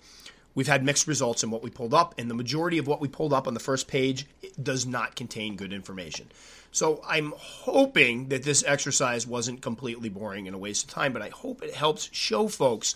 we've 0.54 0.68
had 0.68 0.84
mixed 0.84 1.06
results 1.06 1.42
in 1.42 1.50
what 1.50 1.62
we 1.62 1.70
pulled 1.70 1.94
up, 1.94 2.14
and 2.18 2.30
the 2.30 2.34
majority 2.34 2.78
of 2.78 2.86
what 2.86 3.00
we 3.00 3.08
pulled 3.08 3.32
up 3.32 3.46
on 3.46 3.54
the 3.54 3.60
first 3.60 3.88
page 3.88 4.26
does 4.62 4.86
not 4.86 5.16
contain 5.16 5.56
good 5.56 5.72
information. 5.72 6.30
So 6.72 7.02
I'm 7.06 7.32
hoping 7.36 8.28
that 8.28 8.44
this 8.44 8.62
exercise 8.66 9.26
wasn't 9.26 9.62
completely 9.62 10.08
boring 10.08 10.46
and 10.46 10.54
a 10.54 10.58
waste 10.58 10.84
of 10.84 10.90
time, 10.90 11.12
but 11.12 11.22
I 11.22 11.30
hope 11.30 11.62
it 11.62 11.74
helps 11.74 12.08
show 12.12 12.48
folks 12.48 12.94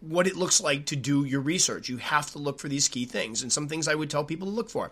what 0.00 0.26
it 0.26 0.36
looks 0.36 0.60
like 0.60 0.86
to 0.86 0.96
do 0.96 1.24
your 1.24 1.40
research. 1.40 1.88
You 1.88 1.96
have 1.96 2.30
to 2.32 2.38
look 2.38 2.58
for 2.58 2.68
these 2.68 2.88
key 2.88 3.04
things, 3.04 3.42
and 3.42 3.52
some 3.52 3.68
things 3.68 3.88
I 3.88 3.94
would 3.94 4.10
tell 4.10 4.24
people 4.24 4.46
to 4.46 4.54
look 4.54 4.70
for. 4.70 4.90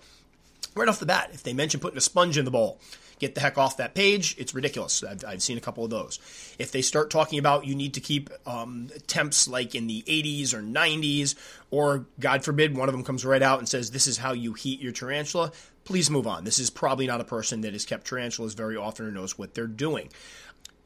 Right 0.75 0.88
off 0.88 1.01
the 1.01 1.07
bat, 1.07 1.31
if 1.33 1.42
they 1.42 1.53
mention 1.53 1.81
putting 1.81 1.99
a 1.99 2.03
sponge 2.03 2.38
in 2.38 2.45
the 2.45 2.51
bowl, 2.51 2.81
get 3.23 3.37
the 3.37 3.41
heck 3.41 3.57
off 3.57 3.77
that 3.77 3.95
page. 3.95 4.35
It's 4.37 4.53
ridiculous. 4.53 5.03
I've, 5.05 5.25
I've 5.25 5.43
seen 5.43 5.57
a 5.57 5.61
couple 5.61 5.85
of 5.85 5.91
those. 5.91 6.19
If 6.59 6.73
they 6.73 6.83
start 6.83 7.09
talking 7.09 7.39
about 7.39 7.65
you 7.65 7.75
need 7.77 7.95
to 7.95 8.01
keep 8.01 8.31
um, 8.47 8.91
temps 9.07 9.47
like 9.47 9.77
in 9.77 9.87
the 9.87 10.03
80s 10.03 10.53
or 10.53 10.61
90s, 10.61 11.37
or 11.71 12.05
God 12.19 12.45
forbid, 12.45 12.77
one 12.77 12.89
of 12.89 12.93
them 12.93 13.05
comes 13.05 13.25
right 13.25 13.43
out 13.43 13.61
and 13.61 13.69
says, 13.69 13.93
This 13.93 14.09
is 14.09 14.19
how 14.19 14.33
you 14.33 14.55
heat 14.55 14.81
your 14.81 14.93
tarantula, 14.93 15.53
please 15.85 16.11
move 16.11 16.27
on. 16.27 16.43
This 16.43 16.59
is 16.59 16.69
probably 16.69 17.07
not 17.07 17.21
a 17.21 17.25
person 17.25 17.61
that 17.61 17.73
has 17.73 17.87
kept 17.87 18.09
tarantulas 18.09 18.55
very 18.55 18.77
often 18.77 19.07
or 19.07 19.13
knows 19.13 19.39
what 19.39 19.55
they're 19.55 19.67
doing. 19.69 20.09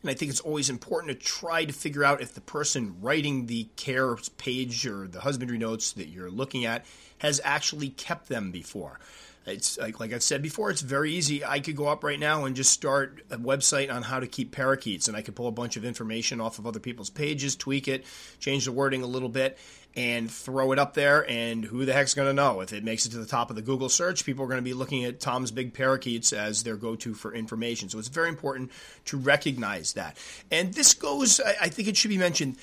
And 0.03 0.11
I 0.11 0.15
think 0.15 0.31
it's 0.31 0.41
always 0.41 0.69
important 0.69 1.19
to 1.19 1.27
try 1.27 1.65
to 1.65 1.73
figure 1.73 2.05
out 2.05 2.21
if 2.21 2.35
the 2.35 2.43
person 2.43 2.97
writing 3.01 3.47
the 3.47 3.67
care 3.77 4.15
page 4.37 4.87
or 4.87 5.09
the 5.09 5.21
husbandry 5.21 5.59
notes 5.59 5.93
that 5.93 6.09
you're 6.09 6.31
looking 6.31 6.67
at 6.67 6.85
has 7.19 7.41
actually 7.43 7.89
kept 7.89 8.29
them 8.29 8.51
before. 8.51 9.01
It's 9.47 9.79
like, 9.79 10.01
like 10.01 10.13
I've 10.13 10.23
said 10.23 10.43
before, 10.43 10.71
it's 10.71 10.81
very 10.81 11.13
easy. 11.13 11.45
I 11.45 11.61
could 11.61 11.77
go 11.77 11.87
up 11.87 12.03
right 12.03 12.19
now 12.19 12.45
and 12.45 12.57
just 12.57 12.73
start 12.73 13.23
a 13.31 13.39
website 13.39 13.93
on 13.93 14.03
how 14.03 14.19
to 14.19 14.27
keep 14.27 14.51
parakeets, 14.51 15.07
and 15.07 15.17
I 15.17 15.23
could 15.23 15.37
pull 15.37 15.47
a 15.47 15.53
bunch 15.53 15.77
of 15.77 15.85
information 15.85 16.41
off 16.41 16.59
of 16.59 16.67
other 16.67 16.81
people's 16.81 17.11
pages, 17.11 17.55
tweak 17.55 17.87
it, 17.87 18.05
change 18.41 18.65
the 18.65 18.73
wording 18.73 19.03
a 19.03 19.07
little 19.07 19.29
bit, 19.29 19.57
and 19.95 20.31
throw 20.31 20.73
it 20.73 20.79
up 20.79 20.95
there. 20.95 21.29
And 21.31 21.65
who 21.65 21.85
the 21.85 21.93
heck's 21.93 22.13
going 22.13 22.29
to 22.29 22.35
know? 22.35 22.61
If 22.61 22.73
it 22.73 22.85
makes 22.85 23.07
it 23.07 23.11
to 23.11 23.19
the 23.19 23.27
top 23.27 23.49
of 23.49 23.57
the 23.57 23.63
Google 23.63 23.89
search, 23.89 24.25
people 24.25 24.45
are 24.45 24.49
going 24.49 24.59
to 24.59 24.63
be 24.63 24.75
looking 24.75 25.05
at 25.05 25.21
Tom's 25.21 25.51
Big 25.51 25.73
Parakeets 25.73 26.33
as 26.33 26.65
their 26.65 26.77
go 26.77 26.97
to 26.97 27.15
for 27.15 27.33
information. 27.33 27.89
So 27.89 27.99
it's 27.99 28.09
very 28.09 28.29
important 28.29 28.73
to 29.07 29.17
recognize 29.17 29.93
that. 29.93 30.19
And 30.51 30.75
this 30.75 30.93
goes, 30.93 31.41
I 31.41 31.69
think 31.69 31.89
it 31.89 31.97
should 31.97 32.11
be 32.11 32.19
mentioned 32.19 32.57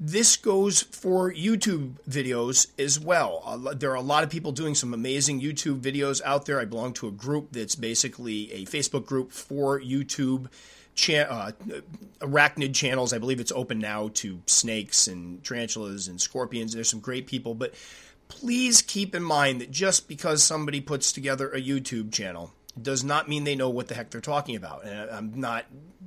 this 0.00 0.36
goes 0.36 0.82
for 0.82 1.32
YouTube 1.32 1.94
videos 2.08 2.68
as 2.78 3.00
well. 3.00 3.60
There 3.76 3.90
are 3.90 3.96
a 3.96 4.00
lot 4.00 4.22
of 4.22 4.30
people 4.30 4.52
doing 4.52 4.74
some 4.74 4.94
amazing 4.94 5.40
YouTube 5.40 5.80
videos 5.80 6.22
out 6.24 6.46
there. 6.46 6.60
I 6.60 6.64
belong 6.64 6.92
to 6.94 7.08
a 7.08 7.10
group 7.10 7.52
that's 7.52 7.74
basically 7.74 8.52
a 8.52 8.64
Facebook 8.64 9.06
group 9.06 9.32
for 9.32 9.80
YouTube 9.80 10.48
uh, 11.08 11.52
arachnid 12.20 12.74
channels. 12.74 13.12
I 13.12 13.18
believe 13.18 13.40
it's 13.40 13.52
open 13.52 13.78
now 13.78 14.10
to 14.14 14.40
snakes 14.46 15.08
and 15.08 15.42
tarantulas 15.42 16.08
and 16.08 16.20
scorpions. 16.20 16.72
There's 16.72 16.88
some 16.88 17.00
great 17.00 17.26
people, 17.26 17.54
but 17.54 17.74
please 18.28 18.82
keep 18.82 19.14
in 19.14 19.22
mind 19.22 19.60
that 19.60 19.70
just 19.70 20.08
because 20.08 20.42
somebody 20.42 20.80
puts 20.80 21.12
together 21.12 21.50
a 21.50 21.60
YouTube 21.60 22.12
channel 22.12 22.52
does 22.82 23.04
not 23.04 23.28
mean 23.28 23.44
they 23.44 23.56
know 23.56 23.68
what 23.68 23.88
the 23.88 23.94
heck 23.94 24.10
they're 24.10 24.20
talking 24.20 24.56
about. 24.56 24.84
And 24.84 25.10
I'm 25.10 25.40
not 25.40 25.66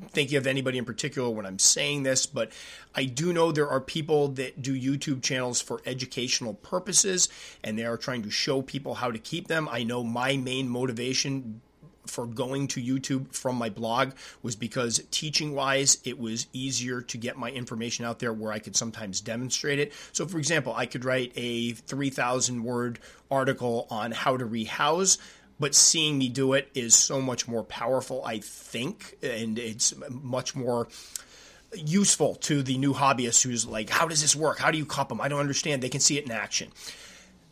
thinking 0.10 0.38
of 0.38 0.48
anybody 0.48 0.78
in 0.78 0.86
particular 0.86 1.30
when 1.30 1.46
I'm 1.46 1.60
saying 1.60 2.04
this, 2.04 2.26
but 2.26 2.52
I 2.96 3.06
do 3.06 3.34
know 3.34 3.52
there 3.52 3.70
are 3.70 3.80
people 3.80 4.30
that 4.30 4.62
do 4.62 4.80
YouTube 4.80 5.22
channels 5.22 5.62
for 5.62 5.82
educational 5.86 6.54
purposes 6.56 7.30
and 7.64 7.78
they 7.78 7.86
are 7.86 7.98
trying 7.98 8.24
to 8.24 8.30
show 8.30 8.62
people 8.62 8.96
how 8.96 9.12
to 9.12 9.20
keep 9.20 9.48
them. 9.48 9.70
I 9.72 9.84
know 9.84 10.04
my 10.04 10.38
main 10.38 10.70
motivation 10.70 11.62
for 12.08 12.26
going 12.26 12.68
to 12.68 12.82
YouTube 12.82 13.34
from 13.34 13.56
my 13.56 13.70
blog 13.70 14.12
was 14.42 14.56
because 14.56 15.02
teaching 15.12 15.54
wise, 15.54 16.00
it 16.04 16.20
was 16.20 16.48
easier 16.54 17.02
to 17.02 17.18
get 17.18 17.38
my 17.38 17.50
information 17.52 18.06
out 18.06 18.20
there 18.20 18.34
where 18.34 18.52
I 18.52 18.60
could 18.60 18.76
sometimes 18.76 19.22
demonstrate 19.22 19.80
it. 19.80 19.94
So, 20.12 20.26
for 20.26 20.38
example, 20.38 20.74
I 20.76 20.86
could 20.86 21.06
write 21.06 21.32
a 21.36 21.72
3,000 21.72 22.64
word 22.64 23.00
article 23.30 23.88
on 23.90 24.12
how 24.12 24.36
to 24.36 24.46
rehouse 24.46 25.18
but 25.62 25.76
seeing 25.76 26.17
me 26.17 26.28
do 26.28 26.54
it 26.54 26.69
is 26.74 26.95
so 26.95 27.21
much 27.21 27.47
more 27.47 27.63
powerful, 27.63 28.26
I 28.26 28.39
think, 28.39 29.17
and 29.21 29.60
it's 29.60 29.93
much 30.10 30.56
more 30.56 30.88
useful 31.76 32.36
to 32.36 32.63
the 32.63 32.78
new 32.80 32.93
hobbyist 32.93 33.43
who's 33.43 33.65
like, 33.65 33.89
how 33.89 34.08
does 34.08 34.21
this 34.21 34.36
work? 34.36 34.58
How 34.58 34.71
do 34.71 34.80
you 34.80 34.86
cup 34.86 35.10
them? 35.10 35.21
I 35.21 35.28
don't 35.28 35.39
understand. 35.39 35.84
They 35.84 35.89
can 35.89 36.02
see 36.02 36.17
it 36.17 36.26
in 36.26 36.32
action. 36.32 36.69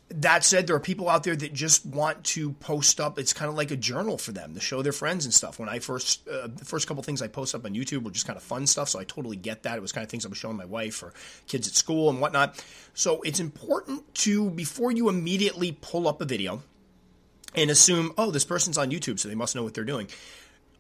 That 0.10 0.44
said, 0.44 0.66
there 0.66 0.76
are 0.76 0.80
people 0.80 1.08
out 1.08 1.22
there 1.22 1.36
that 1.36 1.54
just 1.54 1.86
want 1.86 2.24
to 2.24 2.54
post 2.54 3.00
up. 3.00 3.20
It's 3.20 3.32
kind 3.32 3.48
of 3.48 3.56
like 3.56 3.70
a 3.70 3.76
journal 3.76 4.18
for 4.18 4.32
them 4.32 4.56
to 4.56 4.60
show 4.60 4.82
their 4.82 4.92
friends 4.92 5.26
and 5.26 5.32
stuff. 5.34 5.60
When 5.60 5.70
I 5.70 5.78
first, 5.78 6.28
uh, 6.28 6.48
the 6.48 6.66
first 6.66 6.88
couple 6.88 7.04
things 7.04 7.22
I 7.22 7.28
post 7.28 7.54
up 7.54 7.64
on 7.64 7.76
YouTube 7.76 8.04
were 8.04 8.10
just 8.10 8.26
kind 8.26 8.36
of 8.36 8.42
fun 8.42 8.66
stuff, 8.66 8.90
so 8.90 8.98
I 8.98 9.04
totally 9.04 9.38
get 9.38 9.62
that. 9.64 9.78
It 9.78 9.82
was 9.84 9.92
kind 9.92 10.04
of 10.04 10.10
things 10.10 10.26
I 10.26 10.30
was 10.30 10.40
showing 10.40 10.58
my 10.58 10.66
wife 10.66 11.04
or 11.04 11.14
kids 11.48 11.68
at 11.68 11.76
school 11.76 12.10
and 12.10 12.20
whatnot. 12.20 12.66
So 12.96 13.22
it's 13.22 13.40
important 13.40 14.16
to, 14.16 14.50
before 14.50 14.92
you 14.92 15.10
immediately 15.10 15.78
pull 15.80 16.08
up 16.08 16.22
a 16.22 16.26
video, 16.26 16.64
and 17.56 17.70
assume, 17.70 18.14
oh, 18.18 18.32
this 18.32 18.46
person's 18.46 18.78
on 18.78 18.92
YouTube, 18.92 19.20
so 19.20 19.28
they 19.28 19.36
must 19.36 19.56
know 19.56 19.64
what 19.64 19.74
they're 19.74 19.84
doing 19.84 20.08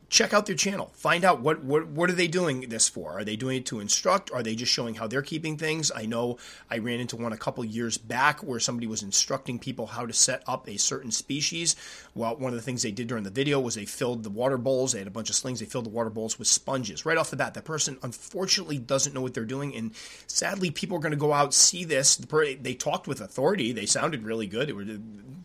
check 0.09 0.33
out 0.33 0.45
their 0.45 0.55
channel. 0.55 0.91
Find 0.95 1.23
out 1.23 1.41
what, 1.41 1.63
what 1.63 1.87
what 1.87 2.09
are 2.09 2.13
they 2.13 2.27
doing 2.27 2.61
this 2.69 2.89
for? 2.89 3.19
Are 3.19 3.23
they 3.23 3.35
doing 3.35 3.57
it 3.57 3.65
to 3.67 3.79
instruct? 3.79 4.31
Are 4.31 4.43
they 4.43 4.55
just 4.55 4.71
showing 4.71 4.95
how 4.95 5.07
they're 5.07 5.21
keeping 5.21 5.57
things? 5.57 5.91
I 5.95 6.05
know 6.05 6.37
I 6.69 6.79
ran 6.79 6.99
into 6.99 7.15
one 7.15 7.31
a 7.31 7.37
couple 7.37 7.63
years 7.63 7.97
back 7.97 8.41
where 8.41 8.59
somebody 8.59 8.87
was 8.87 9.03
instructing 9.03 9.59
people 9.59 9.85
how 9.85 10.05
to 10.05 10.13
set 10.13 10.43
up 10.47 10.67
a 10.67 10.77
certain 10.77 11.11
species. 11.11 11.75
Well, 12.15 12.35
one 12.35 12.51
of 12.51 12.57
the 12.57 12.63
things 12.63 12.81
they 12.81 12.91
did 12.91 13.07
during 13.07 13.23
the 13.23 13.29
video 13.29 13.59
was 13.59 13.75
they 13.75 13.85
filled 13.85 14.23
the 14.23 14.29
water 14.29 14.57
bowls. 14.57 14.91
They 14.91 14.99
had 14.99 15.07
a 15.07 15.11
bunch 15.11 15.29
of 15.29 15.35
slings. 15.35 15.59
They 15.59 15.65
filled 15.65 15.85
the 15.85 15.89
water 15.89 16.09
bowls 16.09 16.39
with 16.39 16.47
sponges. 16.47 17.05
Right 17.05 17.17
off 17.17 17.29
the 17.29 17.37
bat, 17.37 17.53
that 17.53 17.65
person 17.65 17.97
unfortunately 18.01 18.79
doesn't 18.79 19.13
know 19.13 19.21
what 19.21 19.33
they're 19.33 19.45
doing, 19.45 19.75
and 19.75 19.91
sadly, 20.27 20.71
people 20.71 20.97
are 20.97 21.01
going 21.01 21.11
to 21.11 21.17
go 21.17 21.33
out 21.33 21.53
see 21.59 21.83
this. 21.83 22.15
They 22.15 22.73
talked 22.73 23.07
with 23.07 23.21
authority. 23.21 23.71
They 23.71 23.85
sounded 23.85 24.23
really 24.23 24.47
good. 24.47 24.73
Were, 24.73 24.83
the 24.83 24.99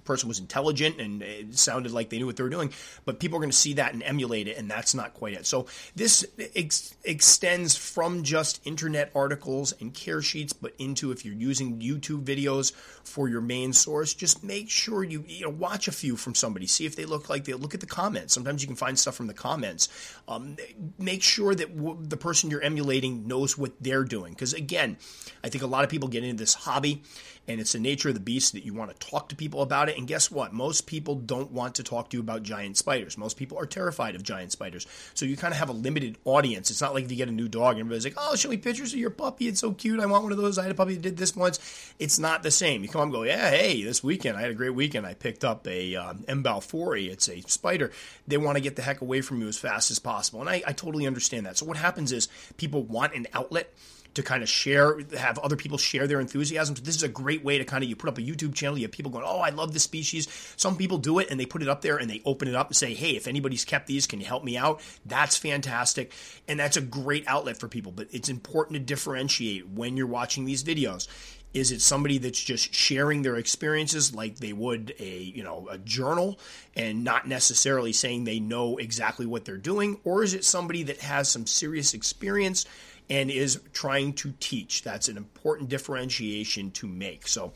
person 0.05 0.29
was 0.29 0.38
intelligent 0.38 1.00
and 1.00 1.22
it 1.22 1.59
sounded 1.59 1.92
like 1.92 2.11
they 2.11 2.18
knew 2.18 2.27
what 2.27 2.37
they 2.37 2.42
were 2.42 2.50
doing. 2.50 2.72
But 3.05 3.18
people 3.20 3.38
are 3.38 3.40
going 3.40 3.50
to 3.50 3.57
see 3.57 3.74
that 3.74 3.92
and 3.92 4.03
emulate 4.03 4.48
it, 4.48 4.54
and 4.57 4.71
that's 4.71 4.95
not 4.95 5.14
quite 5.14 5.35
it. 5.35 5.47
So 5.47 5.67
this 5.95 6.27
ex- 6.55 6.95
extends 7.05 7.77
from 7.77 8.23
just 8.23 8.61
internet 8.67 9.11
articles 9.14 9.73
and 9.81 9.93
care 9.93 10.23
sheets, 10.23 10.53
but 10.53 10.73
into 10.79 11.12
if 11.12 11.25
you're 11.25 11.35
using 11.35 11.81
YouTube 11.81 12.25
videos 12.25 12.73
for 13.05 13.29
your 13.29 13.40
main 13.40 13.73
source, 13.73 14.14
just 14.14 14.43
make 14.45 14.71
sure 14.71 15.05
you 15.05 15.25
you 15.27 15.43
know 15.43 15.51
watch 15.51 15.88
a 15.88 15.93
few 15.93 16.17
from 16.17 16.35
somebody, 16.35 16.67
see 16.67 16.87
if 16.87 16.97
they 16.97 17.05
look 17.05 17.29
like 17.29 17.45
they 17.45 17.55
look 17.55 17.75
at 17.75 17.81
the 17.81 17.87
comments. 17.87 18.35
Sometimes 18.35 18.62
you 18.62 18.67
can 18.67 18.77
find 18.77 18.99
stuff 18.99 19.14
from 19.14 19.27
the 19.27 19.35
comments. 19.35 19.88
Um, 20.29 20.57
make 20.99 21.23
sure 21.23 21.55
that 21.55 21.77
w- 21.77 21.99
the 22.01 22.17
person 22.17 22.51
you're 22.51 22.62
emulating 22.62 23.27
knows 23.27 23.59
what 23.59 23.73
they're 23.81 24.05
doing, 24.05 24.33
because 24.33 24.53
again, 24.53 24.97
I 25.43 25.49
think 25.49 25.62
a 25.62 25.67
lot 25.67 25.85
of 25.85 25.90
people 25.90 26.09
get 26.09 26.25
into 26.25 26.37
this 26.37 26.55
hobby 26.55 27.03
and 27.47 27.61
it's 27.61 27.73
the 27.73 27.79
nature 27.79 28.09
of 28.09 28.15
the 28.15 28.21
beast 28.21 28.53
that 28.53 28.65
you 28.65 28.73
want 28.73 28.91
to 28.91 29.07
talk 29.07 29.29
to 29.29 29.37
people 29.37 29.63
about 29.63 29.89
it. 29.89 29.99
And 29.99 30.07
guess 30.07 30.31
what? 30.31 30.53
Most 30.53 30.87
people 30.87 31.15
don't 31.17 31.53
want 31.53 31.75
to 31.77 31.83
talk 31.83 32.11
to 32.11 32.17
you 32.17 32.21
about 32.21 32.43
giant 32.43 32.77
spiders. 32.77 33.19
Most 33.19 33.37
people 33.37 33.59
are 33.59 33.67
terrified 33.67 34.15
of 34.15 34.23
giant 34.23 34.53
spiders. 34.53 34.87
So 35.15 35.27
you 35.27 35.37
kind 35.37 35.53
of 35.53 35.59
have 35.59 35.69
a 35.69 35.73
limited 35.73 36.19
audience. 36.25 36.71
It's 36.71 36.81
not 36.81 36.95
like 36.95 37.05
if 37.05 37.11
you 37.11 37.17
get 37.17 37.29
a 37.29 37.33
new 37.33 37.49
dog 37.49 37.73
and 37.73 37.81
everybody's 37.81 38.05
like, 38.05 38.15
oh, 38.17 38.37
show 38.37 38.49
me 38.49 38.57
pictures 38.57 38.93
of 38.93 38.99
your 38.99 39.11
puppy. 39.11 39.49
It's 39.49 39.61
so 39.61 39.73
cute. 39.73 40.01
I 40.01 40.07
want 40.07 40.23
one 40.23 40.33
of 40.33 40.39
those. 40.39 40.59
I 40.59 40.63
had 40.63 40.73
a 40.73 40.75
puppy 40.75 40.95
that 40.95 41.03
did 41.03 41.17
this 41.17 41.37
once. 41.37 41.93
It's 41.99 42.19
not 42.19 42.43
the 42.43 42.51
same. 42.51 42.83
You 42.83 42.89
come 42.89 43.03
and 43.03 43.13
go, 43.13 43.25
yeah, 43.25 43.51
hey, 43.51 43.83
this 43.83 44.03
weekend 44.03 44.37
I 44.37 44.41
had 44.41 44.51
a 44.51 44.55
great 44.55 44.75
weekend. 44.75 45.07
I 45.07 45.15
picked 45.15 45.45
up 45.45 45.67
a 45.67 45.97
um, 45.97 46.25
M. 46.29 46.43
balfouri. 46.43 47.11
It's 47.11 47.29
a 47.29 47.41
spider. 47.43 47.91
They 48.27 48.37
want 48.37 48.57
to 48.57 48.63
get 48.63 48.77
the 48.77 48.83
heck 48.83 49.01
away 49.01 49.21
from 49.21 49.41
you 49.41 49.49
as 49.49 49.59
fast 49.59 49.91
as 49.91 49.99
possible. 49.99 50.41
And 50.41 50.49
I, 50.49 50.63
I 50.67 50.73
totally 50.73 51.07
understand 51.07 51.47
that. 51.47 51.59
So 51.59 51.67
what 51.67 51.77
happens 51.77 52.13
is 52.13 52.29
people 52.57 52.83
want 52.83 53.15
an 53.15 53.27
outlet 53.35 53.73
to 54.14 54.22
kind 54.22 54.42
of 54.42 54.48
share, 54.48 54.98
have 55.16 55.38
other 55.38 55.57
people 55.57 55.79
share 55.79 56.07
their 56.07 56.20
enthusiasm. 56.20 56.77
So 56.77 56.83
this 56.83 56.96
is 56.96 57.03
a 57.03 57.09
great 57.09 57.44
way 57.44 57.59
to 57.59 57.64
kind 57.64 57.83
of 57.83 57.90
you 57.90 57.96
put 57.96 58.09
up 58.09 58.18
a 58.18 58.22
YouTube 58.22 58.55
channel. 58.55 58.79
You 58.79 58.85
have 58.85 58.92
people 58.92 59.11
going, 59.11 59.24
"Oh, 59.27 59.40
I 59.40 59.50
love 59.50 59.72
this 59.72 59.83
species." 59.83 60.29
Some 60.57 60.77
people 60.77 60.98
do 60.98 61.18
it 61.18 61.31
and 61.31 61.38
they 61.38 61.46
put 61.46 61.62
it 61.62 61.68
up 61.68 61.83
there 61.83 61.96
and 61.96 62.09
they 62.09 62.22
open 62.24 62.48
it 62.48 62.55
up 62.55 62.68
and 62.68 62.77
say, 62.77 62.94
"Hey, 62.94 63.16
if 63.16 63.27
anybody's 63.27 63.64
kept 63.64 63.87
these, 63.87 64.07
can 64.07 64.20
you 64.20 64.27
help 64.27 64.44
me 64.44 64.57
out?" 64.57 64.81
That's 65.05 65.37
fantastic, 65.37 66.12
and 66.48 66.59
that's 66.59 66.77
a 66.77 66.81
great 66.81 67.24
outlet 67.27 67.59
for 67.59 67.68
people. 67.68 67.92
But 67.92 68.09
it's 68.12 68.29
important 68.29 68.74
to 68.74 68.81
differentiate 68.81 69.68
when 69.68 69.96
you're 69.96 70.07
watching 70.07 70.44
these 70.44 70.64
videos. 70.64 71.09
Is 71.53 71.70
it 71.70 71.81
somebody 71.81 72.18
that's 72.18 72.42
just 72.42 72.74
sharing 72.74 73.22
their 73.22 73.37
experiences 73.37 74.12
like 74.12 74.38
they 74.38 74.53
would 74.53 74.92
a 74.98 75.18
you 75.18 75.44
know 75.44 75.68
a 75.70 75.79
journal 75.79 76.38
and 76.74 77.05
not 77.05 77.29
necessarily 77.29 77.92
saying 77.92 78.24
they 78.24 78.40
know 78.40 78.77
exactly 78.77 79.24
what 79.24 79.44
they're 79.44 79.57
doing, 79.57 79.98
or 80.05 80.24
is 80.24 80.35
it 80.35 80.44
somebody 80.44 80.83
that 80.85 81.00
has 81.00 81.29
some 81.29 81.46
serious 81.46 81.94
experience? 81.94 82.66
And 83.11 83.31
is 83.31 83.61
trying 83.73 84.12
to 84.14 84.35
teach. 84.40 84.83
That's 84.83 85.09
an 85.09 85.17
important 85.17 85.69
differentiation 85.69 86.71
to 86.73 86.87
make. 86.87 87.29
So 87.29 87.53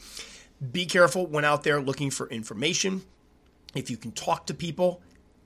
be 0.72 0.86
careful 0.86 1.26
when 1.26 1.44
out 1.44 1.62
there 1.62 1.80
looking 1.80 2.10
for 2.10 2.28
information. 2.28 3.02
If 3.74 3.90
you 3.90 3.96
can 3.96 4.12
talk 4.12 4.46
to 4.46 4.54
people, 4.54 5.00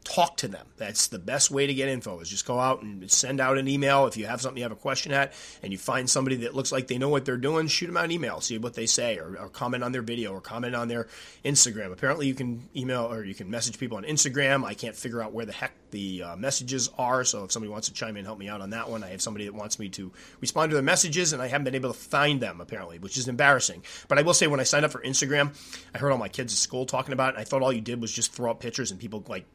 talk 0.04 0.36
to 0.38 0.48
them. 0.48 0.66
That's 0.76 1.06
the 1.06 1.18
best 1.18 1.50
way 1.50 1.66
to 1.66 1.74
get 1.74 1.88
info 1.88 2.20
is 2.20 2.28
just 2.28 2.46
go 2.46 2.58
out 2.58 2.82
and 2.82 3.08
send 3.10 3.40
out 3.40 3.58
an 3.58 3.68
email. 3.68 4.06
If 4.06 4.16
you 4.16 4.26
have 4.26 4.40
something 4.40 4.58
you 4.58 4.64
have 4.64 4.72
a 4.72 4.76
question 4.76 5.12
at 5.12 5.32
and 5.62 5.72
you 5.72 5.78
find 5.78 6.08
somebody 6.08 6.36
that 6.36 6.54
looks 6.54 6.72
like 6.72 6.88
they 6.88 6.98
know 6.98 7.08
what 7.08 7.24
they're 7.24 7.36
doing, 7.36 7.68
shoot 7.68 7.86
them 7.86 7.96
out 7.96 8.06
an 8.06 8.10
email, 8.10 8.40
see 8.40 8.58
what 8.58 8.74
they 8.74 8.86
say 8.86 9.18
or, 9.18 9.36
or 9.38 9.48
comment 9.48 9.84
on 9.84 9.92
their 9.92 10.02
video 10.02 10.32
or 10.32 10.40
comment 10.40 10.74
on 10.74 10.88
their 10.88 11.06
Instagram. 11.44 11.92
Apparently 11.92 12.26
you 12.26 12.34
can 12.34 12.68
email 12.74 13.12
or 13.12 13.24
you 13.24 13.34
can 13.34 13.50
message 13.50 13.78
people 13.78 13.96
on 13.96 14.04
Instagram. 14.04 14.64
I 14.64 14.74
can't 14.74 14.96
figure 14.96 15.22
out 15.22 15.32
where 15.32 15.46
the 15.46 15.52
heck 15.52 15.72
the 15.90 16.22
uh, 16.22 16.36
messages 16.36 16.90
are. 16.98 17.22
So 17.24 17.44
if 17.44 17.52
somebody 17.52 17.70
wants 17.70 17.88
to 17.88 17.94
chime 17.94 18.16
in, 18.16 18.24
help 18.24 18.38
me 18.38 18.48
out 18.48 18.60
on 18.60 18.70
that 18.70 18.88
one. 18.88 19.04
I 19.04 19.08
have 19.08 19.22
somebody 19.22 19.44
that 19.44 19.54
wants 19.54 19.78
me 19.78 19.88
to 19.90 20.10
respond 20.40 20.70
to 20.70 20.74
their 20.74 20.82
messages 20.82 21.32
and 21.32 21.40
I 21.40 21.48
haven't 21.48 21.64
been 21.64 21.74
able 21.74 21.92
to 21.92 21.98
find 21.98 22.40
them 22.40 22.60
apparently, 22.60 22.98
which 22.98 23.16
is 23.16 23.28
embarrassing. 23.28 23.84
But 24.08 24.18
I 24.18 24.22
will 24.22 24.34
say 24.34 24.46
when 24.46 24.60
I 24.60 24.64
signed 24.64 24.84
up 24.84 24.90
for 24.90 25.02
Instagram, 25.02 25.54
I 25.94 25.98
heard 25.98 26.10
all 26.10 26.18
my 26.18 26.28
kids 26.28 26.52
at 26.52 26.58
school 26.58 26.86
talking 26.86 27.12
about 27.12 27.30
it. 27.30 27.36
And 27.36 27.42
I 27.42 27.44
thought 27.44 27.62
all 27.62 27.72
you 27.72 27.80
did 27.80 28.00
was 28.00 28.12
just 28.12 28.32
throw 28.32 28.50
up 28.50 28.60
pictures 28.60 28.90
and 28.90 28.98
people 28.98 29.22
like 29.28 29.46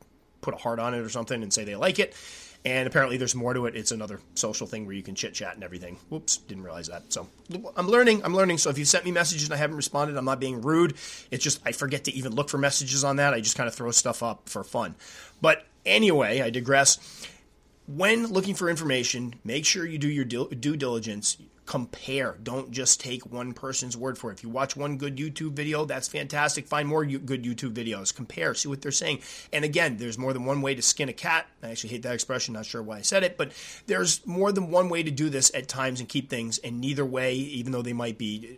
put 0.47 0.53
a 0.53 0.57
heart 0.57 0.79
on 0.79 0.93
it 0.93 0.99
or 0.99 1.09
something 1.09 1.43
and 1.43 1.51
say 1.51 1.65
they 1.65 1.75
like 1.75 1.99
it. 1.99 2.15
And 2.63 2.87
apparently, 2.87 3.17
there's 3.17 3.35
more 3.35 3.53
to 3.53 3.65
it. 3.65 3.75
It's 3.75 3.91
another 3.91 4.19
social 4.35 4.65
thing 4.65 4.85
where 4.85 4.95
you 4.95 5.03
can 5.03 5.13
chit 5.13 5.33
chat 5.33 5.55
and 5.55 5.63
everything. 5.63 5.97
Whoops, 6.09 6.37
didn't 6.37 6.63
realize 6.63 6.87
that. 6.87 7.11
So 7.11 7.27
I'm 7.75 7.87
learning. 7.87 8.23
I'm 8.23 8.33
learning. 8.33 8.57
So 8.57 8.69
if 8.69 8.77
you 8.77 8.85
sent 8.85 9.03
me 9.03 9.11
messages 9.11 9.43
and 9.45 9.53
I 9.53 9.57
haven't 9.57 9.75
responded, 9.75 10.17
I'm 10.17 10.25
not 10.25 10.39
being 10.39 10.61
rude. 10.61 10.95
It's 11.31 11.43
just 11.43 11.61
I 11.65 11.73
forget 11.73 12.05
to 12.05 12.13
even 12.13 12.33
look 12.33 12.49
for 12.49 12.57
messages 12.57 13.03
on 13.03 13.17
that. 13.17 13.33
I 13.33 13.41
just 13.41 13.57
kind 13.57 13.67
of 13.67 13.75
throw 13.75 13.91
stuff 13.91 14.23
up 14.23 14.47
for 14.49 14.63
fun. 14.63 14.95
But 15.41 15.65
anyway, 15.85 16.41
I 16.41 16.49
digress. 16.49 17.27
When 17.87 18.27
looking 18.27 18.55
for 18.55 18.69
information, 18.69 19.35
make 19.43 19.65
sure 19.65 19.85
you 19.85 19.97
do 19.97 20.09
your 20.09 20.25
due 20.25 20.75
diligence 20.75 21.37
compare. 21.67 22.37
Don't 22.41 22.71
just 22.71 22.99
take 22.99 23.25
one 23.25 23.53
person's 23.53 23.95
word 23.95 24.17
for 24.17 24.31
it. 24.31 24.35
If 24.35 24.43
you 24.43 24.49
watch 24.49 24.75
one 24.75 24.97
good 24.97 25.17
YouTube 25.17 25.51
video, 25.51 25.85
that's 25.85 26.07
fantastic. 26.07 26.65
Find 26.65 26.87
more 26.87 27.05
good 27.05 27.43
YouTube 27.43 27.73
videos. 27.73 28.15
Compare, 28.15 28.55
see 28.55 28.69
what 28.69 28.81
they're 28.81 28.91
saying. 28.91 29.19
And 29.53 29.63
again, 29.63 29.97
there's 29.97 30.17
more 30.17 30.33
than 30.33 30.45
one 30.45 30.61
way 30.61 30.73
to 30.73 30.81
skin 30.81 31.09
a 31.09 31.13
cat. 31.13 31.45
I 31.61 31.69
actually 31.69 31.91
hate 31.91 32.01
that 32.03 32.15
expression, 32.15 32.55
not 32.55 32.65
sure 32.65 32.81
why 32.81 32.97
I 32.97 33.01
said 33.01 33.23
it, 33.23 33.37
but 33.37 33.51
there's 33.85 34.25
more 34.25 34.51
than 34.51 34.71
one 34.71 34.89
way 34.89 35.03
to 35.03 35.11
do 35.11 35.29
this 35.29 35.51
at 35.53 35.67
times 35.67 35.99
and 35.99 36.09
keep 36.09 36.29
things, 36.29 36.57
and 36.59 36.81
neither 36.81 37.05
way, 37.05 37.35
even 37.35 37.73
though 37.73 37.81
they 37.81 37.93
might 37.93 38.17
be 38.17 38.57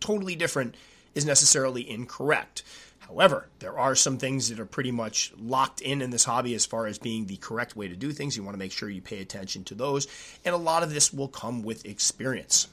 totally 0.00 0.34
different, 0.34 0.74
is 1.14 1.26
necessarily 1.26 1.88
incorrect. 1.88 2.62
However, 3.08 3.48
there 3.60 3.78
are 3.78 3.94
some 3.94 4.18
things 4.18 4.50
that 4.50 4.60
are 4.60 4.66
pretty 4.66 4.90
much 4.90 5.32
locked 5.40 5.80
in 5.80 6.02
in 6.02 6.10
this 6.10 6.24
hobby 6.24 6.54
as 6.54 6.66
far 6.66 6.86
as 6.86 6.98
being 6.98 7.26
the 7.26 7.38
correct 7.38 7.74
way 7.74 7.88
to 7.88 7.96
do 7.96 8.12
things. 8.12 8.36
You 8.36 8.42
want 8.42 8.54
to 8.54 8.58
make 8.58 8.72
sure 8.72 8.90
you 8.90 9.00
pay 9.00 9.20
attention 9.20 9.64
to 9.64 9.74
those, 9.74 10.06
and 10.44 10.54
a 10.54 10.58
lot 10.58 10.82
of 10.82 10.92
this 10.92 11.12
will 11.12 11.28
come 11.28 11.62
with 11.62 11.86
experience. 11.86 12.68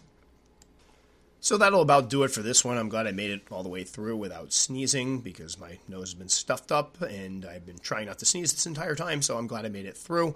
So 1.39 1.57
that'll 1.57 1.81
about 1.81 2.09
do 2.09 2.23
it 2.23 2.31
for 2.31 2.41
this 2.41 2.65
one. 2.65 2.77
I'm 2.77 2.89
glad 2.89 3.05
I 3.05 3.11
made 3.11 3.29
it 3.29 3.43
all 3.51 3.61
the 3.63 3.69
way 3.69 3.83
through 3.83 4.17
without 4.17 4.51
sneezing 4.51 5.19
because 5.19 5.59
my 5.59 5.77
nose 5.87 6.09
has 6.09 6.13
been 6.15 6.27
stuffed 6.27 6.71
up 6.71 6.99
and 7.01 7.45
I've 7.45 7.67
been 7.67 7.77
trying 7.77 8.07
not 8.07 8.17
to 8.19 8.25
sneeze 8.25 8.51
this 8.51 8.65
entire 8.65 8.95
time, 8.95 9.21
so 9.21 9.37
I'm 9.37 9.45
glad 9.45 9.63
I 9.63 9.69
made 9.69 9.85
it 9.85 9.95
through. 9.95 10.35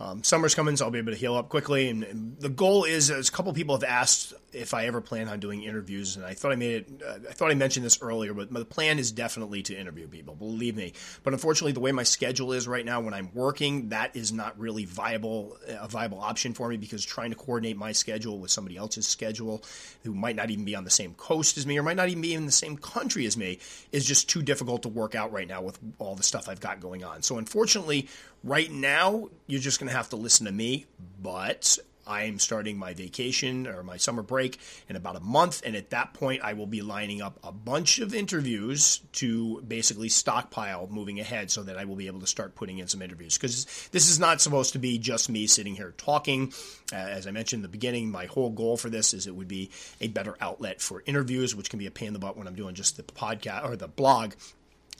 Um, 0.00 0.24
summer's 0.24 0.56
coming, 0.56 0.76
so 0.76 0.84
I'll 0.84 0.90
be 0.90 0.98
able 0.98 1.12
to 1.12 1.18
heal 1.18 1.36
up 1.36 1.48
quickly. 1.48 1.88
And, 1.88 2.02
and, 2.02 2.36
the 2.40 2.48
goal 2.48 2.82
is, 2.84 3.10
as 3.10 3.28
a 3.28 3.32
couple 3.32 3.52
people 3.52 3.76
have 3.76 3.84
asked 3.84 4.34
if 4.52 4.74
I 4.74 4.86
ever 4.86 5.00
plan 5.00 5.28
on 5.28 5.38
doing 5.38 5.62
interviews, 5.62 6.16
and 6.16 6.24
I 6.24 6.34
thought 6.34 6.52
I 6.52 6.56
made 6.56 6.74
it, 6.74 7.02
uh, 7.06 7.18
I 7.28 7.32
thought 7.32 7.50
I 7.50 7.54
mentioned 7.54 7.86
this 7.86 8.02
earlier, 8.02 8.34
but 8.34 8.52
the 8.52 8.64
plan 8.64 8.98
is 8.98 9.12
definitely 9.12 9.62
to 9.62 9.78
interview 9.78 10.08
people, 10.08 10.34
believe 10.34 10.74
me. 10.74 10.94
But 11.22 11.32
unfortunately, 11.32 11.72
the 11.72 11.80
way 11.80 11.92
my 11.92 12.02
schedule 12.02 12.52
is 12.52 12.66
right 12.66 12.84
now, 12.84 13.00
when 13.00 13.14
I'm 13.14 13.30
working, 13.34 13.90
that 13.90 14.16
is 14.16 14.32
not 14.32 14.58
really 14.58 14.84
viable, 14.84 15.56
a 15.68 15.86
viable 15.86 16.20
option 16.20 16.54
for 16.54 16.68
me 16.68 16.76
because 16.76 17.04
trying 17.04 17.30
to 17.30 17.36
coordinate 17.36 17.76
my 17.76 17.92
schedule 17.92 18.40
with 18.40 18.50
somebody 18.50 18.76
else's 18.76 19.06
schedule 19.06 19.62
who 20.02 20.12
might 20.12 20.34
not 20.34 20.50
even 20.50 20.64
be 20.64 20.74
on 20.74 20.84
the 20.84 20.90
same 20.90 21.14
coast 21.14 21.56
as 21.56 21.66
me 21.66 21.78
or 21.78 21.84
might 21.84 21.96
not 21.96 22.08
even 22.08 22.20
be 22.22 22.34
in 22.34 22.46
the 22.46 22.52
same 22.52 22.76
country 22.76 23.26
as 23.26 23.36
me 23.36 23.58
is 23.92 24.04
just 24.04 24.28
too 24.28 24.42
difficult 24.42 24.82
to 24.82 24.88
work 24.88 25.14
out 25.14 25.32
right 25.32 25.48
now 25.48 25.62
with 25.62 25.78
all 25.98 26.16
the 26.16 26.22
stuff 26.22 26.48
I've 26.48 26.60
got 26.60 26.80
going 26.80 27.04
on. 27.04 27.22
So 27.22 27.38
unfortunately, 27.38 28.08
right 28.44 28.70
now, 28.70 29.28
you're 29.46 29.60
just 29.60 29.80
going 29.80 29.88
to 29.88 29.96
have 29.96 30.10
to 30.10 30.16
listen 30.16 30.46
to 30.46 30.52
me, 30.52 30.86
but 31.20 31.78
I'm 32.06 32.38
starting 32.38 32.76
my 32.76 32.92
vacation 32.92 33.66
or 33.66 33.82
my 33.82 33.96
summer 33.96 34.22
break 34.22 34.58
in 34.88 34.96
about 34.96 35.16
a 35.16 35.20
month, 35.20 35.62
and 35.64 35.74
at 35.74 35.90
that 35.90 36.12
point, 36.12 36.42
I 36.42 36.52
will 36.52 36.66
be 36.66 36.82
lining 36.82 37.22
up 37.22 37.38
a 37.42 37.50
bunch 37.50 37.98
of 37.98 38.14
interviews 38.14 39.00
to 39.12 39.62
basically 39.62 40.10
stockpile 40.10 40.88
moving 40.90 41.18
ahead 41.18 41.50
so 41.50 41.62
that 41.62 41.78
I 41.78 41.86
will 41.86 41.96
be 41.96 42.06
able 42.06 42.20
to 42.20 42.26
start 42.26 42.54
putting 42.54 42.78
in 42.78 42.88
some 42.88 43.00
interviews. 43.00 43.38
Because 43.38 43.88
this 43.90 44.10
is 44.10 44.18
not 44.18 44.40
supposed 44.40 44.74
to 44.74 44.78
be 44.78 44.98
just 44.98 45.30
me 45.30 45.46
sitting 45.46 45.74
here 45.74 45.94
talking. 45.96 46.52
Uh, 46.92 46.96
as 46.96 47.26
I 47.26 47.30
mentioned 47.30 47.60
in 47.60 47.62
the 47.62 47.68
beginning, 47.68 48.10
my 48.10 48.26
whole 48.26 48.50
goal 48.50 48.76
for 48.76 48.90
this 48.90 49.14
is 49.14 49.26
it 49.26 49.34
would 49.34 49.48
be 49.48 49.70
a 50.00 50.08
better 50.08 50.36
outlet 50.40 50.80
for 50.80 51.02
interviews, 51.06 51.56
which 51.56 51.70
can 51.70 51.78
be 51.78 51.86
a 51.86 51.90
pain 51.90 52.08
in 52.08 52.12
the 52.12 52.20
butt 52.20 52.36
when 52.36 52.46
I'm 52.46 52.54
doing 52.54 52.74
just 52.74 52.96
the 52.96 53.02
podcast 53.02 53.64
or 53.64 53.76
the 53.76 53.88
blog 53.88 54.34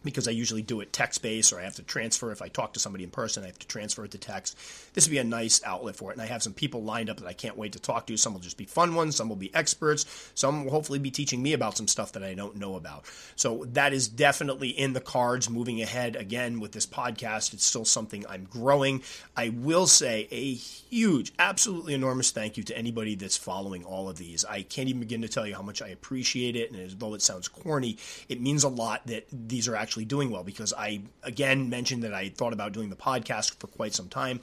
because 0.05 0.29
I 0.29 0.33
usually 0.33 0.63
do 0.63 0.81
it 0.81 0.93
text 0.93 1.23
based 1.23 1.53
or 1.53 1.61
I 1.61 1.65
have 1.65 1.77
to 1.77 1.83
transfer. 1.83 2.31
If 2.31 2.43
I 2.43 2.49
talk 2.49 2.75
to 2.75 2.81
somebody 2.81 3.05
in 3.05 3.11
person, 3.11 3.43
I 3.43 3.47
have 3.47 3.59
to 3.59 3.67
transfer 3.67 4.05
it 4.05 4.11
to 4.13 4.19
text. 4.19 4.57
This 4.95 5.07
would 5.07 5.13
be 5.13 5.19
a 5.19 5.25
nice 5.25 5.63
outlet 5.65 5.97
for 5.97 6.11
it. 6.11 6.15
And 6.15 6.23
I 6.23 6.27
have 6.27 6.43
some 6.43 6.53
people 6.53 6.83
lined 6.83 7.11
up 7.11 7.19
that 7.19 7.27
I 7.27 7.33
can't 7.33 7.57
wait 7.57 7.73
to 7.73 7.81
talk 7.81 8.07
to. 8.07 8.17
Some 8.17 8.35
will 8.35 8.41
just 8.41 8.59
be 8.59 8.67
fun 8.67 8.95
ones, 8.95 9.17
some 9.17 9.29
will 9.29 9.37
be 9.37 9.55
experts, 9.55 10.31
some 10.35 10.65
will 10.65 10.71
hopefully 10.71 10.99
be 10.99 11.11
teaching 11.11 11.43
me 11.43 11.53
about 11.53 11.77
some 11.77 11.89
stuff 11.89 12.13
that 12.13 12.23
I 12.23 12.35
don't 12.35 12.57
know 12.57 12.77
about. 12.77 13.05
So 13.37 13.65
that 13.73 13.93
is 13.93 14.09
definitely 14.09 14.69
in 14.69 14.93
the 14.93 15.01
cards 15.01 15.49
moving 15.49 15.81
ahead. 15.81 16.17
Again, 16.17 16.61
with 16.61 16.73
this 16.73 16.87
podcast, 16.87 17.55
it's 17.55 17.65
still 17.65 17.85
something 17.85 18.25
I'm 18.29 18.45
growing. 18.45 19.03
I 19.37 19.49
will 19.49 19.87
say 19.87 20.29
a 20.31 20.55
huge, 20.55 21.33
absolutely 21.39 21.95
enormous 21.95 22.31
thank 22.31 22.57
you 22.57 22.63
to 22.65 22.77
anybody 22.77 23.15
that's 23.15 23.37
following 23.37 23.85
all 23.85 24.09
of 24.09 24.19
these. 24.19 24.45
I 24.45 24.63
can't 24.63 24.89
even 24.89 25.01
begin 25.01 25.23
to 25.23 25.29
tell 25.29 25.47
you 25.47 25.55
how 25.55 25.63
much 25.63 25.83
I 25.83 25.89
appreciate 25.89 26.57
it. 26.57 26.71
And 26.71 26.81
as 26.81 26.97
though 26.97 27.15
it 27.15 27.23
sounds 27.23 27.49
corny, 27.49 27.97
it 28.29 28.41
means 28.41 28.65
a 28.65 28.69
lot 28.69 29.07
that 29.07 29.27
these 29.33 29.69
are 29.69 29.77
actually 29.77 29.94
actually 29.95 30.05
doing 30.07 30.29
well 30.29 30.43
because 30.43 30.73
I, 30.77 31.03
again, 31.23 31.71
mentioned 31.71 32.03
that 32.03 32.13
I 32.13 32.29
thought 32.29 32.53
about 32.53 32.73
doing 32.73 32.91
the 32.91 32.97
podcast 32.97 33.61
for 33.61 33.69
quite 33.69 33.95
some 33.95 34.09
time. 34.09 34.41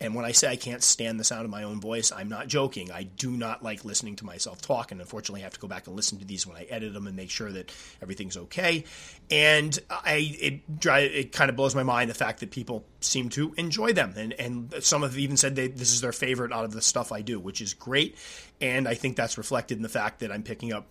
And 0.00 0.14
when 0.14 0.24
I 0.24 0.32
say 0.32 0.48
I 0.48 0.56
can't 0.56 0.82
stand 0.82 1.20
the 1.20 1.24
sound 1.24 1.44
of 1.44 1.50
my 1.50 1.64
own 1.64 1.80
voice, 1.80 2.12
I'm 2.12 2.30
not 2.30 2.48
joking. 2.48 2.90
I 2.90 3.02
do 3.04 3.30
not 3.30 3.62
like 3.62 3.84
listening 3.84 4.16
to 4.16 4.26
myself 4.26 4.60
talk, 4.60 4.92
and 4.92 5.00
unfortunately, 5.00 5.40
I 5.40 5.44
have 5.44 5.54
to 5.54 5.60
go 5.60 5.68
back 5.68 5.86
and 5.86 5.96
listen 5.96 6.18
to 6.18 6.24
these 6.26 6.46
when 6.46 6.54
I 6.56 6.64
edit 6.64 6.92
them 6.92 7.06
and 7.06 7.16
make 7.16 7.30
sure 7.30 7.50
that 7.50 7.72
everything's 8.02 8.36
okay. 8.36 8.84
And 9.30 9.78
I 9.90 10.36
it 10.38 10.60
it 10.86 11.32
kind 11.32 11.48
of 11.48 11.56
blows 11.56 11.74
my 11.74 11.82
mind 11.82 12.10
the 12.10 12.14
fact 12.14 12.40
that 12.40 12.50
people 12.50 12.84
seem 13.00 13.30
to 13.30 13.54
enjoy 13.56 13.94
them, 13.94 14.12
and 14.18 14.34
and 14.34 14.74
some 14.80 15.00
have 15.00 15.16
even 15.16 15.38
said 15.38 15.56
they, 15.56 15.68
this 15.68 15.94
is 15.94 16.02
their 16.02 16.12
favorite 16.12 16.52
out 16.52 16.66
of 16.66 16.72
the 16.72 16.82
stuff 16.82 17.10
I 17.10 17.22
do, 17.22 17.40
which 17.40 17.62
is 17.62 17.72
great. 17.72 18.16
And 18.60 18.86
I 18.86 18.94
think 18.94 19.16
that's 19.16 19.38
reflected 19.38 19.78
in 19.78 19.82
the 19.82 19.88
fact 19.88 20.20
that 20.20 20.30
I'm 20.30 20.42
picking 20.42 20.74
up 20.74 20.86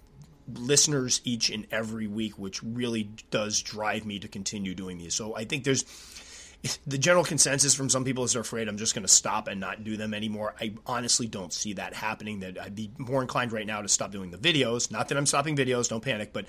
listeners 0.54 1.22
each 1.24 1.50
and 1.50 1.66
every 1.72 2.08
week, 2.08 2.38
which 2.38 2.62
really 2.64 3.10
does 3.32 3.62
drive 3.62 4.06
me 4.06 4.20
to 4.20 4.28
continue 4.28 4.76
doing 4.76 4.98
these. 4.98 5.16
So 5.16 5.36
I 5.36 5.46
think 5.46 5.64
there's 5.64 5.84
the 6.88 6.97
general 6.97 7.24
consensus 7.24 7.74
from 7.74 7.89
some 7.89 8.03
people 8.03 8.24
is 8.24 8.34
they're 8.34 8.41
afraid 8.41 8.68
I'm 8.68 8.78
just 8.78 8.95
going 8.95 9.05
to 9.05 9.11
stop 9.11 9.47
and 9.47 9.59
not 9.59 9.84
do 9.84 9.97
them 9.97 10.13
anymore. 10.13 10.55
I 10.59 10.74
honestly 10.86 11.28
don't 11.28 11.53
see 11.53 11.74
that 11.74 11.93
happening. 11.93 12.39
That 12.39 12.59
I'd 12.59 12.76
be 12.76 12.91
more 12.97 13.22
inclined 13.22 13.51
right 13.51 13.68
now 13.68 13.82
to 13.82 13.88
stop 13.88 14.11
doing 14.11 14.32
the 14.32 14.38
videos. 14.38 14.91
Not 14.91 15.09
that 15.09 15.18
I'm 15.18 15.26
stopping 15.26 15.55
videos, 15.55 15.89
don't 15.89 16.03
panic, 16.03 16.32
but 16.34 16.45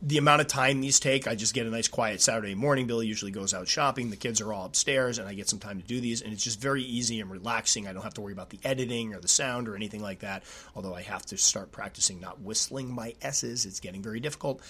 the 0.00 0.18
amount 0.18 0.40
of 0.40 0.46
time 0.46 0.80
these 0.80 1.00
take, 1.00 1.26
I 1.26 1.34
just 1.34 1.54
get 1.54 1.66
a 1.66 1.70
nice 1.70 1.88
quiet 1.88 2.20
Saturday 2.20 2.54
morning. 2.54 2.86
Billy 2.86 3.06
usually 3.06 3.32
goes 3.32 3.52
out 3.52 3.66
shopping. 3.66 4.10
The 4.10 4.16
kids 4.16 4.40
are 4.40 4.52
all 4.52 4.64
upstairs, 4.64 5.18
and 5.18 5.28
I 5.28 5.34
get 5.34 5.48
some 5.48 5.58
time 5.58 5.80
to 5.80 5.86
do 5.86 6.00
these. 6.00 6.22
And 6.22 6.32
it's 6.32 6.44
just 6.44 6.60
very 6.60 6.82
easy 6.82 7.20
and 7.20 7.30
relaxing. 7.30 7.88
I 7.88 7.92
don't 7.92 8.04
have 8.04 8.14
to 8.14 8.20
worry 8.20 8.32
about 8.32 8.50
the 8.50 8.60
editing 8.64 9.12
or 9.12 9.18
the 9.18 9.28
sound 9.28 9.68
or 9.68 9.74
anything 9.74 10.00
like 10.00 10.20
that. 10.20 10.44
Although 10.76 10.94
I 10.94 11.02
have 11.02 11.26
to 11.26 11.36
start 11.36 11.72
practicing 11.72 12.20
not 12.20 12.40
whistling 12.40 12.92
my 12.92 13.14
S's. 13.22 13.66
It's 13.66 13.80
getting 13.80 14.02
very 14.02 14.20
difficult. 14.20 14.62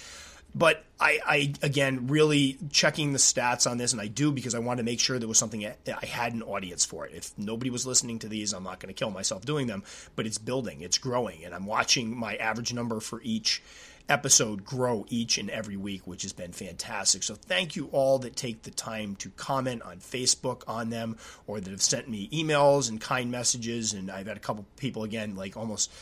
But 0.55 0.85
I, 0.99 1.21
I, 1.25 1.55
again, 1.63 2.09
really 2.09 2.59
checking 2.71 3.13
the 3.13 3.19
stats 3.19 3.71
on 3.71 3.79
this, 3.79 3.93
and 3.93 4.01
I 4.01 4.07
do 4.09 4.33
because 4.33 4.55
I 4.55 4.59
want 4.59 4.79
to 4.79 4.85
make 4.85 4.99
sure 4.99 5.19
there 5.19 5.29
was 5.29 5.39
something 5.39 5.67
I 5.67 6.07
had 6.07 6.33
an 6.33 6.43
audience 6.43 6.85
for 6.85 7.07
it. 7.07 7.15
If 7.15 7.37
nobody 7.39 7.71
was 7.71 7.87
listening 7.87 8.19
to 8.21 8.29
these, 8.29 8.53
I'm 8.53 8.65
not 8.65 8.81
going 8.81 8.93
to 8.93 8.99
kill 8.99 9.11
myself 9.11 9.45
doing 9.45 9.67
them, 9.67 9.85
but 10.17 10.27
it's 10.27 10.39
building, 10.39 10.81
it's 10.81 10.99
growing, 10.99 11.45
and 11.45 11.55
I'm 11.55 11.67
watching 11.67 12.17
my 12.17 12.37
average 12.37 12.73
number 12.73 12.99
for 12.99 13.21
each 13.23 13.63
episode 14.09 14.65
grow 14.65 15.05
each 15.09 15.39
and 15.39 15.51
every 15.51 15.77
week, 15.77 16.07
which 16.07 16.23
has 16.23 16.33
been 16.33 16.53
fantastic. 16.53 17.23
So 17.23 17.35
thank 17.35 17.77
you 17.77 17.89
all 17.93 18.19
that 18.21 18.37
take 18.37 18.63
the 18.63 18.71
time 18.71 19.17
to 19.17 19.31
comment 19.31 19.83
on 19.83 19.99
Facebook 19.99 20.63
on 20.67 20.91
them 20.91 21.17
or 21.47 21.61
that 21.61 21.71
have 21.71 21.83
sent 21.83 22.09
me 22.09 22.29
emails 22.31 22.89
and 22.89 23.01
kind 23.01 23.31
messages. 23.31 23.93
And 23.93 24.11
I've 24.11 24.27
had 24.27 24.37
a 24.37 24.41
couple 24.41 24.67
people 24.77 25.05
again, 25.05 25.37
like 25.37 25.57
almost 25.57 25.93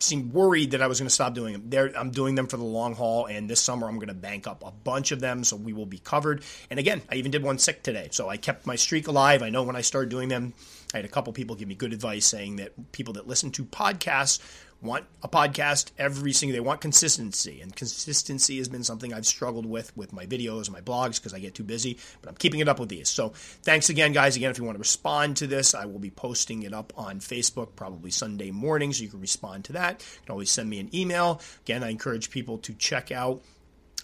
seemed 0.00 0.32
worried 0.32 0.70
that 0.72 0.82
I 0.82 0.86
was 0.86 1.00
going 1.00 1.08
to 1.08 1.14
stop 1.14 1.34
doing 1.34 1.52
them. 1.52 1.64
They're, 1.66 1.96
I'm 1.96 2.10
doing 2.10 2.34
them 2.34 2.46
for 2.46 2.56
the 2.56 2.64
long 2.64 2.94
haul, 2.94 3.26
and 3.26 3.50
this 3.50 3.60
summer 3.60 3.88
I'm 3.88 3.96
going 3.96 4.08
to 4.08 4.14
bank 4.14 4.46
up 4.46 4.62
a 4.64 4.70
bunch 4.70 5.12
of 5.12 5.20
them, 5.20 5.42
so 5.44 5.56
we 5.56 5.72
will 5.72 5.86
be 5.86 5.98
covered. 5.98 6.42
And 6.70 6.78
again, 6.78 7.02
I 7.10 7.16
even 7.16 7.30
did 7.30 7.42
one 7.42 7.58
sick 7.58 7.82
today, 7.82 8.08
so 8.12 8.28
I 8.28 8.36
kept 8.36 8.66
my 8.66 8.76
streak 8.76 9.08
alive. 9.08 9.42
I 9.42 9.50
know 9.50 9.62
when 9.64 9.76
I 9.76 9.80
started 9.80 10.10
doing 10.10 10.28
them, 10.28 10.54
I 10.94 10.98
had 10.98 11.04
a 11.04 11.08
couple 11.08 11.32
people 11.32 11.56
give 11.56 11.68
me 11.68 11.74
good 11.74 11.92
advice 11.92 12.26
saying 12.26 12.56
that 12.56 12.92
people 12.92 13.14
that 13.14 13.26
listen 13.26 13.50
to 13.52 13.64
podcasts 13.64 14.40
want 14.80 15.04
a 15.22 15.28
podcast 15.28 15.90
every 15.98 16.32
single 16.32 16.54
they 16.54 16.60
want 16.60 16.80
consistency 16.80 17.60
and 17.60 17.74
consistency 17.74 18.58
has 18.58 18.68
been 18.68 18.84
something 18.84 19.12
i've 19.12 19.26
struggled 19.26 19.66
with 19.66 19.96
with 19.96 20.12
my 20.12 20.24
videos 20.24 20.66
and 20.66 20.72
my 20.72 20.80
blogs 20.80 21.16
because 21.16 21.34
i 21.34 21.38
get 21.38 21.54
too 21.54 21.64
busy 21.64 21.98
but 22.20 22.28
i'm 22.28 22.36
keeping 22.36 22.60
it 22.60 22.68
up 22.68 22.78
with 22.78 22.88
these. 22.88 23.08
So 23.08 23.30
thanks 23.62 23.90
again 23.90 24.12
guys. 24.12 24.36
Again 24.36 24.50
if 24.50 24.58
you 24.58 24.64
want 24.64 24.76
to 24.76 24.80
respond 24.80 25.36
to 25.38 25.46
this 25.46 25.74
i 25.74 25.84
will 25.84 25.98
be 25.98 26.10
posting 26.10 26.62
it 26.62 26.72
up 26.72 26.92
on 26.96 27.18
facebook 27.20 27.68
probably 27.74 28.10
sunday 28.10 28.50
morning 28.50 28.92
so 28.92 29.02
you 29.02 29.08
can 29.08 29.20
respond 29.20 29.64
to 29.64 29.72
that. 29.72 30.00
You 30.00 30.26
can 30.26 30.32
always 30.32 30.50
send 30.50 30.70
me 30.70 30.78
an 30.78 30.94
email. 30.94 31.40
Again 31.64 31.82
i 31.82 31.90
encourage 31.90 32.30
people 32.30 32.58
to 32.58 32.72
check 32.74 33.10
out 33.10 33.42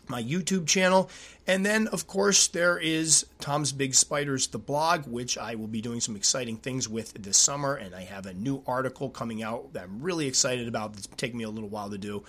my 0.09 0.23
YouTube 0.23 0.67
channel. 0.67 1.11
And 1.47 1.65
then, 1.65 1.89
of 1.89 2.07
course, 2.07 2.49
there 2.49 2.79
is 2.79 3.27
Tom's 3.41 3.73
Big 3.73 3.95
Spiders, 3.95 4.47
the 4.47 4.59
blog, 4.59 5.07
which 5.07 5.37
I 5.37 5.57
will 5.57 5.67
be 5.67 5.81
doing 5.81 6.01
some 6.01 6.17
exciting 6.17 6.57
things 6.57 6.89
with 6.89 7.13
this 7.15 7.37
summer. 7.37 7.75
And 7.75 7.95
I 7.95 8.03
have 8.03 8.27
a 8.27 8.33
new 8.33 8.63
article 8.67 9.11
coming 9.11 9.43
out 9.43 9.73
that 9.75 9.85
I'm 9.85 10.01
really 10.01 10.27
excited 10.27 10.69
about. 10.69 10.95
It's 10.97 11.07
taking 11.17 11.39
me 11.39 11.45
a 11.45 11.51
little 11.51 11.69
while 11.69 11.91
to 11.91 11.99
do 11.99 12.25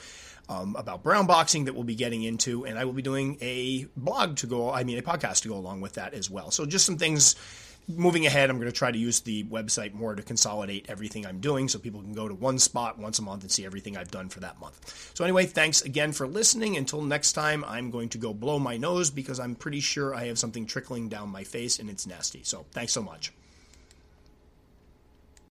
um, 0.50 0.76
about 0.76 1.04
brown 1.04 1.28
boxing 1.28 1.66
that 1.66 1.74
we'll 1.74 1.84
be 1.84 1.96
getting 1.96 2.24
into. 2.24 2.66
And 2.66 2.78
I 2.78 2.86
will 2.86 2.94
be 2.94 3.02
doing 3.02 3.38
a 3.42 3.86
blog 3.96 4.38
to 4.38 4.48
go, 4.48 4.72
I 4.72 4.84
mean, 4.84 4.98
a 4.98 5.02
podcast 5.02 5.42
to 5.44 5.50
go 5.50 5.56
along 5.56 5.82
with 5.82 5.94
that 5.94 6.14
as 6.14 6.30
well. 6.30 6.52
So 6.52 6.66
just 6.66 6.86
some 6.86 6.98
things 6.98 7.36
moving 7.88 8.26
ahead, 8.26 8.50
I'm 8.50 8.58
going 8.58 8.72
to 8.72 8.78
try 8.78 8.92
to 8.92 8.98
use 8.98 9.22
the 9.22 9.44
website 9.46 9.94
more 9.94 10.16
to 10.16 10.24
consolidate 10.24 10.86
everything 10.90 11.26
I'm 11.26 11.40
doing 11.40 11.68
so 11.68 11.80
people 11.80 12.02
can 12.02 12.14
go 12.14 12.28
to 12.28 12.34
one 12.34 12.60
spot 12.60 12.98
once 12.98 13.20
a 13.20 13.22
month 13.22 13.44
and 13.44 13.52
see 13.52 13.66
everything 13.66 13.98
I've 13.98 14.12
done 14.12 14.30
for 14.30 14.40
that 14.42 14.60
month. 14.60 15.12
So, 15.14 15.24
anyway, 15.24 15.46
thanks 15.46 15.82
again 15.82 16.12
for 16.12 16.28
listening. 16.28 16.78
Until 16.78 17.02
next 17.02 17.34
time, 17.34 17.64
I'm 17.66 17.92
going 17.92 18.10
to 18.10 18.18
go 18.18 18.34
blow 18.34 18.60
my 18.60 18.78
nose 18.78 19.10
because 19.10 19.40
I'm 19.40 19.56
pretty 19.56 19.80
sure 19.80 20.16
I 20.16 20.26
have 20.26 20.40
something 20.40 20.66
trickling 20.66 21.10
down 21.10 21.30
my 21.30 21.44
face 21.44 21.80
and 21.80 21.90
it's 21.90 22.08
nasty. 22.08 22.42
So, 22.44 22.66
thanks 22.72 22.94
so 22.94 23.02
much. 23.02 23.32